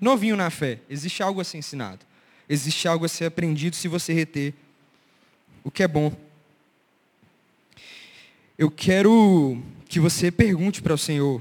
novinho 0.00 0.36
na 0.36 0.50
fé, 0.50 0.80
existe 0.88 1.22
algo 1.22 1.40
a 1.40 1.44
ser 1.44 1.58
ensinado. 1.58 2.04
Existe 2.48 2.86
algo 2.86 3.04
a 3.04 3.08
ser 3.08 3.26
aprendido 3.26 3.76
se 3.76 3.88
você 3.88 4.12
reter 4.12 4.54
o 5.62 5.70
que 5.70 5.82
é 5.82 5.88
bom. 5.88 6.12
Eu 8.58 8.70
quero 8.70 9.62
que 9.88 10.00
você 10.00 10.30
pergunte 10.30 10.82
para 10.82 10.94
o 10.94 10.98
Senhor 10.98 11.40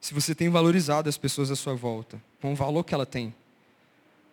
se 0.00 0.14
você 0.14 0.34
tem 0.34 0.48
valorizado 0.48 1.08
as 1.08 1.18
pessoas 1.18 1.50
à 1.50 1.56
sua 1.56 1.74
volta 1.74 2.20
com 2.40 2.52
o 2.52 2.56
valor 2.56 2.84
que 2.84 2.94
ela 2.94 3.06
tem. 3.06 3.34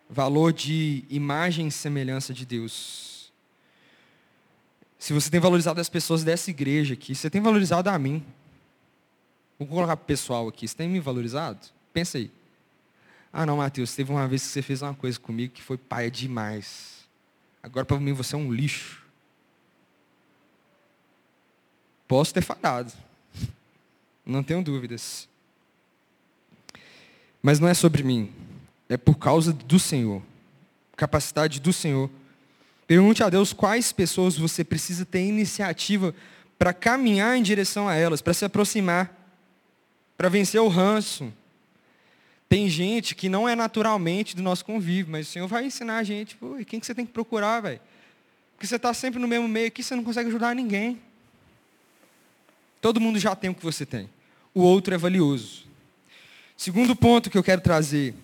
Valor 0.10 0.54
de 0.54 1.04
imagem 1.10 1.68
e 1.68 1.72
semelhança 1.72 2.34
de 2.34 2.46
Deus. 2.46 3.32
Se 4.98 5.14
você 5.14 5.30
tem 5.30 5.40
valorizado 5.40 5.80
as 5.80 5.90
pessoas 5.90 6.24
dessa 6.24 6.50
igreja 6.50 6.94
aqui, 6.94 7.14
você 7.14 7.30
tem 7.30 7.42
valorizado 7.42 7.90
a 7.90 8.00
mim. 8.00 8.26
Vou 9.60 9.68
colocar 9.68 9.98
pessoal 9.98 10.48
aqui, 10.48 10.68
você 10.68 10.76
tem 10.76 10.88
me 10.88 11.00
valorizado? 11.00 11.60
Pensa 11.92 12.18
aí. 12.18 12.32
Ah 13.32 13.46
não, 13.46 13.58
Mateus, 13.58 13.94
teve 13.94 14.12
uma 14.12 14.28
vez 14.28 14.44
que 14.44 14.48
você 14.50 14.62
fez 14.62 14.82
uma 14.82 14.94
coisa 14.94 15.20
comigo 15.20 15.54
que 15.54 15.62
foi 15.62 15.78
paia 15.78 16.10
demais. 16.10 17.08
Agora 17.62 17.86
para 17.86 18.00
mim 18.00 18.14
você 18.14 18.36
é 18.36 18.38
um 18.38 18.52
lixo. 18.52 19.06
Posso 22.08 22.34
ter 22.34 22.42
falhado. 22.42 22.94
Não 24.26 24.42
tenho 24.42 24.64
dúvidas. 24.64 25.28
Mas 27.48 27.62
não 27.62 27.70
é 27.70 27.74
sobre 27.74 28.04
mim. 28.04 28.30
É 28.90 28.98
por 28.98 29.18
causa 29.18 29.54
do 29.54 29.80
Senhor. 29.80 30.22
Capacidade 30.98 31.62
do 31.62 31.72
Senhor. 31.72 32.10
Pergunte 32.86 33.24
a 33.24 33.30
Deus 33.30 33.54
quais 33.54 33.94
pessoas 33.94 34.38
você 34.38 34.66
precisa 34.66 35.06
ter 35.06 35.26
iniciativa 35.26 36.14
para 36.60 36.74
caminhar 36.74 37.38
em 37.38 37.42
direção 37.42 37.88
a 37.88 37.96
elas, 37.96 38.22
para 38.22 38.34
se 38.34 38.44
aproximar, 38.44 39.16
para 40.18 40.28
vencer 40.28 40.60
o 40.60 40.68
ranço. 40.68 41.32
Tem 42.50 42.68
gente 42.68 43.16
que 43.16 43.30
não 43.30 43.48
é 43.48 43.56
naturalmente 43.56 44.36
do 44.36 44.44
nosso 44.44 44.66
convívio, 44.66 45.14
mas 45.14 45.30
o 45.30 45.32
Senhor 45.32 45.48
vai 45.48 45.64
ensinar 45.64 46.00
a 46.00 46.04
gente, 46.04 46.36
pô, 46.36 46.58
quem 46.68 46.82
que 46.82 46.86
você 46.86 46.94
tem 46.94 47.06
que 47.06 47.14
procurar, 47.14 47.62
velho? 47.62 47.80
Porque 48.58 48.68
você 48.68 48.76
está 48.76 48.94
sempre 48.94 49.22
no 49.22 49.28
mesmo 49.28 49.48
meio 49.48 49.68
aqui, 49.68 49.82
você 49.82 49.96
não 49.96 50.04
consegue 50.04 50.28
ajudar 50.28 50.54
ninguém. 50.54 51.00
Todo 52.82 53.00
mundo 53.00 53.18
já 53.18 53.34
tem 53.38 53.50
o 53.50 53.56
que 53.56 53.64
você 53.64 53.86
tem. 53.86 54.10
O 54.54 54.60
outro 54.64 54.94
é 54.94 54.98
valioso. 54.98 55.67
Segundo 56.58 56.96
ponto 56.96 57.30
que 57.30 57.38
eu 57.38 57.44
quero 57.44 57.62
trazer, 57.62 58.16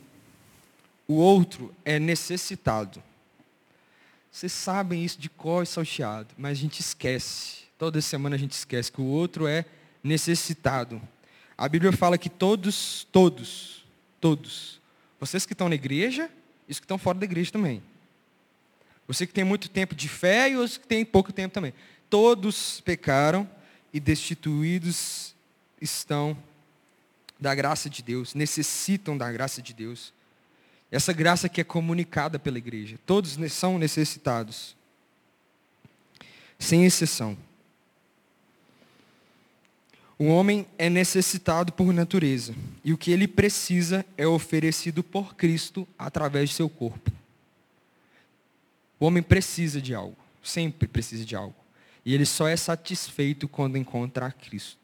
o 1.07 1.13
outro 1.13 1.73
é 1.85 1.99
necessitado. 1.99 3.01
Vocês 4.31 4.51
sabem 4.51 5.05
isso 5.05 5.19
de 5.19 5.29
cor 5.29 5.61
e 5.61 5.67
salteado, 5.67 6.29
mas 6.35 6.57
a 6.57 6.61
gente 6.61 6.79
esquece. 6.79 7.59
Toda 7.77 8.01
semana 8.01 8.35
a 8.35 8.39
gente 8.39 8.53
esquece 8.53 8.91
que 8.91 8.99
o 8.99 9.05
outro 9.05 9.45
é 9.45 9.63
necessitado. 10.03 10.99
A 11.55 11.69
Bíblia 11.69 11.91
fala 11.91 12.17
que 12.17 12.29
todos, 12.29 13.05
todos, 13.11 13.85
todos, 14.19 14.81
vocês 15.19 15.45
que 15.45 15.53
estão 15.53 15.69
na 15.69 15.75
igreja, 15.75 16.27
e 16.67 16.71
os 16.71 16.79
que 16.79 16.85
estão 16.85 16.97
fora 16.97 17.19
da 17.19 17.25
igreja 17.25 17.51
também. 17.51 17.83
Você 19.07 19.27
que 19.27 19.33
tem 19.33 19.43
muito 19.43 19.69
tempo 19.69 19.93
de 19.93 20.09
fé 20.09 20.49
e 20.49 20.57
os 20.57 20.77
que 20.77 20.87
têm 20.87 21.05
pouco 21.05 21.31
tempo 21.31 21.53
também. 21.53 21.73
Todos 22.09 22.81
pecaram 22.81 23.47
e 23.93 23.99
destituídos 23.99 25.35
estão 25.79 26.35
da 27.43 27.53
graça 27.53 27.89
de 27.89 28.01
Deus, 28.01 28.33
necessitam 28.33 29.17
da 29.17 29.29
graça 29.31 29.61
de 29.61 29.73
Deus. 29.73 30.13
Essa 30.89 31.11
graça 31.11 31.49
que 31.49 31.59
é 31.59 31.63
comunicada 31.63 32.39
pela 32.39 32.57
igreja. 32.57 32.97
Todos 33.05 33.37
são 33.51 33.77
necessitados. 33.77 34.75
Sem 36.57 36.85
exceção. 36.85 37.37
O 40.17 40.25
homem 40.27 40.65
é 40.77 40.89
necessitado 40.89 41.73
por 41.73 41.91
natureza. 41.91 42.55
E 42.83 42.93
o 42.93 42.97
que 42.97 43.11
ele 43.11 43.27
precisa 43.27 44.05
é 44.17 44.25
oferecido 44.25 45.03
por 45.03 45.35
Cristo 45.35 45.85
através 45.99 46.49
de 46.49 46.55
seu 46.55 46.69
corpo. 46.69 47.11
O 48.99 49.05
homem 49.05 49.21
precisa 49.21 49.81
de 49.81 49.93
algo. 49.93 50.17
Sempre 50.41 50.87
precisa 50.87 51.25
de 51.25 51.35
algo. 51.35 51.55
E 52.05 52.13
ele 52.13 52.25
só 52.25 52.47
é 52.47 52.55
satisfeito 52.55 53.49
quando 53.49 53.77
encontra 53.77 54.31
Cristo. 54.31 54.82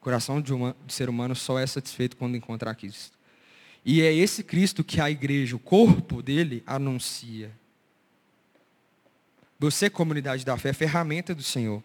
O 0.00 0.04
coração 0.04 0.40
de, 0.40 0.52
uma, 0.52 0.76
ser 0.86 1.08
humano 1.08 1.34
só 1.34 1.58
é 1.58 1.66
satisfeito 1.66 2.16
quando 2.16 2.36
encontra 2.36 2.74
Cristo. 2.74 3.18
E 3.84 4.02
é 4.02 4.12
esse 4.12 4.42
Cristo 4.42 4.84
que 4.84 5.00
a 5.00 5.10
igreja, 5.10 5.56
o 5.56 5.58
corpo 5.58 6.22
dele, 6.22 6.62
anuncia. 6.66 7.50
Você, 9.58 9.90
comunidade 9.90 10.44
da 10.44 10.56
fé, 10.56 10.70
é 10.70 10.72
ferramenta 10.72 11.34
do 11.34 11.42
Senhor. 11.42 11.82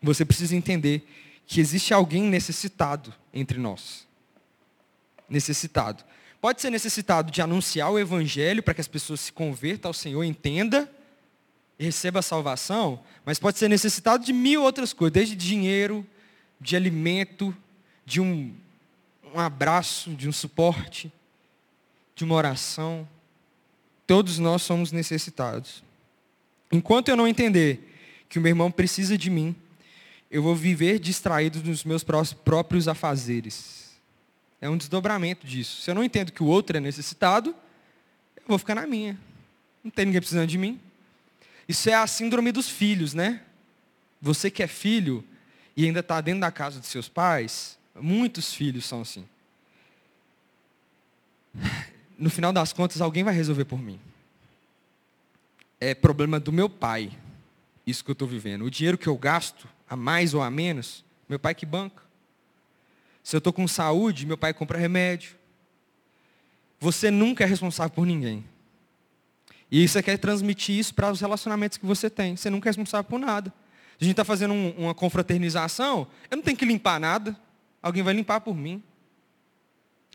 Você 0.00 0.24
precisa 0.24 0.54
entender 0.54 1.08
que 1.46 1.60
existe 1.60 1.92
alguém 1.92 2.22
necessitado 2.22 3.12
entre 3.32 3.58
nós. 3.58 4.06
Necessitado. 5.28 6.04
Pode 6.40 6.60
ser 6.60 6.70
necessitado 6.70 7.32
de 7.32 7.40
anunciar 7.40 7.90
o 7.90 7.98
evangelho 7.98 8.62
para 8.62 8.74
que 8.74 8.80
as 8.80 8.88
pessoas 8.88 9.20
se 9.20 9.32
convertam 9.32 9.88
ao 9.88 9.94
Senhor, 9.94 10.22
entenda 10.22 10.90
e 11.78 11.84
receba 11.86 12.20
a 12.20 12.22
salvação, 12.22 13.02
mas 13.24 13.38
pode 13.38 13.58
ser 13.58 13.68
necessitado 13.68 14.24
de 14.24 14.32
mil 14.32 14.62
outras 14.62 14.92
coisas, 14.92 15.14
desde 15.14 15.34
dinheiro, 15.34 16.06
de 16.60 16.76
alimento, 16.76 17.54
de 18.06 18.20
um 18.20 18.54
um 19.34 19.40
abraço, 19.40 20.14
de 20.14 20.28
um 20.28 20.32
suporte, 20.32 21.12
de 22.14 22.22
uma 22.22 22.36
oração. 22.36 23.06
Todos 24.06 24.38
nós 24.38 24.62
somos 24.62 24.92
necessitados. 24.92 25.82
Enquanto 26.70 27.08
eu 27.08 27.16
não 27.16 27.26
entender 27.26 27.92
que 28.28 28.38
o 28.38 28.42
meu 28.42 28.50
irmão 28.50 28.70
precisa 28.70 29.18
de 29.18 29.28
mim, 29.28 29.54
eu 30.30 30.40
vou 30.40 30.54
viver 30.54 31.00
distraído 31.00 31.60
nos 31.64 31.84
meus 31.84 32.04
próprios 32.44 32.86
afazeres. 32.86 33.92
É 34.60 34.70
um 34.70 34.76
desdobramento 34.76 35.46
disso. 35.46 35.82
Se 35.82 35.90
eu 35.90 35.94
não 35.96 36.04
entendo 36.04 36.32
que 36.32 36.42
o 36.42 36.46
outro 36.46 36.76
é 36.76 36.80
necessitado, 36.80 37.50
eu 38.36 38.42
vou 38.46 38.58
ficar 38.58 38.76
na 38.76 38.86
minha. 38.86 39.18
Não 39.82 39.90
tem 39.90 40.06
ninguém 40.06 40.20
precisando 40.20 40.48
de 40.48 40.56
mim. 40.56 40.80
Isso 41.68 41.90
é 41.90 41.94
a 41.94 42.06
síndrome 42.06 42.52
dos 42.52 42.68
filhos, 42.68 43.14
né? 43.14 43.42
Você 44.22 44.50
que 44.50 44.62
é 44.62 44.66
filho 44.66 45.24
e 45.76 45.84
ainda 45.84 46.00
está 46.00 46.20
dentro 46.20 46.40
da 46.40 46.50
casa 46.50 46.78
dos 46.78 46.88
seus 46.88 47.08
pais, 47.08 47.78
Muitos 47.94 48.52
filhos 48.52 48.84
são 48.84 49.02
assim. 49.02 49.24
No 52.16 52.30
final 52.30 52.52
das 52.52 52.72
contas, 52.72 53.00
alguém 53.00 53.24
vai 53.24 53.34
resolver 53.34 53.64
por 53.64 53.76
mim. 53.76 53.98
É 55.80 55.96
problema 55.96 56.38
do 56.38 56.52
meu 56.52 56.70
pai, 56.70 57.10
isso 57.84 58.04
que 58.04 58.10
eu 58.10 58.12
estou 58.12 58.28
vivendo. 58.28 58.64
O 58.64 58.70
dinheiro 58.70 58.96
que 58.96 59.08
eu 59.08 59.18
gasto, 59.18 59.66
a 59.90 59.96
mais 59.96 60.32
ou 60.32 60.40
a 60.40 60.48
menos, 60.48 61.04
meu 61.28 61.40
pai 61.40 61.56
que 61.56 61.66
banca. 61.66 62.04
Se 63.20 63.34
eu 63.34 63.38
estou 63.38 63.52
com 63.52 63.66
saúde, 63.66 64.26
meu 64.26 64.38
pai 64.38 64.54
compra 64.54 64.78
remédio. 64.78 65.34
Você 66.78 67.10
nunca 67.10 67.42
é 67.42 67.48
responsável 67.48 67.90
por 67.90 68.06
ninguém. 68.06 68.44
E 69.68 69.86
você 69.88 70.00
quer 70.00 70.16
transmitir 70.16 70.78
isso 70.78 70.94
para 70.94 71.10
os 71.10 71.20
relacionamentos 71.20 71.76
que 71.76 71.84
você 71.84 72.08
tem. 72.08 72.36
Você 72.36 72.48
nunca 72.48 72.68
é 72.68 72.70
responsável 72.70 73.10
por 73.10 73.18
nada. 73.18 73.52
A 74.00 74.04
gente 74.04 74.12
está 74.12 74.24
fazendo 74.24 74.52
um, 74.52 74.70
uma 74.76 74.94
confraternização, 74.94 76.06
eu 76.30 76.36
não 76.36 76.42
tenho 76.42 76.56
que 76.56 76.64
limpar 76.64 76.98
nada. 76.98 77.36
Alguém 77.82 78.02
vai 78.02 78.14
limpar 78.14 78.40
por 78.40 78.56
mim. 78.56 78.82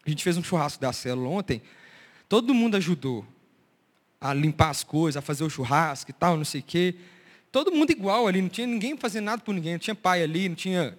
A 0.06 0.10
gente 0.10 0.24
fez 0.24 0.38
um 0.38 0.44
churrasco 0.44 0.82
da 0.82 0.92
célula 0.92 1.30
ontem. 1.30 1.62
Todo 2.28 2.54
mundo 2.54 2.76
ajudou 2.78 3.26
a 4.20 4.34
limpar 4.34 4.70
as 4.70 4.84
coisas, 4.84 5.18
a 5.18 5.22
fazer 5.22 5.44
o 5.44 5.50
churrasco 5.50 6.12
e 6.12 6.14
tal, 6.14 6.36
não 6.36 6.46
sei 6.46 6.62
o 6.62 6.64
quê. 6.64 6.96
Todo 7.52 7.72
mundo 7.72 7.92
igual 7.92 8.28
ali, 8.28 8.42
não 8.42 8.50
tinha 8.50 8.68
ninguém 8.68 8.98
fazendo 8.98 9.26
nada 9.26 9.42
por 9.42 9.54
ninguém. 9.54 9.74
Não 9.74 9.80
tinha 9.80 9.96
pai 9.96 10.24
ali, 10.24 10.50
não 10.50 10.56
tinha 10.56 10.98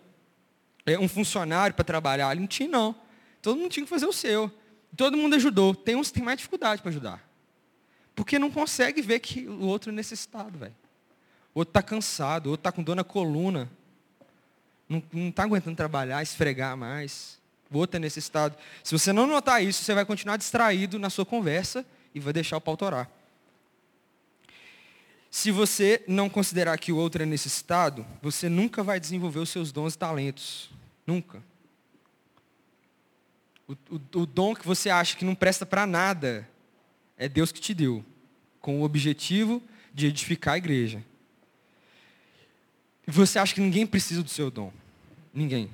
é, 0.87 0.99
um 0.99 1.09
funcionário 1.09 1.75
para 1.75 1.85
trabalhar 1.85 2.29
ali, 2.29 2.41
não 2.41 2.47
tinha 2.47 2.69
não. 2.69 2.95
Todo 3.43 3.59
mundo 3.59 3.71
tinha 3.71 3.85
que 3.85 3.91
fazer 3.91 4.07
o 4.07 4.13
seu. 4.13 4.51
Todo 4.97 5.17
mundo 5.17 5.37
ajudou. 5.37 5.75
Tem 5.75 5.97
uns 5.97 6.09
que 6.09 6.15
têm 6.15 6.25
mais 6.25 6.39
dificuldade 6.39 6.83
para 6.83 6.91
ajudar. 6.91 7.31
Porque 8.15 8.39
não 8.39 8.51
consegue 8.51 9.01
ver 9.01 9.21
que 9.21 9.47
o 9.47 9.63
outro 9.63 9.91
é 9.91 9.95
necessitado, 9.95 10.59
velho. 10.59 10.75
Outro 11.55 11.71
está 11.71 11.83
cansado, 11.83 12.51
outro 12.51 12.61
está 12.61 12.73
com 12.73 12.83
dor 12.83 12.95
na 12.95 13.05
coluna 13.05 13.69
não 15.13 15.29
está 15.29 15.45
aguentando 15.45 15.77
trabalhar, 15.77 16.21
esfregar 16.21 16.77
mais. 16.77 17.39
O 17.71 17.79
outro 17.79 17.97
é 17.97 18.01
necessitado. 18.01 18.57
Se 18.83 18.91
você 18.91 19.13
não 19.13 19.27
notar 19.27 19.63
isso, 19.63 19.85
você 19.85 19.95
vai 19.95 20.05
continuar 20.05 20.37
distraído 20.37 20.99
na 20.99 21.09
sua 21.09 21.25
conversa 21.25 21.87
e 22.13 22.19
vai 22.19 22.33
deixar 22.33 22.57
o 22.57 22.61
pau 22.61 22.77
torar. 22.77 23.09
Se 25.31 25.53
você 25.53 26.03
não 26.09 26.29
considerar 26.29 26.77
que 26.77 26.91
o 26.91 26.97
outro 26.97 27.23
é 27.23 27.27
necessitado, 27.27 28.05
você 28.21 28.49
nunca 28.49 28.83
vai 28.83 28.99
desenvolver 28.99 29.39
os 29.39 29.49
seus 29.49 29.71
dons 29.71 29.95
e 29.95 29.99
talentos. 29.99 30.71
Nunca. 31.07 31.41
O, 33.69 33.73
o, 33.73 34.01
o 34.23 34.27
dom 34.27 34.57
que 34.57 34.67
você 34.67 34.91
acha 34.91 35.17
que 35.17 35.25
não 35.25 35.37
presta 35.37 35.65
para 35.65 35.87
nada 35.87 36.49
é 37.17 37.29
Deus 37.29 37.53
que 37.53 37.61
te 37.61 37.73
deu, 37.73 38.05
com 38.61 38.81
o 38.81 38.83
objetivo 38.83 39.63
de 39.95 40.07
edificar 40.07 40.55
a 40.55 40.59
igreja. 40.59 41.05
E 43.11 43.13
você 43.13 43.41
acha 43.41 43.53
que 43.53 43.61
ninguém 43.61 43.85
precisa 43.85 44.23
do 44.23 44.31
seu 44.31 44.53
dom. 44.53 44.73
Ninguém. 45.35 45.69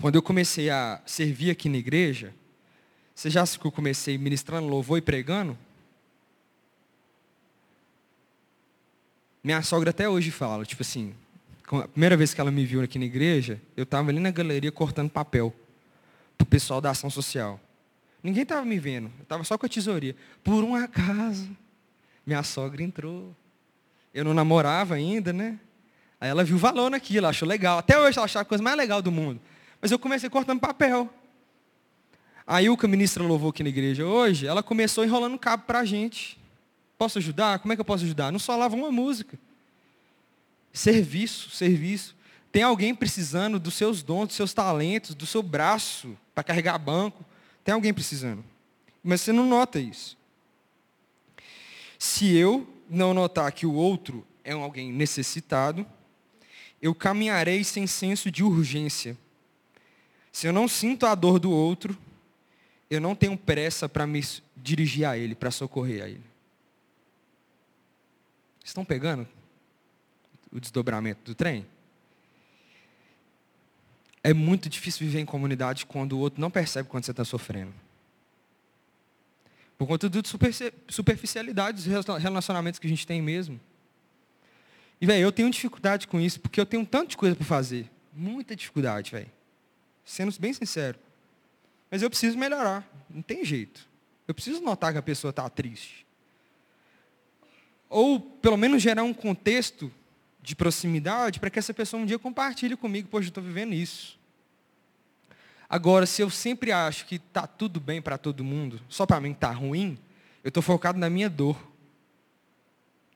Quando 0.00 0.14
eu 0.14 0.22
comecei 0.22 0.70
a 0.70 1.02
servir 1.04 1.50
aqui 1.50 1.68
na 1.68 1.76
igreja, 1.76 2.34
você 3.14 3.28
já 3.28 3.46
que 3.46 3.66
eu 3.66 3.70
comecei 3.70 4.16
ministrando 4.16 4.68
louvor 4.68 4.96
e 4.96 5.02
pregando? 5.02 5.56
Minha 9.44 9.60
sogra 9.60 9.90
até 9.90 10.08
hoje 10.08 10.30
fala, 10.30 10.64
tipo 10.64 10.80
assim, 10.80 11.14
a 11.70 11.86
primeira 11.86 12.16
vez 12.16 12.32
que 12.32 12.40
ela 12.40 12.50
me 12.50 12.64
viu 12.64 12.80
aqui 12.80 12.98
na 12.98 13.04
igreja, 13.04 13.60
eu 13.76 13.82
estava 13.82 14.08
ali 14.08 14.18
na 14.18 14.30
galeria 14.30 14.72
cortando 14.72 15.10
papel 15.10 15.54
para 16.38 16.44
o 16.44 16.48
pessoal 16.48 16.80
da 16.80 16.88
ação 16.88 17.10
social. 17.10 17.60
Ninguém 18.22 18.44
estava 18.44 18.64
me 18.64 18.78
vendo, 18.78 19.12
eu 19.18 19.24
estava 19.24 19.44
só 19.44 19.58
com 19.58 19.66
a 19.66 19.68
tesouria. 19.68 20.16
Por 20.42 20.64
um 20.64 20.74
acaso, 20.74 21.54
minha 22.24 22.42
sogra 22.42 22.82
entrou. 22.82 23.36
Eu 24.14 24.24
não 24.24 24.32
namorava 24.32 24.94
ainda, 24.94 25.34
né? 25.34 25.60
Aí 26.20 26.28
ela 26.28 26.44
viu 26.44 26.58
valor 26.58 26.90
naquilo, 26.90 27.26
achou 27.26 27.46
legal. 27.46 27.78
Até 27.78 27.98
hoje 27.98 28.18
ela 28.18 28.24
achava 28.24 28.42
a 28.42 28.44
coisa 28.44 28.62
mais 28.62 28.76
legal 28.76 29.00
do 29.00 29.12
mundo. 29.12 29.40
Mas 29.80 29.90
eu 29.90 29.98
comecei 29.98 30.28
cortando 30.28 30.60
papel. 30.60 31.08
A 32.46 32.58
ministra 32.88 33.22
louvor 33.22 33.50
aqui 33.50 33.62
na 33.62 33.68
igreja 33.68 34.06
hoje, 34.06 34.46
ela 34.46 34.62
começou 34.62 35.04
enrolando 35.04 35.38
cabo 35.38 35.64
para 35.64 35.80
a 35.80 35.84
gente. 35.84 36.38
Posso 36.96 37.18
ajudar? 37.18 37.58
Como 37.58 37.72
é 37.72 37.76
que 37.76 37.80
eu 37.80 37.84
posso 37.84 38.04
ajudar? 38.04 38.32
Não 38.32 38.38
só 38.38 38.56
lava 38.56 38.74
uma 38.74 38.90
música. 38.90 39.38
Serviço, 40.72 41.50
serviço. 41.50 42.16
Tem 42.50 42.62
alguém 42.62 42.94
precisando 42.94 43.60
dos 43.60 43.74
seus 43.74 44.02
dons, 44.02 44.28
dos 44.28 44.36
seus 44.36 44.54
talentos, 44.54 45.14
do 45.14 45.26
seu 45.26 45.42
braço 45.42 46.16
para 46.34 46.42
carregar 46.42 46.78
banco. 46.78 47.24
Tem 47.62 47.74
alguém 47.74 47.92
precisando. 47.92 48.42
Mas 49.04 49.20
você 49.20 49.32
não 49.32 49.46
nota 49.46 49.78
isso. 49.78 50.16
Se 51.98 52.34
eu 52.34 52.66
não 52.88 53.12
notar 53.12 53.52
que 53.52 53.66
o 53.66 53.74
outro 53.74 54.26
é 54.42 54.52
alguém 54.52 54.90
necessitado, 54.90 55.86
eu 56.80 56.94
caminharei 56.94 57.64
sem 57.64 57.86
senso 57.86 58.30
de 58.30 58.42
urgência. 58.44 59.16
Se 60.30 60.46
eu 60.46 60.52
não 60.52 60.68
sinto 60.68 61.06
a 61.06 61.14
dor 61.14 61.38
do 61.38 61.50
outro, 61.50 61.96
eu 62.90 63.00
não 63.00 63.14
tenho 63.14 63.36
pressa 63.36 63.88
para 63.88 64.06
me 64.06 64.22
dirigir 64.56 65.04
a 65.04 65.16
ele, 65.16 65.34
para 65.34 65.50
socorrer 65.50 66.04
a 66.04 66.08
ele. 66.08 66.24
Estão 68.64 68.84
pegando 68.84 69.26
o 70.52 70.60
desdobramento 70.60 71.20
do 71.24 71.34
trem? 71.34 71.66
É 74.22 74.34
muito 74.34 74.68
difícil 74.68 75.06
viver 75.06 75.20
em 75.20 75.26
comunidade 75.26 75.86
quando 75.86 76.12
o 76.12 76.18
outro 76.18 76.40
não 76.40 76.50
percebe 76.50 76.88
quando 76.88 77.04
você 77.04 77.12
está 77.12 77.24
sofrendo. 77.24 77.72
Por 79.76 79.86
conta 79.86 80.08
de 80.10 80.20
superficialidade 80.88 81.76
dos 81.76 81.86
relacionamentos 82.20 82.80
que 82.80 82.86
a 82.86 82.90
gente 82.90 83.06
tem 83.06 83.22
mesmo. 83.22 83.60
E, 85.00 85.06
velho, 85.06 85.22
eu 85.22 85.32
tenho 85.32 85.50
dificuldade 85.50 86.06
com 86.08 86.20
isso, 86.20 86.40
porque 86.40 86.60
eu 86.60 86.66
tenho 86.66 86.84
tanto 86.84 87.10
de 87.10 87.16
coisa 87.16 87.36
para 87.36 87.44
fazer. 87.44 87.90
Muita 88.12 88.56
dificuldade, 88.56 89.12
velho. 89.12 89.30
Sendo 90.04 90.34
bem 90.40 90.52
sincero. 90.52 90.98
Mas 91.90 92.02
eu 92.02 92.10
preciso 92.10 92.36
melhorar. 92.36 92.86
Não 93.08 93.22
tem 93.22 93.44
jeito. 93.44 93.86
Eu 94.26 94.34
preciso 94.34 94.60
notar 94.60 94.92
que 94.92 94.98
a 94.98 95.02
pessoa 95.02 95.30
está 95.30 95.48
triste. 95.48 96.06
Ou, 97.88 98.20
pelo 98.20 98.56
menos, 98.56 98.82
gerar 98.82 99.02
um 99.02 99.14
contexto 99.14 99.90
de 100.42 100.54
proximidade 100.54 101.40
para 101.40 101.50
que 101.50 101.58
essa 101.58 101.72
pessoa 101.72 102.02
um 102.02 102.06
dia 102.06 102.18
compartilhe 102.18 102.76
comigo, 102.76 103.08
poxa, 103.08 103.26
eu 103.26 103.28
estou 103.28 103.42
vivendo 103.42 103.72
isso. 103.72 104.18
Agora, 105.68 106.06
se 106.06 106.22
eu 106.22 106.30
sempre 106.30 106.72
acho 106.72 107.06
que 107.06 107.16
está 107.16 107.46
tudo 107.46 107.78
bem 107.78 108.00
para 108.00 108.16
todo 108.16 108.42
mundo, 108.42 108.80
só 108.88 109.04
para 109.04 109.20
mim 109.20 109.32
está 109.32 109.50
ruim, 109.50 109.98
eu 110.42 110.48
estou 110.48 110.62
focado 110.62 110.98
na 110.98 111.10
minha 111.10 111.28
dor. 111.28 111.56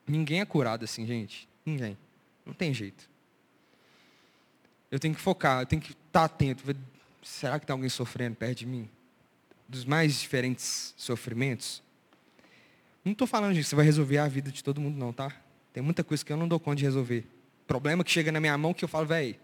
Ninguém 0.07 0.41
é 0.41 0.45
curado 0.45 0.85
assim, 0.85 1.07
gente. 1.07 1.49
Ninguém. 1.65 1.97
Não 2.45 2.53
tem 2.53 2.73
jeito. 2.75 3.09
Eu 4.91 4.99
tenho 4.99 5.15
que 5.15 5.21
focar, 5.21 5.63
eu 5.63 5.67
tenho 5.67 5.81
que 5.81 5.93
estar 5.93 6.25
atento. 6.25 6.65
Será 7.23 7.59
que 7.59 7.67
tem 7.67 7.73
alguém 7.73 7.89
sofrendo 7.89 8.37
perto 8.37 8.59
de 8.59 8.67
mim? 8.67 8.89
Dos 9.69 9.85
mais 9.85 10.21
diferentes 10.21 10.93
sofrimentos? 10.97 11.83
Não 13.05 13.13
estou 13.13 13.27
falando 13.27 13.55
disso, 13.55 13.71
você 13.71 13.77
vai 13.77 13.85
resolver 13.85 14.19
a 14.19 14.29
vida 14.29 14.51
de 14.51 14.63
todo 14.63 14.81
mundo, 14.81 14.97
não, 14.97 15.13
tá? 15.13 15.35
Tem 15.73 15.83
muita 15.83 16.05
coisa 16.05 16.25
que 16.25 16.33
eu 16.33 16.37
não 16.37 16.47
dou 16.47 16.61
conta 16.61 16.77
de 16.77 16.85
resolver. 16.85 17.27
Problema 17.67 18.05
que 18.05 18.11
chega 18.11 18.31
na 18.31 18.39
minha 18.39 18.57
mão 18.59 18.75
que 18.75 18.85
eu 18.85 18.89
falo, 18.89 19.07
velho, 19.07 19.37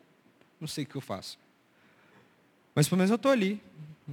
não 0.61 0.69
sei 0.69 0.85
o 0.85 0.87
que 0.87 0.97
eu 0.97 1.01
faço. 1.01 1.39
Mas 2.75 2.87
pelo 2.89 2.99
menos 2.99 3.11
eu 3.11 3.16
estou 3.16 3.33
ali. 3.33 3.61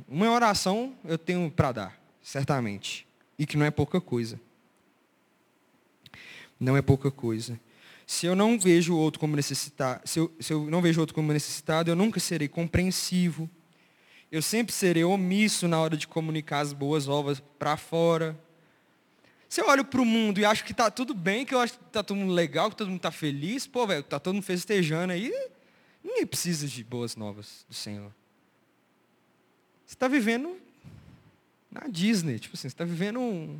Uma 0.08 0.32
oração 0.32 0.96
eu 1.04 1.18
tenho 1.18 1.52
para 1.52 1.72
dar, 1.72 2.02
certamente. 2.22 3.06
E 3.38 3.46
que 3.46 3.58
não 3.58 3.66
é 3.66 3.72
pouca 3.72 4.00
coisa. 4.00 4.40
Não 6.60 6.78
é 6.78 6.82
pouca 6.82 7.12
coisa. 7.12 7.60
Se 8.06 8.26
eu 8.26 8.36
não 8.36 8.60
vejo 8.60 8.94
o 8.94 8.98
outro 8.98 9.20
como 9.20 9.36
necessitado, 9.36 10.08
se 10.08 10.20
eu, 10.20 10.32
se 10.40 10.54
eu 10.54 10.70
não 10.70 10.82
vejo 10.82 11.00
outro 11.00 11.16
como 11.16 11.34
necessitado, 11.34 11.90
eu 11.90 11.96
nunca 11.96 12.20
serei 12.20 12.48
compreensivo. 12.48 13.50
Eu 14.32 14.42
sempre 14.42 14.74
serei 14.74 15.04
omisso 15.04 15.68
na 15.68 15.80
hora 15.80 15.98
de 15.98 16.08
comunicar 16.08 16.60
as 16.60 16.74
boas 16.74 17.08
novas 17.08 17.40
para 17.58 17.78
fora. 17.78 18.40
Se 19.48 19.62
eu 19.62 19.68
olho 19.68 19.86
para 19.86 20.02
o 20.02 20.06
mundo 20.06 20.40
e 20.40 20.46
acho 20.46 20.64
que 20.64 20.72
está 20.72 20.92
tudo 20.92 21.14
bem, 21.14 21.46
que 21.46 21.56
eu 21.56 21.60
acho 21.60 21.74
que 21.78 21.86
está 21.86 22.04
todo 22.04 22.18
mundo 22.18 22.34
legal, 22.34 22.70
que 22.70 22.76
todo 22.76 22.88
mundo 22.88 22.98
está 22.98 23.12
feliz, 23.12 23.66
pô, 23.66 23.88
velho, 23.88 24.02
está 24.02 24.20
todo 24.20 24.34
mundo 24.34 24.44
festejando 24.44 25.14
aí, 25.14 25.32
ninguém 26.04 26.26
precisa 26.26 26.68
de 26.68 26.84
boas 26.84 27.16
novas 27.16 27.66
do 27.68 27.74
Senhor. 27.74 28.14
Você 29.86 29.96
está 29.96 30.08
vivendo 30.08 30.58
na 31.72 31.88
Disney, 31.88 32.40
tipo 32.40 32.56
assim, 32.56 32.64
você 32.64 32.68
está 32.68 32.84
vivendo 32.84 33.20
um, 33.20 33.60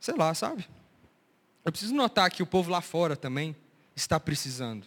sei 0.00 0.14
lá, 0.14 0.32
sabe? 0.34 0.66
Eu 1.64 1.72
preciso 1.72 1.94
notar 1.94 2.30
que 2.30 2.42
o 2.42 2.46
povo 2.46 2.70
lá 2.70 2.80
fora 2.80 3.16
também 3.16 3.56
está 3.96 4.20
precisando, 4.20 4.86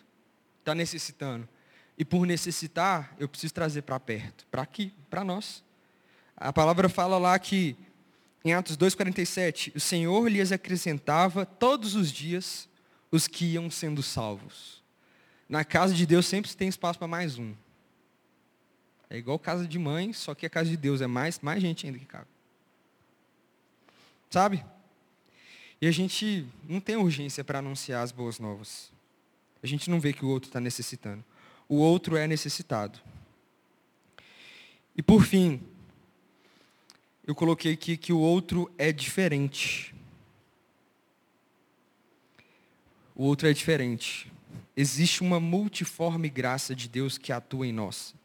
está 0.59 0.75
necessitando. 0.75 1.47
E 1.97 2.05
por 2.05 2.27
necessitar, 2.27 3.15
eu 3.17 3.27
preciso 3.27 3.53
trazer 3.53 3.81
para 3.81 3.99
perto, 3.99 4.45
para 4.51 4.61
aqui, 4.61 4.93
para 5.09 5.23
nós. 5.23 5.63
A 6.35 6.53
palavra 6.53 6.87
fala 6.87 7.17
lá 7.17 7.39
que, 7.39 7.75
em 8.45 8.53
Atos 8.53 8.77
2,47, 8.77 9.75
o 9.75 9.79
Senhor 9.79 10.27
lhes 10.29 10.51
acrescentava 10.51 11.45
todos 11.45 11.95
os 11.95 12.11
dias 12.11 12.69
os 13.11 13.27
que 13.27 13.45
iam 13.53 13.71
sendo 13.71 14.03
salvos. 14.03 14.83
Na 15.49 15.65
casa 15.65 15.95
de 15.95 16.05
Deus 16.05 16.27
sempre 16.27 16.53
tem 16.55 16.67
espaço 16.67 16.99
para 16.99 17.07
mais 17.07 17.39
um. 17.39 17.55
É 19.09 19.17
igual 19.17 19.39
casa 19.39 19.65
de 19.65 19.79
mãe, 19.79 20.13
só 20.13 20.35
que 20.35 20.45
a 20.45 20.49
casa 20.49 20.69
de 20.69 20.77
Deus 20.77 21.01
é 21.01 21.07
mais, 21.07 21.39
mais 21.39 21.61
gente 21.61 21.87
ainda 21.87 21.97
que 21.97 22.05
cabe. 22.05 22.27
Sabe? 24.29 24.63
E 25.81 25.87
a 25.87 25.91
gente 25.91 26.47
não 26.67 26.79
tem 26.79 26.95
urgência 26.95 27.43
para 27.43 27.59
anunciar 27.59 28.03
as 28.03 28.11
boas 28.11 28.39
novas. 28.39 28.91
A 29.61 29.67
gente 29.67 29.89
não 29.89 29.99
vê 29.99 30.13
que 30.13 30.25
o 30.25 30.29
outro 30.29 30.49
está 30.49 30.59
necessitando. 30.59 31.23
O 31.69 31.77
outro 31.77 32.15
é 32.15 32.27
necessitado. 32.27 32.99
E 34.95 35.03
por 35.03 35.23
fim, 35.23 35.61
eu 37.25 37.35
coloquei 37.35 37.73
aqui 37.73 37.97
que 37.97 38.11
o 38.11 38.19
outro 38.19 38.71
é 38.77 38.91
diferente. 38.91 39.93
O 43.13 43.23
outro 43.23 43.47
é 43.47 43.53
diferente. 43.53 44.31
Existe 44.75 45.21
uma 45.21 45.39
multiforme 45.39 46.29
graça 46.29 46.75
de 46.75 46.87
Deus 46.87 47.17
que 47.17 47.31
atua 47.31 47.67
em 47.67 47.73
nós. 47.73 48.15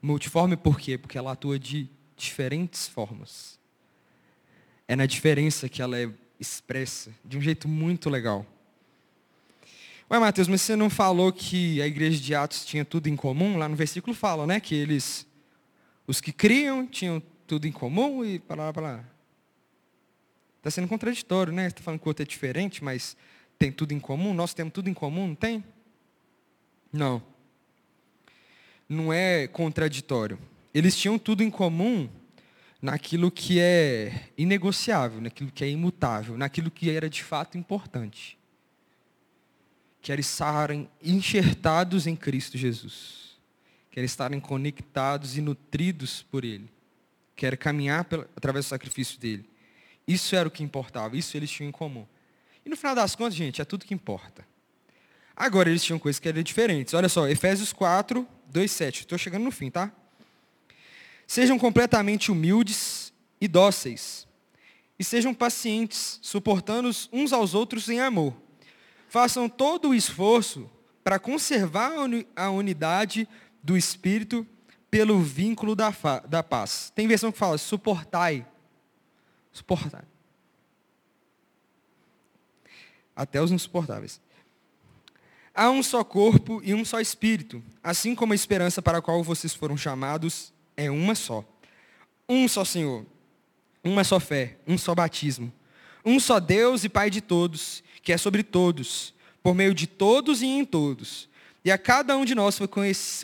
Multiforme 0.00 0.56
por 0.56 0.78
quê? 0.80 0.96
Porque 0.96 1.18
ela 1.18 1.32
atua 1.32 1.58
de 1.58 1.88
diferentes 2.16 2.88
formas. 2.88 3.58
É 4.88 4.96
na 4.96 5.04
diferença 5.04 5.68
que 5.68 5.82
ela 5.82 5.98
é 5.98 6.08
expressa 6.38 7.12
de 7.24 7.36
um 7.38 7.40
jeito 7.40 7.68
muito 7.68 8.10
legal. 8.10 8.46
Ué, 10.10 10.18
Mateus, 10.20 10.46
mas 10.46 10.62
você 10.62 10.76
não 10.76 10.88
falou 10.88 11.32
que 11.32 11.82
a 11.82 11.86
igreja 11.86 12.20
de 12.20 12.34
Atos 12.34 12.64
tinha 12.64 12.84
tudo 12.84 13.08
em 13.08 13.16
comum? 13.16 13.58
Lá 13.58 13.68
no 13.68 13.74
versículo 13.74 14.14
fala, 14.14 14.46
né? 14.46 14.60
Que 14.60 14.74
eles, 14.74 15.26
os 16.06 16.20
que 16.20 16.32
criam, 16.32 16.86
tinham 16.86 17.20
tudo 17.46 17.66
em 17.66 17.72
comum 17.72 18.24
e 18.24 18.38
para 18.38 18.64
lá, 18.64 18.72
para 18.72 18.82
lá. 18.82 19.04
Está 20.58 20.70
sendo 20.70 20.88
contraditório, 20.88 21.52
né? 21.52 21.66
Está 21.66 21.82
falando 21.82 22.00
que 22.00 22.06
o 22.06 22.10
outro 22.10 22.22
é 22.22 22.26
diferente, 22.26 22.84
mas 22.84 23.16
tem 23.58 23.72
tudo 23.72 23.92
em 23.92 24.00
comum? 24.00 24.32
Nós 24.34 24.54
temos 24.54 24.72
tudo 24.72 24.88
em 24.88 24.94
comum, 24.94 25.28
não 25.28 25.34
tem? 25.34 25.64
Não. 26.92 27.22
Não 28.88 29.12
é 29.12 29.48
contraditório. 29.48 30.38
Eles 30.72 30.96
tinham 30.96 31.18
tudo 31.18 31.42
em 31.42 31.50
comum 31.50 32.08
naquilo 32.86 33.32
que 33.32 33.58
é 33.58 34.30
inegociável, 34.38 35.20
naquilo 35.20 35.50
que 35.50 35.64
é 35.64 35.68
imutável, 35.68 36.38
naquilo 36.38 36.70
que 36.70 36.88
era 36.88 37.10
de 37.10 37.24
fato 37.24 37.58
importante. 37.58 38.38
Que 40.00 40.12
era 40.12 40.20
estarem 40.20 40.88
enxertados 41.02 42.06
em 42.06 42.14
Cristo 42.14 42.56
Jesus. 42.56 43.40
Que 43.90 43.98
era 43.98 44.06
estarem 44.06 44.38
conectados 44.38 45.36
e 45.36 45.40
nutridos 45.40 46.22
por 46.30 46.44
Ele. 46.44 46.70
Que 47.34 47.44
era 47.44 47.56
caminhar 47.56 48.04
pela, 48.04 48.30
através 48.36 48.66
do 48.66 48.68
sacrifício 48.68 49.18
dele. 49.18 49.50
Isso 50.06 50.36
era 50.36 50.46
o 50.46 50.50
que 50.50 50.62
importava, 50.62 51.16
isso 51.16 51.36
eles 51.36 51.50
tinham 51.50 51.68
em 51.68 51.72
comum. 51.72 52.06
E 52.64 52.68
no 52.68 52.76
final 52.76 52.94
das 52.94 53.16
contas, 53.16 53.34
gente, 53.34 53.60
é 53.60 53.64
tudo 53.64 53.84
que 53.84 53.94
importa. 53.94 54.46
Agora 55.34 55.68
eles 55.68 55.82
tinham 55.82 55.98
coisas 55.98 56.20
que 56.20 56.28
eram 56.28 56.40
diferentes. 56.40 56.94
Olha 56.94 57.08
só, 57.08 57.26
Efésios 57.26 57.72
4, 57.72 58.26
2, 58.46 58.70
7. 58.70 59.00
Estou 59.00 59.18
chegando 59.18 59.42
no 59.42 59.50
fim, 59.50 59.72
tá? 59.72 59.92
Sejam 61.26 61.58
completamente 61.58 62.30
humildes 62.30 63.12
e 63.40 63.48
dóceis. 63.48 64.26
E 64.98 65.04
sejam 65.04 65.34
pacientes, 65.34 66.18
suportando 66.22 66.90
uns 67.12 67.32
aos 67.32 67.52
outros 67.52 67.88
em 67.88 68.00
amor. 68.00 68.34
Façam 69.08 69.48
todo 69.48 69.90
o 69.90 69.94
esforço 69.94 70.70
para 71.02 71.18
conservar 71.18 71.92
a 72.34 72.50
unidade 72.50 73.28
do 73.62 73.76
Espírito 73.76 74.46
pelo 74.90 75.20
vínculo 75.20 75.74
da, 75.74 75.92
da 76.28 76.42
paz. 76.42 76.92
Tem 76.94 77.06
versão 77.06 77.32
que 77.32 77.38
fala, 77.38 77.58
suportai. 77.58 78.46
Suportai. 79.52 80.04
Até 83.14 83.42
os 83.42 83.50
insuportáveis. 83.50 84.20
Há 85.54 85.70
um 85.70 85.82
só 85.82 86.04
corpo 86.04 86.60
e 86.62 86.74
um 86.74 86.84
só 86.84 87.00
espírito, 87.00 87.62
assim 87.82 88.14
como 88.14 88.32
a 88.32 88.36
esperança 88.36 88.82
para 88.82 88.98
a 88.98 89.02
qual 89.02 89.22
vocês 89.22 89.54
foram 89.54 89.76
chamados 89.76 90.52
é 90.76 90.90
uma 90.90 91.14
só. 91.14 91.44
Um 92.28 92.46
só 92.48 92.64
Senhor, 92.64 93.06
uma 93.82 94.04
só 94.04 94.18
fé, 94.18 94.56
um 94.66 94.76
só 94.76 94.94
batismo. 94.94 95.52
Um 96.04 96.20
só 96.20 96.38
Deus 96.38 96.84
e 96.84 96.88
Pai 96.88 97.10
de 97.10 97.20
todos, 97.20 97.82
que 98.02 98.12
é 98.12 98.18
sobre 98.18 98.42
todos, 98.42 99.14
por 99.42 99.54
meio 99.54 99.74
de 99.74 99.86
todos 99.86 100.42
e 100.42 100.46
em 100.46 100.64
todos. 100.64 101.28
E 101.64 101.70
a 101.70 101.78
cada 101.78 102.16
um 102.16 102.24
de 102.24 102.34
nós 102.34 102.56
foi 102.56 102.68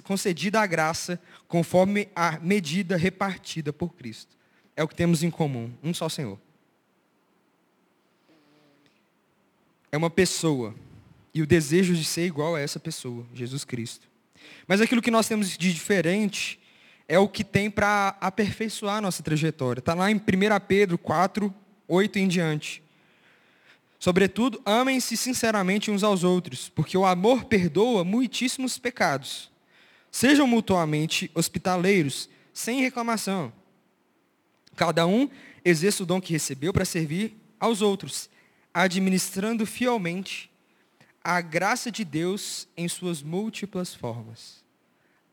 concedida 0.02 0.60
a 0.60 0.66
graça 0.66 1.20
conforme 1.46 2.08
a 2.14 2.40
medida 2.40 2.96
repartida 2.96 3.72
por 3.72 3.94
Cristo. 3.94 4.36
É 4.74 4.82
o 4.82 4.88
que 4.88 4.96
temos 4.96 5.22
em 5.22 5.30
comum, 5.30 5.72
um 5.82 5.94
só 5.94 6.08
Senhor. 6.08 6.38
É 9.92 9.96
uma 9.96 10.10
pessoa 10.10 10.74
e 11.34 11.42
o 11.42 11.46
desejo 11.46 11.94
de 11.94 12.04
ser 12.04 12.26
igual 12.26 12.56
a 12.56 12.60
essa 12.60 12.80
pessoa, 12.80 13.26
Jesus 13.34 13.64
Cristo. 13.64 14.08
Mas 14.66 14.80
aquilo 14.80 15.02
que 15.02 15.10
nós 15.10 15.28
temos 15.28 15.56
de 15.56 15.72
diferente 15.72 16.58
é 17.08 17.18
o 17.18 17.28
que 17.28 17.44
tem 17.44 17.70
para 17.70 18.16
aperfeiçoar 18.20 18.96
a 18.96 19.00
nossa 19.00 19.22
trajetória. 19.22 19.80
Está 19.80 19.94
lá 19.94 20.10
em 20.10 20.16
1 20.16 20.20
Pedro 20.66 20.98
4, 20.98 21.54
8 21.88 22.18
em 22.18 22.28
diante. 22.28 22.82
Sobretudo, 23.98 24.60
amem-se 24.64 25.16
sinceramente 25.16 25.90
uns 25.90 26.02
aos 26.02 26.24
outros, 26.24 26.68
porque 26.68 26.96
o 26.96 27.04
amor 27.04 27.44
perdoa 27.44 28.04
muitíssimos 28.04 28.78
pecados. 28.78 29.50
Sejam 30.10 30.46
mutuamente 30.46 31.30
hospitaleiros, 31.34 32.28
sem 32.52 32.80
reclamação. 32.80 33.52
Cada 34.74 35.06
um 35.06 35.28
exerça 35.64 36.02
o 36.02 36.06
dom 36.06 36.20
que 36.20 36.32
recebeu 36.32 36.72
para 36.72 36.84
servir 36.84 37.36
aos 37.60 37.80
outros, 37.80 38.28
administrando 38.74 39.64
fielmente 39.64 40.50
a 41.22 41.40
graça 41.40 41.90
de 41.90 42.04
Deus 42.04 42.66
em 42.76 42.88
suas 42.88 43.22
múltiplas 43.22 43.94
formas 43.94 44.62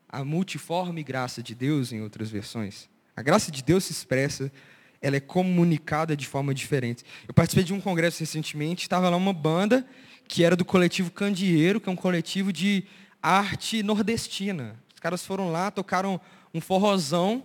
a 0.10 0.26
multiforme 0.26 1.04
graça 1.04 1.42
de 1.44 1.54
Deus 1.54 1.94
em 1.94 2.02
outras 2.02 2.30
versões. 2.30 2.90
A 3.16 3.22
graça 3.22 3.52
de 3.52 3.64
Deus 3.64 3.84
se 3.84 3.92
expressa, 3.92 4.52
ela 5.00 5.16
é 5.16 5.20
comunicada 5.20 6.18
de 6.18 6.26
forma 6.26 6.54
diferente. 6.54 7.04
Eu 7.28 7.34
participei 7.34 7.64
de 7.64 7.74
um 7.74 7.80
congresso 7.80 8.20
recentemente, 8.20 8.84
estava 8.84 9.10
lá 9.10 9.16
uma 9.16 9.34
banda 9.34 9.86
que 10.28 10.44
era 10.44 10.56
do 10.56 10.66
coletivo 10.66 11.12
Candeeiro, 11.12 11.80
que 11.80 11.90
é 11.90 11.92
um 11.92 11.96
coletivo 11.96 12.52
de 12.52 12.84
arte 13.22 13.84
nordestina. 13.84 14.80
Os 14.94 15.00
caras 15.00 15.26
foram 15.26 15.52
lá, 15.52 15.70
tocaram 15.72 16.20
um 16.54 16.60
forrozão 16.60 17.44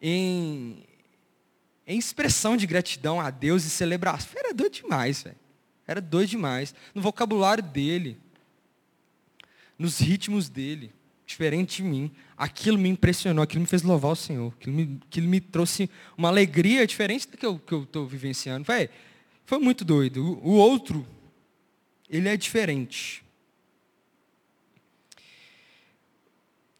em, 0.00 0.82
em 1.86 1.98
expressão 1.98 2.56
de 2.56 2.66
gratidão 2.66 3.20
a 3.20 3.30
Deus 3.30 3.64
e 3.64 3.70
celebração. 3.70 4.32
Era 4.36 4.52
doido 4.52 4.72
demais, 4.72 5.22
velho. 5.22 5.36
Era 5.86 6.00
doido 6.00 6.30
demais. 6.30 6.74
No 6.94 7.00
vocabulário 7.00 7.62
dele, 7.62 8.18
nos 9.78 9.98
ritmos 9.98 10.48
dele, 10.48 10.92
diferente 11.26 11.82
de 11.82 11.88
mim. 11.88 12.10
Aquilo 12.36 12.78
me 12.78 12.88
impressionou, 12.88 13.42
aquilo 13.42 13.62
me 13.62 13.66
fez 13.66 13.82
louvar 13.82 14.12
o 14.12 14.16
Senhor. 14.16 14.54
Aquilo 14.58 14.76
me, 14.76 15.00
aquilo 15.06 15.28
me 15.28 15.40
trouxe 15.40 15.90
uma 16.16 16.28
alegria 16.28 16.86
diferente 16.86 17.28
da 17.28 17.36
que 17.36 17.44
eu 17.44 17.82
estou 17.82 18.06
vivenciando. 18.06 18.64
Véi, 18.64 18.88
foi 19.44 19.58
muito 19.58 19.84
doido. 19.84 20.24
O, 20.42 20.50
o 20.50 20.52
outro, 20.52 21.06
ele 22.08 22.28
é 22.28 22.36
diferente. 22.36 23.24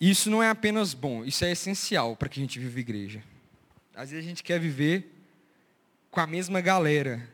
Isso 0.00 0.30
não 0.30 0.42
é 0.42 0.48
apenas 0.50 0.94
bom, 0.94 1.24
isso 1.24 1.44
é 1.44 1.50
essencial 1.50 2.14
para 2.16 2.28
que 2.28 2.38
a 2.38 2.42
gente 2.42 2.58
viva 2.58 2.78
igreja. 2.78 3.22
Às 3.94 4.10
vezes 4.10 4.26
a 4.26 4.28
gente 4.28 4.42
quer 4.42 4.60
viver 4.60 5.10
com 6.10 6.20
a 6.20 6.26
mesma 6.26 6.60
galera, 6.60 7.26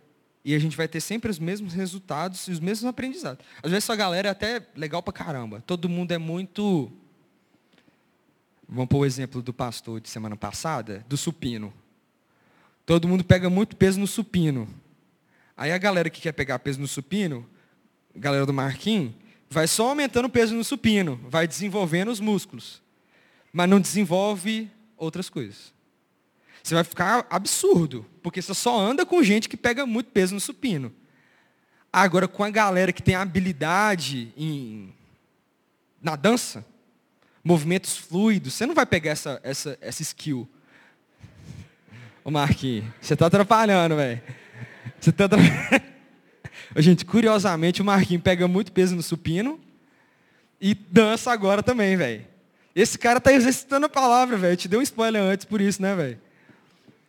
e 0.44 0.54
a 0.54 0.58
gente 0.58 0.76
vai 0.76 0.88
ter 0.88 1.00
sempre 1.00 1.30
os 1.30 1.38
mesmos 1.38 1.72
resultados 1.72 2.48
e 2.48 2.50
os 2.50 2.58
mesmos 2.58 2.88
aprendizados. 2.88 3.44
Às 3.58 3.70
vezes 3.70 3.84
essa 3.84 3.94
galera 3.94 4.28
é 4.28 4.30
até 4.30 4.66
legal 4.74 5.02
pra 5.02 5.12
caramba. 5.12 5.62
Todo 5.66 5.88
mundo 5.88 6.12
é 6.12 6.18
muito. 6.18 6.90
Vamos 8.74 8.88
pôr 8.88 9.00
o 9.00 9.04
exemplo 9.04 9.42
do 9.42 9.52
pastor 9.52 10.00
de 10.00 10.08
semana 10.08 10.34
passada, 10.34 11.04
do 11.06 11.14
supino. 11.14 11.74
Todo 12.86 13.06
mundo 13.06 13.22
pega 13.22 13.50
muito 13.50 13.76
peso 13.76 14.00
no 14.00 14.06
supino. 14.06 14.66
Aí 15.54 15.70
a 15.70 15.76
galera 15.76 16.08
que 16.08 16.22
quer 16.22 16.32
pegar 16.32 16.58
peso 16.58 16.80
no 16.80 16.88
supino, 16.88 17.46
a 18.16 18.18
galera 18.18 18.46
do 18.46 18.52
Marquinhos, 18.52 19.12
vai 19.50 19.68
só 19.68 19.90
aumentando 19.90 20.24
o 20.24 20.30
peso 20.30 20.54
no 20.54 20.64
supino, 20.64 21.20
vai 21.28 21.46
desenvolvendo 21.46 22.08
os 22.08 22.18
músculos. 22.18 22.80
Mas 23.52 23.68
não 23.68 23.78
desenvolve 23.78 24.70
outras 24.96 25.28
coisas. 25.28 25.70
Você 26.62 26.74
vai 26.74 26.82
ficar 26.82 27.26
absurdo, 27.28 28.06
porque 28.22 28.40
você 28.40 28.54
só 28.54 28.80
anda 28.80 29.04
com 29.04 29.22
gente 29.22 29.50
que 29.50 29.56
pega 29.56 29.84
muito 29.84 30.10
peso 30.12 30.32
no 30.32 30.40
supino. 30.40 30.90
Agora, 31.92 32.26
com 32.26 32.42
a 32.42 32.48
galera 32.48 32.90
que 32.90 33.02
tem 33.02 33.16
habilidade 33.16 34.32
em, 34.34 34.94
na 36.00 36.16
dança, 36.16 36.64
movimentos 37.44 37.96
fluidos, 37.96 38.54
você 38.54 38.66
não 38.66 38.74
vai 38.74 38.86
pegar 38.86 39.10
essa, 39.10 39.40
essa, 39.42 39.78
essa 39.80 40.02
skill. 40.02 40.48
Ô 42.24 42.30
Marquinhos, 42.30 42.84
você 43.00 43.14
está 43.14 43.26
atrapalhando, 43.26 43.96
velho. 43.96 44.22
Você 45.00 45.10
está 45.10 45.24
atrapalhando. 45.24 45.92
Gente, 46.76 47.04
curiosamente, 47.04 47.82
o 47.82 47.84
Marquinhos 47.84 48.22
pega 48.22 48.46
muito 48.46 48.72
peso 48.72 48.94
no 48.94 49.02
supino 49.02 49.58
e 50.60 50.74
dança 50.74 51.32
agora 51.32 51.62
também, 51.62 51.96
velho. 51.96 52.24
Esse 52.74 52.96
cara 52.96 53.18
está 53.18 53.32
exercitando 53.32 53.86
a 53.86 53.88
palavra, 53.88 54.36
velho. 54.36 54.56
Te 54.56 54.68
deu 54.68 54.80
um 54.80 54.82
spoiler 54.82 55.20
antes 55.20 55.44
por 55.44 55.60
isso, 55.60 55.82
né, 55.82 55.94
velho? 55.94 56.18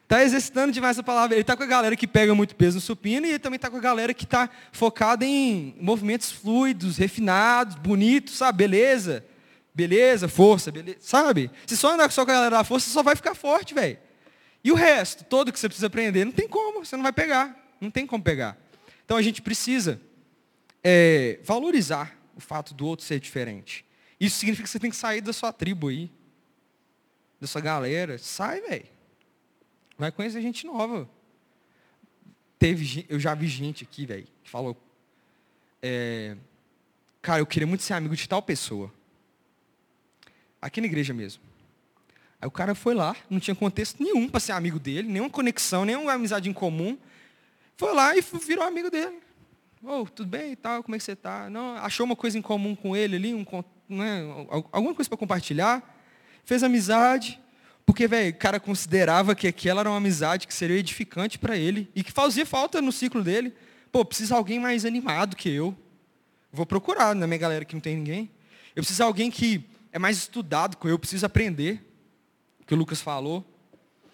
Está 0.04 0.24
exercitando 0.24 0.74
demais 0.74 1.00
a 1.00 1.04
palavra. 1.04 1.36
Ele 1.36 1.42
está 1.42 1.56
com 1.56 1.64
a 1.64 1.68
galera 1.68 1.96
que 1.96 2.08
pega 2.08 2.36
muito 2.36 2.56
peso 2.56 2.76
no 2.76 2.82
supino 2.82 3.26
e 3.26 3.30
ele 3.30 3.40
também 3.40 3.56
está 3.56 3.70
com 3.70 3.78
a 3.78 3.80
galera 3.80 4.14
que 4.14 4.26
está 4.26 4.50
focada 4.72 5.24
em 5.24 5.76
movimentos 5.80 6.32
fluidos, 6.32 6.98
refinados, 6.98 7.76
bonitos, 7.76 8.36
sabe? 8.36 8.58
Beleza. 8.58 9.24
Beleza, 9.74 10.28
força, 10.28 10.72
beleza. 10.72 11.00
Sabe? 11.02 11.50
Se 11.66 11.76
só 11.76 11.94
andar 11.94 12.12
só 12.12 12.24
com 12.24 12.32
a 12.32 12.34
galera 12.34 12.58
da 12.58 12.64
força, 12.64 12.88
você 12.88 12.94
só 12.94 13.02
vai 13.02 13.16
ficar 13.16 13.34
forte, 13.34 13.74
velho. 13.74 13.98
E 14.64 14.72
o 14.72 14.76
resto, 14.76 15.24
todo 15.26 15.52
que 15.52 15.60
você 15.60 15.68
precisa 15.68 15.88
aprender, 15.88 16.24
não 16.26 16.32
tem 16.32 16.48
como, 16.48 16.86
você 16.86 16.96
não 16.96 17.04
vai 17.04 17.12
pegar. 17.12 17.60
Não 17.82 17.92
tem 17.92 18.06
como 18.06 18.24
pegar. 18.24 18.58
Então 19.04 19.18
a 19.18 19.22
gente 19.22 19.42
precisa 19.42 20.00
é, 20.84 21.40
valorizar 21.44 22.18
o 22.36 22.40
fato 22.40 22.74
do 22.74 22.86
outro 22.86 23.06
ser 23.06 23.20
diferente. 23.20 23.86
Isso 24.20 24.38
significa 24.38 24.64
que 24.64 24.70
você 24.70 24.80
tem 24.80 24.90
que 24.90 24.96
sair 24.96 25.22
da 25.22 25.34
sua 25.34 25.52
tribo 25.52 25.90
aí. 25.90 26.10
Da 27.42 27.48
sua 27.48 27.60
galera. 27.60 28.18
Sai, 28.18 28.62
velho. 28.62 28.86
Vai 29.98 30.12
conhecer 30.12 30.42
gente 30.42 30.66
nova. 30.66 31.10
Teve, 32.58 33.06
eu 33.10 33.20
já 33.20 33.36
vi 33.36 33.48
gente 33.48 33.84
aqui, 33.84 34.06
velho, 34.06 34.26
que 34.42 34.50
falou, 34.50 34.82
é, 35.82 36.38
cara, 37.22 37.42
eu 37.42 37.46
queria 37.46 37.68
muito 37.68 37.84
ser 37.84 37.94
amigo 37.94 38.16
de 38.16 38.28
tal 38.30 38.42
pessoa. 38.42 38.94
Aqui 40.64 40.80
na 40.80 40.88
igreja 40.88 41.14
mesmo. 41.14 41.44
Aí 42.40 42.48
o 42.48 42.52
cara 42.52 42.74
foi 42.74 42.94
lá, 42.94 43.18
não 43.30 43.38
tinha 43.38 43.54
contexto 43.54 44.02
nenhum 44.02 44.30
para 44.30 44.40
ser 44.40 44.54
amigo 44.54 44.80
dele, 44.80 45.10
nenhuma 45.10 45.30
conexão, 45.30 45.84
nenhuma 45.84 46.14
amizade 46.14 46.50
em 46.50 46.54
comum. 46.54 46.98
Foi 47.76 47.94
lá 47.94 48.16
e 48.16 48.22
virou 48.22 48.64
amigo 48.64 48.90
dele. 48.90 49.20
Oh, 49.84 50.06
tudo 50.06 50.30
bem 50.30 50.54
e 50.54 50.56
tal, 50.56 50.82
como 50.82 50.96
é 50.96 50.98
que 50.98 51.04
você 51.04 51.12
está? 51.12 51.50
Não, 51.50 51.76
achou 51.76 52.06
uma 52.06 52.16
coisa 52.16 52.38
em 52.38 52.42
comum 52.42 52.76
com 52.76 52.96
ele 52.96 53.18
ali, 53.18 53.34
um, 53.34 53.46
né, 53.90 54.22
alguma 54.72 54.96
coisa 54.96 55.10
para 55.10 55.18
compartilhar. 55.18 55.84
Fez 56.46 56.64
amizade. 56.64 57.42
Porque, 57.86 58.08
velho, 58.08 58.32
o 58.32 58.38
cara 58.38 58.58
considerava 58.58 59.36
que 59.36 59.48
aquela 59.48 59.82
era 59.82 59.90
uma 59.90 59.98
amizade 59.98 60.48
que 60.48 60.54
seria 60.54 60.78
edificante 60.78 61.38
para 61.38 61.58
ele 61.58 61.90
e 61.94 62.02
que 62.02 62.12
fazia 62.14 62.46
falta 62.46 62.82
no 62.82 62.94
ciclo 62.94 63.22
dele. 63.22 63.54
Pô, 63.92 64.06
precisa 64.06 64.36
alguém 64.36 64.62
mais 64.62 64.86
animado 64.86 65.36
que 65.36 65.50
eu. 65.50 65.76
Vou 66.54 66.66
procurar 66.66 67.14
na 67.14 67.28
minha 67.28 67.38
galera 67.38 67.66
que 67.66 67.74
não 67.74 67.82
tem 67.82 67.98
ninguém. 67.98 68.30
Eu 68.74 68.82
preciso 68.82 68.98
de 68.98 69.04
alguém 69.04 69.30
que 69.30 69.73
é 69.94 70.00
mais 70.00 70.18
estudado 70.18 70.76
que 70.76 70.86
eu, 70.88 70.90
eu 70.90 71.00
preciso 71.00 71.26
aprender. 71.26 71.88
O 72.60 72.66
que 72.66 72.74
o 72.74 72.78
Lucas 72.78 73.00
falou. 73.00 73.46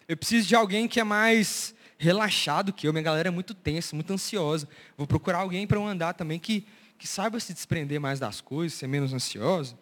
Eu 0.07 0.17
preciso 0.17 0.45
de 0.45 0.53
alguém 0.53 0.89
que 0.89 0.99
é 0.99 1.03
mais 1.05 1.73
relaxado 1.97 2.73
que 2.73 2.85
eu. 2.85 2.91
Minha 2.91 3.03
galera 3.03 3.29
é 3.29 3.31
muito 3.31 3.53
tensa, 3.53 3.95
muito 3.95 4.11
ansiosa. 4.11 4.67
Vou 4.97 5.07
procurar 5.07 5.39
alguém 5.39 5.65
para 5.65 5.77
eu 5.77 5.87
andar 5.87 6.13
também 6.13 6.37
que, 6.37 6.67
que 6.97 7.07
saiba 7.07 7.39
se 7.39 7.53
desprender 7.53 7.99
mais 7.99 8.19
das 8.19 8.41
coisas, 8.41 8.77
ser 8.77 8.87
menos 8.87 9.13
ansioso. 9.13 9.77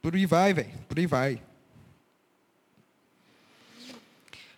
Por 0.00 0.14
aí 0.14 0.26
vai, 0.26 0.54
velho. 0.54 0.78
Por 0.88 0.96
aí 0.96 1.06
vai. 1.06 1.42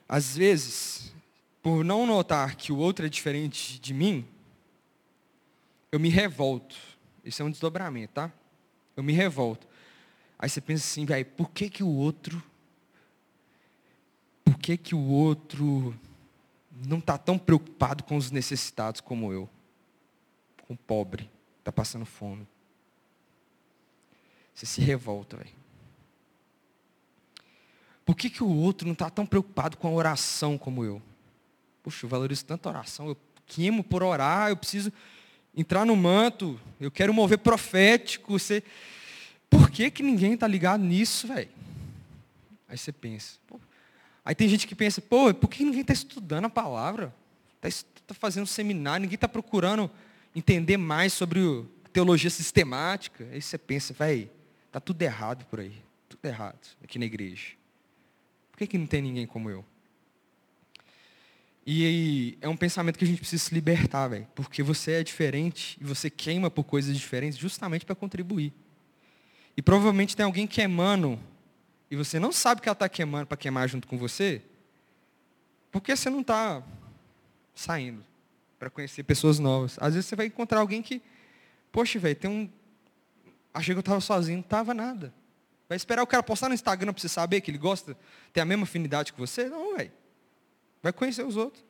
Às 0.07 0.37
vezes, 0.37 1.15
por 1.63 1.83
não 1.83 2.07
notar 2.07 2.57
que 2.57 2.71
o 2.73 2.77
outro 2.77 3.07
é 3.07 3.09
diferente 3.09 3.81
de 3.81 3.95
mim, 3.95 4.27
eu 5.91 5.99
me 5.99 6.11
revolto. 6.11 6.77
Isso 7.25 7.41
é 7.41 7.45
um 7.45 7.51
desdobramento, 7.51 8.13
tá? 8.13 8.31
Eu 8.95 9.03
me 9.03 9.15
revolto. 9.15 9.72
Aí 10.43 10.49
você 10.49 10.61
pensa 10.61 10.85
assim, 10.85 11.05
velho, 11.05 11.25
por 11.25 11.51
que 11.53 11.71
que 11.71 11.85
o 11.85 11.89
outro 11.89 12.43
por 14.45 14.59
que 14.59 14.77
que 14.77 14.93
o 14.93 15.09
outro 15.09 15.97
não 16.85 16.99
está 16.99 17.17
tão 17.17 17.39
preocupado 17.39 18.03
com 18.03 18.17
os 18.17 18.33
necessitados 18.33 19.01
como 19.01 19.33
eu? 19.33 19.49
Com 20.67 20.75
o 20.75 20.77
pobre, 20.77 21.31
está 21.61 21.71
passando 21.71 22.05
fome. 22.05 22.45
Você 24.53 24.67
se 24.67 24.81
revolta, 24.81 25.37
velho. 25.37 25.63
Por 28.05 28.17
que, 28.17 28.29
que 28.29 28.43
o 28.43 28.49
outro 28.49 28.87
não 28.87 28.95
está 28.95 29.09
tão 29.09 29.25
preocupado 29.25 29.77
com 29.77 29.87
a 29.87 29.93
oração 29.93 30.59
como 30.59 30.85
eu? 30.85 31.01
Puxa, 31.85 32.05
eu 32.05 32.11
valorizo 32.11 32.45
tanto 32.45 32.69
a 32.69 32.73
oração, 32.73 33.09
eu 33.09 33.17
queimo 33.47 33.85
por 33.85 34.03
orar, 34.03 34.51
eu 34.51 34.57
preciso 34.57 34.93
entrar 35.57 35.87
no 35.87 35.95
manto, 35.95 36.61
eu 36.81 36.91
quero 36.91 37.15
mover 37.15 37.39
profético. 37.39 38.37
Você... 38.39 38.65
Por 39.53 39.71
que, 39.71 39.91
que 39.91 40.03
ninguém 40.03 40.33
está 40.33 40.47
ligado 40.47 40.83
nisso, 40.83 41.29
velho? 41.29 41.51
Aí 42.67 42.79
você 42.79 42.91
pensa. 42.91 43.39
Pô. 43.47 43.61
Aí 44.25 44.35
tem 44.35 44.49
gente 44.49 44.67
que 44.67 44.75
pensa, 44.75 45.03
pô, 45.03 45.35
por 45.35 45.51
que 45.51 45.63
ninguém 45.63 45.83
está 45.83 45.93
estudando 45.93 46.47
a 46.47 46.51
palavra? 46.51 47.15
Está 47.63 47.87
tá 48.07 48.15
fazendo 48.15 48.47
seminário, 48.47 49.03
ninguém 49.03 49.17
está 49.17 49.29
procurando 49.29 49.91
entender 50.35 50.79
mais 50.79 51.13
sobre 51.13 51.67
teologia 51.93 52.31
sistemática. 52.31 53.29
Aí 53.31 53.43
você 53.43 53.59
pensa, 53.59 53.93
velho, 53.93 54.31
está 54.69 54.81
tudo 54.81 55.03
errado 55.03 55.45
por 55.45 55.61
aí. 55.61 55.83
Tudo 56.09 56.25
errado 56.25 56.59
aqui 56.83 56.99
na 56.99 57.05
igreja. 57.05 57.49
Por 58.51 58.59
que, 58.59 58.67
que 58.67 58.79
não 58.79 58.87
tem 58.87 59.03
ninguém 59.03 59.27
como 59.27 59.51
eu? 59.51 59.63
E 61.67 62.39
é 62.41 62.49
um 62.49 62.57
pensamento 62.57 62.99
que 62.99 63.05
a 63.05 63.07
gente 63.07 63.19
precisa 63.19 63.45
se 63.45 63.55
libertar, 63.55 64.09
velho. 64.09 64.27
Porque 64.35 64.63
você 64.63 64.93
é 64.93 65.05
diferente 65.05 65.77
e 65.79 65.85
você 65.85 66.09
queima 66.09 66.51
por 66.51 66.65
coisas 66.65 66.97
diferentes 66.97 67.39
justamente 67.39 67.85
para 67.85 67.95
contribuir. 67.95 68.51
E 69.57 69.63
provavelmente 69.63 70.17
tem 70.17 70.25
alguém 70.25 70.47
queimando 70.47 71.19
e 71.91 71.97
você 71.97 72.19
não 72.19 72.33
sabe 72.33 72.63
que 72.63 72.69
ela 72.69 72.73
está 72.73 72.89
queimando 72.89 73.27
para 73.27 73.37
queimar 73.37 73.69
junto 73.69 73.87
com 73.87 73.99
você, 73.99 74.41
porque 75.71 75.95
você 75.95 76.09
não 76.09 76.23
está 76.23 76.63
saindo 77.55 78.03
para 78.59 78.71
conhecer 78.71 79.03
pessoas 79.03 79.39
novas. 79.39 79.77
Às 79.79 79.93
vezes 79.93 80.09
você 80.09 80.17
vai 80.17 80.27
encontrar 80.27 80.61
alguém 80.61 80.81
que, 80.81 81.03
poxa, 81.71 81.99
velho, 81.99 82.17
tem 82.17 82.31
um. 82.31 82.49
Achei 83.53 83.75
que 83.75 83.79
eu 83.79 83.81
estava 83.81 84.01
sozinho, 84.01 84.39
não 84.39 84.43
estava 84.43 84.73
nada. 84.73 85.13
Vai 85.69 85.77
esperar 85.77 86.03
o 86.03 86.07
cara 86.07 86.23
postar 86.23 86.49
no 86.49 86.55
Instagram 86.55 86.95
para 86.95 87.01
você 87.03 87.09
saber 87.09 87.43
que 87.43 87.51
ele 87.51 87.59
gosta, 87.59 87.95
tem 88.33 88.43
a 88.43 88.47
mesma 88.47 88.65
afinidade 88.65 89.13
que 89.13 89.19
você? 89.19 89.51
Não, 89.51 89.77
velho. 89.77 89.93
Vai 90.83 90.93
conhecer 90.93 91.27
os 91.27 91.37
outros. 91.37 91.63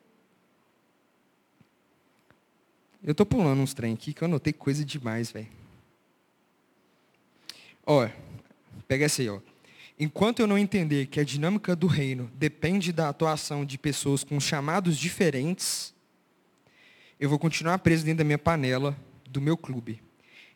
Eu 3.02 3.10
estou 3.10 3.26
pulando 3.26 3.60
uns 3.60 3.74
trem 3.74 3.94
aqui 3.94 4.12
que 4.12 4.22
eu 4.22 4.26
anotei 4.26 4.52
coisa 4.52 4.84
demais, 4.84 5.32
velho. 5.32 5.48
Olha, 7.84 8.14
Pega 8.92 9.06
essa 9.06 9.22
aí, 9.22 9.28
ó. 9.30 9.40
Enquanto 9.98 10.40
eu 10.40 10.46
não 10.46 10.58
entender 10.58 11.06
que 11.06 11.18
a 11.18 11.24
dinâmica 11.24 11.74
do 11.74 11.86
reino 11.86 12.30
depende 12.34 12.92
da 12.92 13.08
atuação 13.08 13.64
de 13.64 13.78
pessoas 13.78 14.22
com 14.22 14.38
chamados 14.38 14.98
diferentes, 14.98 15.94
eu 17.18 17.26
vou 17.26 17.38
continuar 17.38 17.78
preso 17.78 18.04
dentro 18.04 18.18
da 18.18 18.24
minha 18.24 18.36
panela, 18.36 18.94
do 19.26 19.40
meu 19.40 19.56
clube. 19.56 20.02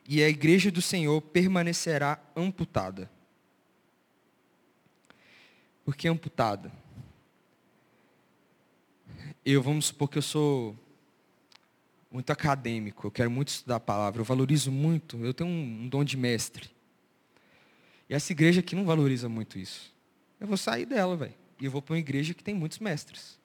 E 0.07 0.21
a 0.21 0.29
igreja 0.29 0.69
do 0.69 0.83
Senhor 0.83 1.19
permanecerá 1.19 2.19
amputada. 2.35 3.09
Por 5.83 5.95
que 5.95 6.07
amputada? 6.07 6.71
Eu, 9.43 9.63
vamos 9.63 9.87
supor 9.87 10.09
que 10.09 10.19
eu 10.19 10.21
sou 10.21 10.77
muito 12.11 12.29
acadêmico, 12.29 13.07
eu 13.07 13.11
quero 13.11 13.31
muito 13.31 13.47
estudar 13.47 13.77
a 13.77 13.79
palavra, 13.79 14.21
eu 14.21 14.25
valorizo 14.25 14.71
muito, 14.71 15.17
eu 15.25 15.33
tenho 15.33 15.49
um 15.49 15.89
dom 15.89 16.03
de 16.03 16.15
mestre. 16.15 16.76
E 18.09 18.13
essa 18.13 18.31
igreja 18.31 18.61
aqui 18.61 18.75
não 18.75 18.85
valoriza 18.85 19.27
muito 19.27 19.59
isso. 19.59 19.93
Eu 20.39 20.47
vou 20.47 20.57
sair 20.57 20.85
dela, 20.85 21.15
velho. 21.15 21.33
E 21.59 21.65
eu 21.65 21.71
vou 21.71 21.81
para 21.81 21.93
uma 21.93 21.99
igreja 21.99 22.33
que 22.33 22.43
tem 22.43 22.53
muitos 22.53 22.79
mestres. 22.79 23.37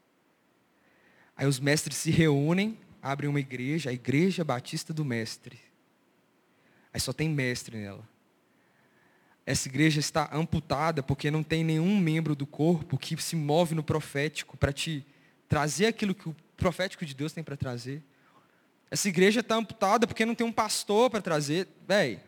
Aí 1.37 1.47
os 1.47 1.59
mestres 1.59 1.97
se 1.97 2.11
reúnem, 2.11 2.79
abrem 3.01 3.29
uma 3.29 3.41
igreja, 3.41 3.91
a 3.91 3.93
Igreja 3.93 4.45
Batista 4.45 4.93
do 4.93 5.05
Mestre. 5.05 5.59
Aí 6.93 7.01
só 7.01 7.13
tem 7.13 7.29
mestre 7.29 7.79
nela. 7.79 8.07
Essa 9.45 9.69
igreja 9.69 9.99
está 9.99 10.31
amputada 10.33 11.03
porque 11.03 11.31
não 11.31 11.43
tem 11.43 11.65
nenhum 11.65 11.99
membro 11.99 12.37
do 12.37 12.47
corpo 12.47 12.99
que 12.99 13.21
se 13.21 13.35
move 13.35 13.75
no 13.75 13.83
profético 13.83 14.57
para 14.57 14.73
te 14.73 15.05
trazer 15.49 15.87
aquilo 15.87 16.15
que 16.15 16.29
o 16.29 16.37
profético 16.57 17.05
de 17.05 17.15
Deus 17.15 17.33
tem 17.33 17.43
para 17.43 17.57
trazer. 17.57 18.03
Essa 18.91 19.09
igreja 19.09 19.41
está 19.41 19.57
amputada 19.57 20.07
porque 20.07 20.25
não 20.25 20.35
tem 20.35 20.47
um 20.47 20.53
pastor 20.53 21.11
para 21.11 21.21
trazer. 21.21 21.67
Véi, 21.89 22.21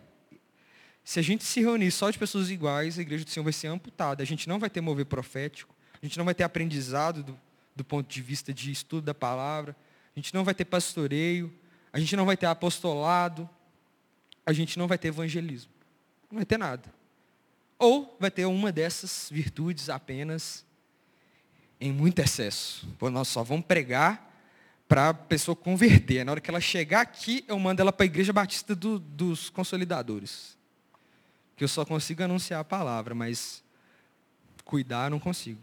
se 1.04 1.20
a 1.20 1.22
gente 1.22 1.44
se 1.44 1.60
reunir 1.60 1.90
só 1.90 2.10
de 2.10 2.18
pessoas 2.18 2.50
iguais, 2.50 2.98
a 2.98 3.02
igreja 3.02 3.24
do 3.24 3.30
Senhor 3.30 3.44
vai 3.44 3.52
ser 3.52 3.66
amputada. 3.66 4.22
A 4.22 4.26
gente 4.26 4.48
não 4.48 4.58
vai 4.58 4.70
ter 4.70 4.80
mover 4.80 5.04
profético, 5.04 5.74
a 6.02 6.06
gente 6.06 6.16
não 6.16 6.24
vai 6.24 6.34
ter 6.34 6.44
aprendizado 6.44 7.22
do, 7.22 7.38
do 7.76 7.84
ponto 7.84 8.08
de 8.08 8.22
vista 8.22 8.54
de 8.54 8.72
estudo 8.72 9.04
da 9.04 9.14
palavra, 9.14 9.76
a 10.16 10.18
gente 10.18 10.32
não 10.32 10.42
vai 10.42 10.54
ter 10.54 10.64
pastoreio, 10.64 11.52
a 11.92 12.00
gente 12.00 12.16
não 12.16 12.24
vai 12.24 12.36
ter 12.36 12.46
apostolado, 12.46 13.48
a 14.46 14.52
gente 14.52 14.78
não 14.78 14.88
vai 14.88 14.96
ter 14.96 15.08
evangelismo. 15.08 15.70
Não 16.30 16.38
vai 16.38 16.46
ter 16.46 16.58
nada. 16.58 16.92
Ou 17.78 18.16
vai 18.18 18.30
ter 18.30 18.46
uma 18.46 18.72
dessas 18.72 19.28
virtudes 19.30 19.90
apenas 19.90 20.64
em 21.78 21.92
muito 21.92 22.18
excesso. 22.20 22.88
Pô, 22.98 23.10
nós 23.10 23.28
só 23.28 23.42
vamos 23.42 23.66
pregar 23.66 24.32
para 24.88 25.10
a 25.10 25.14
pessoa 25.14 25.54
converter. 25.54 26.24
Na 26.24 26.32
hora 26.32 26.40
que 26.40 26.50
ela 26.50 26.60
chegar 26.60 27.02
aqui, 27.02 27.44
eu 27.46 27.58
mando 27.58 27.82
ela 27.82 27.92
para 27.92 28.04
a 28.04 28.06
Igreja 28.06 28.32
Batista 28.32 28.74
do, 28.74 28.98
dos 28.98 29.50
Consolidadores. 29.50 30.56
Que 31.56 31.64
eu 31.64 31.68
só 31.68 31.84
consigo 31.84 32.22
anunciar 32.22 32.60
a 32.60 32.64
palavra, 32.64 33.14
mas 33.14 33.62
cuidar 34.64 35.10
não 35.10 35.20
consigo. 35.20 35.62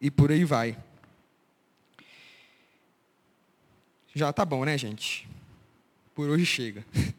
E 0.00 0.10
por 0.10 0.32
aí 0.32 0.44
vai. 0.44 0.76
Já 4.14 4.32
tá 4.32 4.44
bom, 4.44 4.64
né, 4.64 4.76
gente? 4.76 5.28
Por 6.14 6.28
hoje 6.28 6.44
chega. 6.44 6.84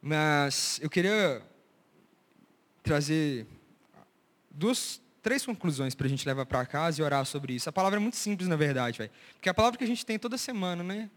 Mas 0.00 0.80
eu 0.80 0.88
queria 0.88 1.42
trazer 2.82 3.46
duas, 4.50 5.00
três 5.20 5.44
conclusões 5.44 5.94
para 5.94 6.06
a 6.06 6.08
gente 6.08 6.26
levar 6.26 6.46
para 6.46 6.64
casa 6.64 7.00
e 7.00 7.04
orar 7.04 7.26
sobre 7.26 7.54
isso. 7.54 7.68
A 7.68 7.72
palavra 7.72 7.98
é 7.98 8.00
muito 8.00 8.16
simples, 8.16 8.48
na 8.48 8.56
verdade, 8.56 8.96
velho. 8.96 9.10
Porque 9.34 9.48
a 9.48 9.54
palavra 9.54 9.76
que 9.76 9.84
a 9.84 9.86
gente 9.86 10.06
tem 10.06 10.18
toda 10.18 10.38
semana, 10.38 10.82
né? 10.82 11.10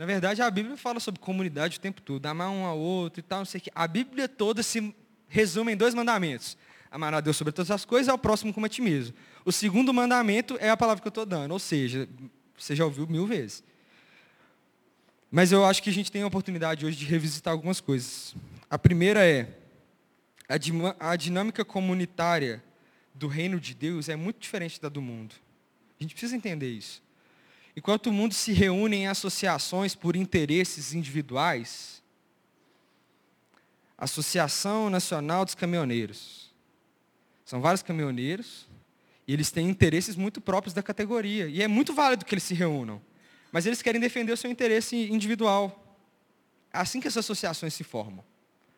Na 0.00 0.06
verdade, 0.06 0.40
a 0.40 0.50
Bíblia 0.50 0.78
fala 0.78 0.98
sobre 0.98 1.20
comunidade 1.20 1.76
o 1.76 1.80
tempo 1.80 2.00
todo, 2.00 2.24
amar 2.24 2.48
um 2.48 2.64
ao 2.64 2.78
outro 2.78 3.20
e 3.20 3.22
tal, 3.22 3.40
não 3.40 3.44
sei 3.44 3.58
o 3.58 3.64
quê. 3.64 3.70
A 3.74 3.86
Bíblia 3.86 4.26
toda 4.26 4.62
se 4.62 4.94
resume 5.28 5.72
em 5.72 5.76
dois 5.76 5.92
mandamentos. 5.94 6.56
Amar 6.90 7.12
a 7.12 7.20
Deus 7.20 7.36
sobre 7.36 7.52
todas 7.52 7.70
as 7.70 7.84
coisas 7.84 8.06
e 8.06 8.10
ao 8.10 8.16
próximo 8.16 8.50
como 8.54 8.64
a 8.64 8.68
ti 8.70 8.80
mesmo. 8.80 9.14
O 9.44 9.52
segundo 9.52 9.92
mandamento 9.92 10.56
é 10.58 10.70
a 10.70 10.76
palavra 10.76 11.02
que 11.02 11.06
eu 11.06 11.10
estou 11.10 11.26
dando, 11.26 11.50
ou 11.52 11.58
seja, 11.58 12.08
você 12.56 12.74
já 12.74 12.82
ouviu 12.82 13.06
mil 13.06 13.26
vezes. 13.26 13.62
Mas 15.30 15.52
eu 15.52 15.66
acho 15.66 15.82
que 15.82 15.90
a 15.90 15.92
gente 15.92 16.10
tem 16.10 16.22
a 16.22 16.26
oportunidade 16.26 16.86
hoje 16.86 16.96
de 16.96 17.04
revisitar 17.04 17.52
algumas 17.52 17.78
coisas. 17.78 18.34
A 18.70 18.78
primeira 18.78 19.22
é, 19.22 19.54
a 20.98 21.14
dinâmica 21.14 21.62
comunitária 21.62 22.64
do 23.14 23.28
reino 23.28 23.60
de 23.60 23.74
Deus 23.74 24.08
é 24.08 24.16
muito 24.16 24.40
diferente 24.40 24.80
da 24.80 24.88
do 24.88 25.02
mundo. 25.02 25.34
A 26.00 26.02
gente 26.02 26.14
precisa 26.14 26.34
entender 26.34 26.70
isso. 26.70 27.02
Enquanto 27.76 28.08
o 28.08 28.12
mundo 28.12 28.34
se 28.34 28.52
reúne 28.52 28.96
em 28.96 29.06
associações 29.06 29.94
por 29.94 30.16
interesses 30.16 30.92
individuais, 30.92 32.00
Associação 34.00 34.88
Nacional 34.88 35.44
dos 35.44 35.54
Caminhoneiros. 35.54 36.50
São 37.44 37.60
vários 37.60 37.82
caminhoneiros 37.82 38.66
e 39.28 39.32
eles 39.32 39.50
têm 39.50 39.68
interesses 39.68 40.16
muito 40.16 40.40
próprios 40.40 40.72
da 40.72 40.82
categoria. 40.82 41.46
E 41.48 41.62
é 41.62 41.68
muito 41.68 41.92
válido 41.92 42.24
que 42.24 42.32
eles 42.32 42.44
se 42.44 42.54
reúnam. 42.54 43.02
Mas 43.52 43.66
eles 43.66 43.82
querem 43.82 44.00
defender 44.00 44.32
o 44.32 44.36
seu 44.36 44.50
interesse 44.50 44.96
individual. 44.96 45.98
É 46.72 46.78
assim 46.78 47.00
que 47.00 47.08
as 47.08 47.16
associações 47.16 47.74
se 47.74 47.84
formam. 47.84 48.24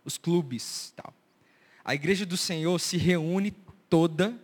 Os 0.04 0.18
clubes 0.18 0.92
tal. 0.96 1.14
A 1.84 1.94
igreja 1.94 2.26
do 2.26 2.36
Senhor 2.36 2.78
se 2.80 2.96
reúne 2.96 3.52
toda. 3.88 4.36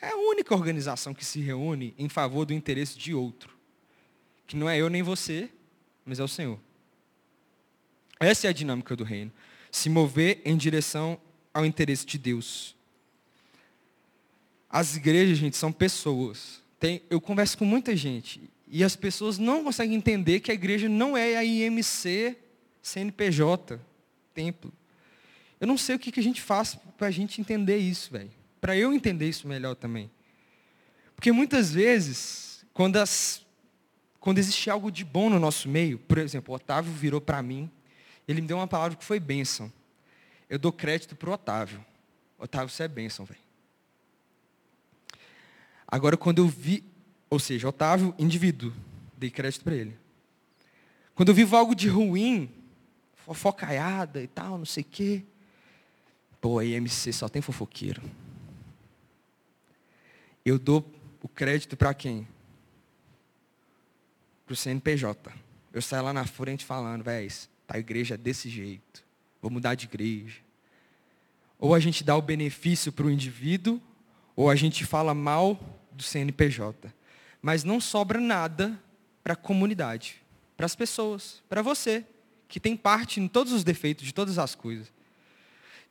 É 0.00 0.10
a 0.10 0.16
única 0.16 0.54
organização 0.54 1.12
que 1.12 1.24
se 1.24 1.40
reúne 1.40 1.94
em 1.98 2.08
favor 2.08 2.44
do 2.46 2.54
interesse 2.54 2.96
de 2.96 3.12
outro. 3.12 3.55
Que 4.46 4.56
não 4.56 4.68
é 4.68 4.78
eu 4.78 4.88
nem 4.88 5.02
você, 5.02 5.50
mas 6.04 6.18
é 6.18 6.24
o 6.24 6.28
Senhor. 6.28 6.58
Essa 8.20 8.46
é 8.46 8.50
a 8.50 8.52
dinâmica 8.52 8.96
do 8.96 9.04
reino. 9.04 9.32
Se 9.70 9.88
mover 9.88 10.40
em 10.44 10.56
direção 10.56 11.20
ao 11.52 11.64
interesse 11.64 12.04
de 12.04 12.18
Deus. 12.18 12.74
As 14.68 14.96
igrejas, 14.96 15.38
gente, 15.38 15.56
são 15.56 15.72
pessoas. 15.72 16.62
Tem, 16.78 17.02
eu 17.08 17.20
converso 17.20 17.56
com 17.56 17.64
muita 17.64 17.96
gente 17.96 18.50
e 18.68 18.84
as 18.84 18.96
pessoas 18.96 19.38
não 19.38 19.64
conseguem 19.64 19.96
entender 19.96 20.40
que 20.40 20.50
a 20.50 20.54
igreja 20.54 20.88
não 20.88 21.16
é 21.16 21.36
a 21.36 21.44
IMC, 21.44 22.36
CNPJ, 22.82 23.80
templo. 24.34 24.72
Eu 25.60 25.66
não 25.66 25.78
sei 25.78 25.96
o 25.96 25.98
que, 25.98 26.12
que 26.12 26.20
a 26.20 26.22
gente 26.22 26.42
faz 26.42 26.76
para 26.98 27.06
a 27.06 27.10
gente 27.10 27.40
entender 27.40 27.78
isso, 27.78 28.10
velho. 28.10 28.30
Para 28.60 28.76
eu 28.76 28.92
entender 28.92 29.28
isso 29.28 29.48
melhor 29.48 29.74
também. 29.76 30.10
Porque 31.14 31.32
muitas 31.32 31.72
vezes, 31.72 32.64
quando, 32.74 32.96
as, 32.96 33.45
quando 34.26 34.38
existe 34.38 34.68
algo 34.68 34.90
de 34.90 35.04
bom 35.04 35.30
no 35.30 35.38
nosso 35.38 35.68
meio, 35.68 36.00
por 36.00 36.18
exemplo, 36.18 36.52
o 36.52 36.56
Otávio 36.56 36.92
virou 36.92 37.20
para 37.20 37.40
mim, 37.40 37.70
ele 38.26 38.40
me 38.40 38.48
deu 38.48 38.56
uma 38.56 38.66
palavra 38.66 38.96
que 38.96 39.04
foi 39.04 39.20
bênção. 39.20 39.72
Eu 40.50 40.58
dou 40.58 40.72
crédito 40.72 41.14
para 41.14 41.30
o 41.30 41.32
Otávio. 41.32 41.86
Otávio, 42.36 42.68
você 42.68 42.82
é 42.82 42.88
bênção, 42.88 43.24
velho. 43.24 43.38
Agora, 45.86 46.16
quando 46.16 46.38
eu 46.38 46.48
vi, 46.48 46.82
ou 47.30 47.38
seja, 47.38 47.68
Otávio, 47.68 48.16
indivíduo, 48.18 48.72
dei 49.16 49.30
crédito 49.30 49.62
para 49.62 49.76
ele. 49.76 49.96
Quando 51.14 51.28
eu 51.28 51.34
vivo 51.34 51.56
algo 51.56 51.72
de 51.72 51.88
ruim, 51.88 52.50
fofocaiada 53.14 54.20
e 54.20 54.26
tal, 54.26 54.58
não 54.58 54.66
sei 54.66 54.82
o 54.82 54.86
quê. 54.90 55.22
Pô, 56.40 56.58
a 56.58 56.64
IMC 56.64 57.12
só 57.12 57.28
tem 57.28 57.40
fofoqueiro. 57.40 58.02
Eu 60.44 60.58
dou 60.58 60.84
o 61.22 61.28
crédito 61.28 61.76
para 61.76 61.94
quem? 61.94 62.26
Para 64.46 64.54
o 64.54 64.56
CNPJ. 64.56 65.30
Eu 65.72 65.82
saio 65.82 66.04
lá 66.04 66.12
na 66.12 66.24
frente 66.24 66.64
falando, 66.64 67.04
véi, 67.04 67.28
tá 67.66 67.76
a 67.76 67.78
igreja 67.78 68.16
desse 68.16 68.48
jeito. 68.48 69.04
Vou 69.42 69.50
mudar 69.50 69.74
de 69.74 69.84
igreja. 69.84 70.40
Ou 71.58 71.74
a 71.74 71.80
gente 71.80 72.02
dá 72.02 72.16
o 72.16 72.22
benefício 72.22 72.90
para 72.90 73.04
o 73.04 73.10
indivíduo, 73.10 73.82
ou 74.34 74.48
a 74.48 74.56
gente 74.56 74.86
fala 74.86 75.12
mal 75.12 75.60
do 75.92 76.02
CNPJ 76.02 76.94
mas 77.46 77.62
não 77.62 77.80
sobra 77.80 78.20
nada 78.20 78.76
para 79.22 79.34
a 79.34 79.36
comunidade, 79.36 80.20
para 80.56 80.66
as 80.66 80.74
pessoas, 80.74 81.44
para 81.48 81.62
você, 81.62 82.04
que 82.48 82.58
tem 82.58 82.76
parte 82.76 83.20
em 83.20 83.28
todos 83.28 83.52
os 83.52 83.62
defeitos 83.62 84.04
de 84.04 84.12
todas 84.12 84.36
as 84.36 84.56
coisas. 84.56 84.92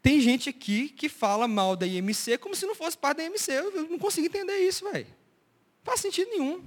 Tem 0.01 0.19
gente 0.19 0.49
aqui 0.49 0.89
que 0.89 1.07
fala 1.07 1.47
mal 1.47 1.77
da 1.77 1.87
IMC 1.87 2.37
como 2.39 2.57
se 2.57 2.65
não 2.65 2.75
fosse 2.75 2.97
parte 2.97 3.19
da 3.19 3.23
IMC. 3.23 3.51
Eu 3.53 3.89
não 3.89 3.97
consigo 3.97 4.27
entender 4.27 4.57
isso, 4.67 4.83
velho. 4.91 5.07
Não 5.07 5.85
faz 5.85 6.01
sentido 6.01 6.29
nenhum. 6.29 6.61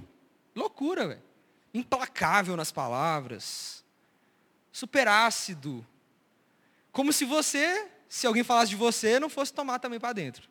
Loucura, 0.55 1.07
velho. 1.07 1.21
Implacável 1.73 2.55
nas 2.55 2.71
palavras. 2.71 3.83
Super 4.71 5.07
ácido. 5.07 5.85
Como 6.91 7.13
se 7.13 7.25
você, 7.25 7.87
se 8.07 8.25
alguém 8.25 8.43
falasse 8.43 8.69
de 8.69 8.75
você, 8.75 9.19
não 9.19 9.29
fosse 9.29 9.53
tomar 9.53 9.79
também 9.79 9.99
para 9.99 10.13
dentro. 10.13 10.49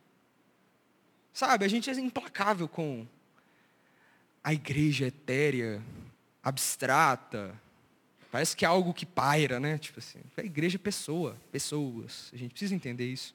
Sabe, 1.33 1.65
a 1.65 1.69
gente 1.69 1.89
é 1.89 1.93
implacável 1.95 2.69
com 2.69 3.07
a 4.43 4.53
igreja 4.53 5.07
etérea, 5.07 5.83
abstrata. 6.43 7.55
Parece 8.31 8.57
que 8.57 8.65
é 8.65 8.69
algo 8.69 8.93
que 8.93 9.07
paira, 9.07 9.59
né? 9.59 9.79
Tipo 9.79 9.99
assim, 9.99 10.21
a 10.37 10.43
igreja 10.43 10.77
é 10.77 10.79
pessoa, 10.79 11.37
pessoas. 11.51 12.31
A 12.33 12.37
gente 12.37 12.51
precisa 12.53 12.75
entender 12.75 13.07
isso. 13.07 13.35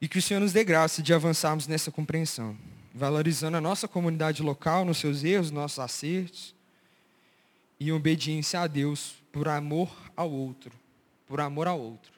E 0.00 0.08
que 0.08 0.18
o 0.18 0.22
Senhor 0.22 0.40
nos 0.40 0.52
dê 0.52 0.64
graça 0.64 1.02
de 1.02 1.12
avançarmos 1.12 1.66
nessa 1.66 1.90
compreensão, 1.90 2.56
valorizando 2.92 3.56
a 3.56 3.60
nossa 3.60 3.86
comunidade 3.86 4.42
local, 4.42 4.84
nos 4.84 4.98
seus 4.98 5.22
erros, 5.24 5.50
nos 5.50 5.60
nossos 5.60 5.78
acertos, 5.78 6.54
e 7.78 7.90
obediência 7.92 8.60
a 8.60 8.66
Deus 8.66 9.14
por 9.32 9.48
amor 9.48 9.90
ao 10.16 10.30
outro. 10.30 10.72
Por 11.26 11.40
amor 11.40 11.66
ao 11.66 11.80
outro. 11.80 12.12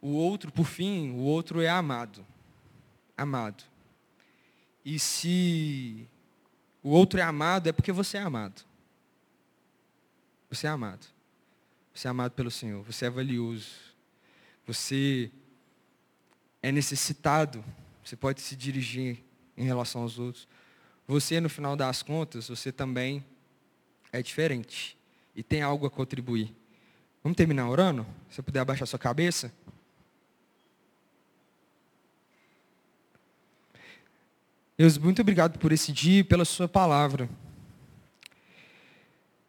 O 0.00 0.08
outro, 0.08 0.52
por 0.52 0.66
fim, 0.66 1.10
o 1.10 1.20
outro 1.20 1.60
é 1.60 1.68
amado. 1.68 2.24
Amado. 3.16 3.64
E 4.84 4.98
se 4.98 6.06
o 6.82 6.90
outro 6.90 7.18
é 7.18 7.22
amado, 7.22 7.68
é 7.68 7.72
porque 7.72 7.92
você 7.92 8.16
é 8.18 8.20
amado. 8.20 8.62
Você 10.50 10.66
é 10.66 10.70
amado. 10.70 11.06
Você 11.94 12.06
é 12.06 12.10
amado 12.10 12.32
pelo 12.32 12.50
Senhor. 12.50 12.82
Você 12.84 13.06
é 13.06 13.10
valioso. 13.10 13.70
Você 14.66 15.30
é 16.62 16.70
necessitado. 16.70 17.64
Você 18.04 18.16
pode 18.16 18.40
se 18.40 18.54
dirigir 18.54 19.27
em 19.58 19.64
relação 19.64 20.02
aos 20.02 20.18
outros. 20.18 20.48
Você, 21.06 21.40
no 21.40 21.48
final 21.48 21.76
das 21.76 22.02
contas, 22.02 22.48
você 22.48 22.70
também 22.70 23.24
é 24.12 24.22
diferente. 24.22 24.96
E 25.34 25.42
tem 25.42 25.60
algo 25.60 25.86
a 25.86 25.90
contribuir. 25.90 26.54
Vamos 27.22 27.36
terminar 27.36 27.68
orando? 27.68 28.06
Se 28.30 28.36
você 28.36 28.42
puder 28.42 28.60
abaixar 28.60 28.86
sua 28.86 28.98
cabeça. 28.98 29.52
Deus, 34.76 34.96
muito 34.96 35.20
obrigado 35.20 35.58
por 35.58 35.72
esse 35.72 35.90
dia 35.90 36.20
e 36.20 36.24
pela 36.24 36.44
sua 36.44 36.68
palavra. 36.68 37.28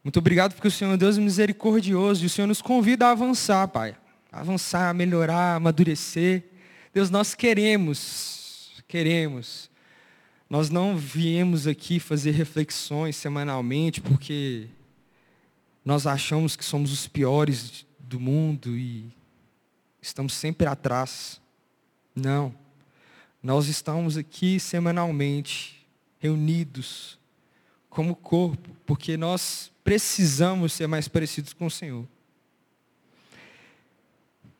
Muito 0.03 0.17
obrigado 0.17 0.55
porque 0.55 0.67
o 0.67 0.71
Senhor 0.71 0.93
é 0.93 0.97
Deus 0.97 1.17
é 1.17 1.21
misericordioso 1.21 2.23
e 2.23 2.25
o 2.25 2.29
Senhor 2.29 2.47
nos 2.47 2.61
convida 2.61 3.07
a 3.07 3.11
avançar, 3.11 3.67
Pai. 3.67 3.95
A 4.31 4.39
avançar, 4.39 4.89
a 4.89 4.93
melhorar, 4.93 5.53
a 5.53 5.55
amadurecer. 5.55 6.45
Deus, 6.93 7.11
nós 7.11 7.35
queremos, 7.35 8.81
queremos. 8.87 9.68
Nós 10.49 10.71
não 10.71 10.97
viemos 10.97 11.67
aqui 11.67 11.99
fazer 11.99 12.31
reflexões 12.31 13.15
semanalmente 13.15 14.01
porque 14.01 14.67
nós 15.85 16.07
achamos 16.07 16.55
que 16.55 16.65
somos 16.65 16.91
os 16.91 17.07
piores 17.07 17.85
do 17.99 18.19
mundo 18.19 18.75
e 18.75 19.05
estamos 20.01 20.33
sempre 20.33 20.65
atrás. 20.65 21.39
Não. 22.15 22.53
Nós 23.43 23.67
estamos 23.67 24.17
aqui 24.17 24.59
semanalmente, 24.59 25.87
reunidos, 26.17 27.19
como 27.87 28.15
corpo, 28.15 28.75
porque 28.85 29.15
nós 29.15 29.71
precisamos 29.83 30.73
ser 30.73 30.87
mais 30.87 31.07
parecidos 31.07 31.53
com 31.53 31.67
o 31.67 31.71
Senhor. 31.71 32.07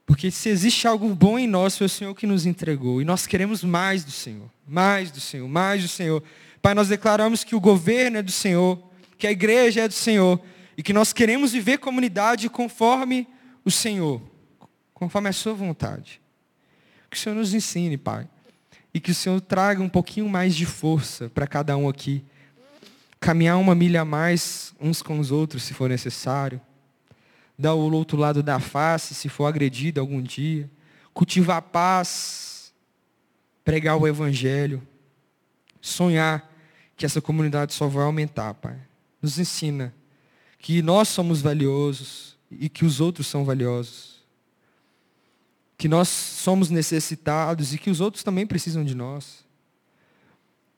Porque 0.10 0.32
se 0.32 0.50
existe 0.50 0.88
algo 0.88 1.14
bom 1.14 1.38
em 1.38 1.48
nós, 1.48 1.78
foi 1.78 1.86
o 1.86 1.90
Senhor 1.90 2.16
que 2.16 2.26
nos 2.26 2.48
entregou. 2.48 3.00
E 3.00 3.06
nós 3.06 3.28
queremos 3.28 3.64
mais 3.64 4.04
do 4.04 4.10
Senhor. 4.10 4.50
Mais 4.68 5.12
do 5.12 5.22
Senhor, 5.22 5.48
mais 5.48 5.84
do 5.84 5.88
Senhor. 5.88 6.24
Pai, 6.64 6.74
nós 6.74 6.88
declaramos 6.88 7.44
que 7.44 7.56
o 7.56 7.60
governo 7.60 8.18
é 8.18 8.24
do 8.24 8.32
Senhor, 8.32 8.82
que 9.20 9.28
a 9.28 9.32
igreja 9.32 9.82
é 9.82 9.88
do 9.88 9.94
Senhor. 9.94 10.42
E 10.76 10.82
que 10.82 10.94
nós 10.94 11.14
queremos 11.14 11.52
viver 11.52 11.78
comunidade 11.78 12.50
conforme 12.50 13.28
o 13.64 13.70
Senhor. 13.70 14.20
Conforme 14.96 15.30
a 15.30 15.32
sua 15.32 15.54
vontade. 15.54 16.20
Que 17.08 17.16
o 17.16 17.20
Senhor 17.20 17.36
nos 17.36 17.54
ensine, 17.54 17.96
Pai. 17.96 18.28
E 18.92 19.00
que 19.00 19.12
o 19.12 19.16
Senhor 19.16 19.40
traga 19.40 19.80
um 19.80 19.90
pouquinho 19.90 20.28
mais 20.28 20.56
de 20.56 20.66
força 20.66 21.30
para 21.30 21.46
cada 21.46 21.78
um 21.78 21.88
aqui. 21.88 22.26
Caminhar 23.20 23.60
uma 23.60 23.76
milha 23.76 24.02
a 24.02 24.06
mais 24.06 24.74
uns 24.82 25.04
com 25.04 25.20
os 25.20 25.30
outros, 25.30 25.62
se 25.62 25.76
for 25.76 25.88
necessário 25.88 26.60
dar 27.60 27.74
o 27.74 27.92
outro 27.92 28.18
lado 28.18 28.42
da 28.42 28.58
face, 28.58 29.14
se 29.14 29.28
for 29.28 29.46
agredido 29.46 30.00
algum 30.00 30.22
dia, 30.22 30.72
cultivar 31.14 31.58
a 31.58 31.62
paz, 31.62 32.74
pregar 33.66 33.98
o 33.98 34.08
evangelho, 34.08 34.82
sonhar 35.82 36.50
que 36.96 37.06
essa 37.06 37.20
comunidade 37.20 37.74
só 37.74 37.90
vai 37.90 38.06
aumentar, 38.06 38.54
Pai. 38.54 38.80
Nos 39.22 39.38
ensina 39.38 39.94
que 40.58 40.82
nós 40.82 41.10
somos 41.10 41.42
valiosos 41.42 42.38
e 42.50 42.70
que 42.70 42.86
os 42.86 43.02
outros 43.02 43.28
são 43.28 43.44
valiosos. 43.44 44.20
Que 45.78 45.90
nós 45.90 46.08
somos 46.08 46.70
necessitados 46.70 47.74
e 47.74 47.78
que 47.78 47.90
os 47.90 48.00
outros 48.00 48.24
também 48.24 48.48
precisam 48.48 48.86
de 48.86 48.96
nós. 48.96 49.46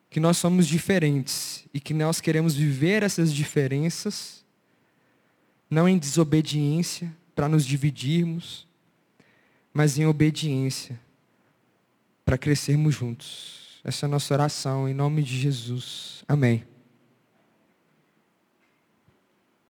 Que 0.10 0.20
nós 0.20 0.38
somos 0.38 0.68
diferentes 0.68 1.64
e 1.72 1.80
que 1.80 1.94
nós 1.94 2.20
queremos 2.20 2.56
viver 2.56 3.04
essas 3.04 3.32
diferenças 3.32 4.41
não 5.72 5.88
em 5.88 5.98
desobediência 5.98 7.12
para 7.34 7.48
nos 7.48 7.66
dividirmos, 7.66 8.68
mas 9.74 9.98
em 9.98 10.06
obediência 10.06 11.00
para 12.26 12.38
crescermos 12.38 12.94
juntos. 12.94 13.80
Essa 13.82 14.06
é 14.06 14.08
a 14.08 14.10
nossa 14.10 14.34
oração, 14.34 14.88
em 14.88 14.94
nome 14.94 15.24
de 15.24 15.40
Jesus. 15.40 16.26
Amém. 16.28 16.71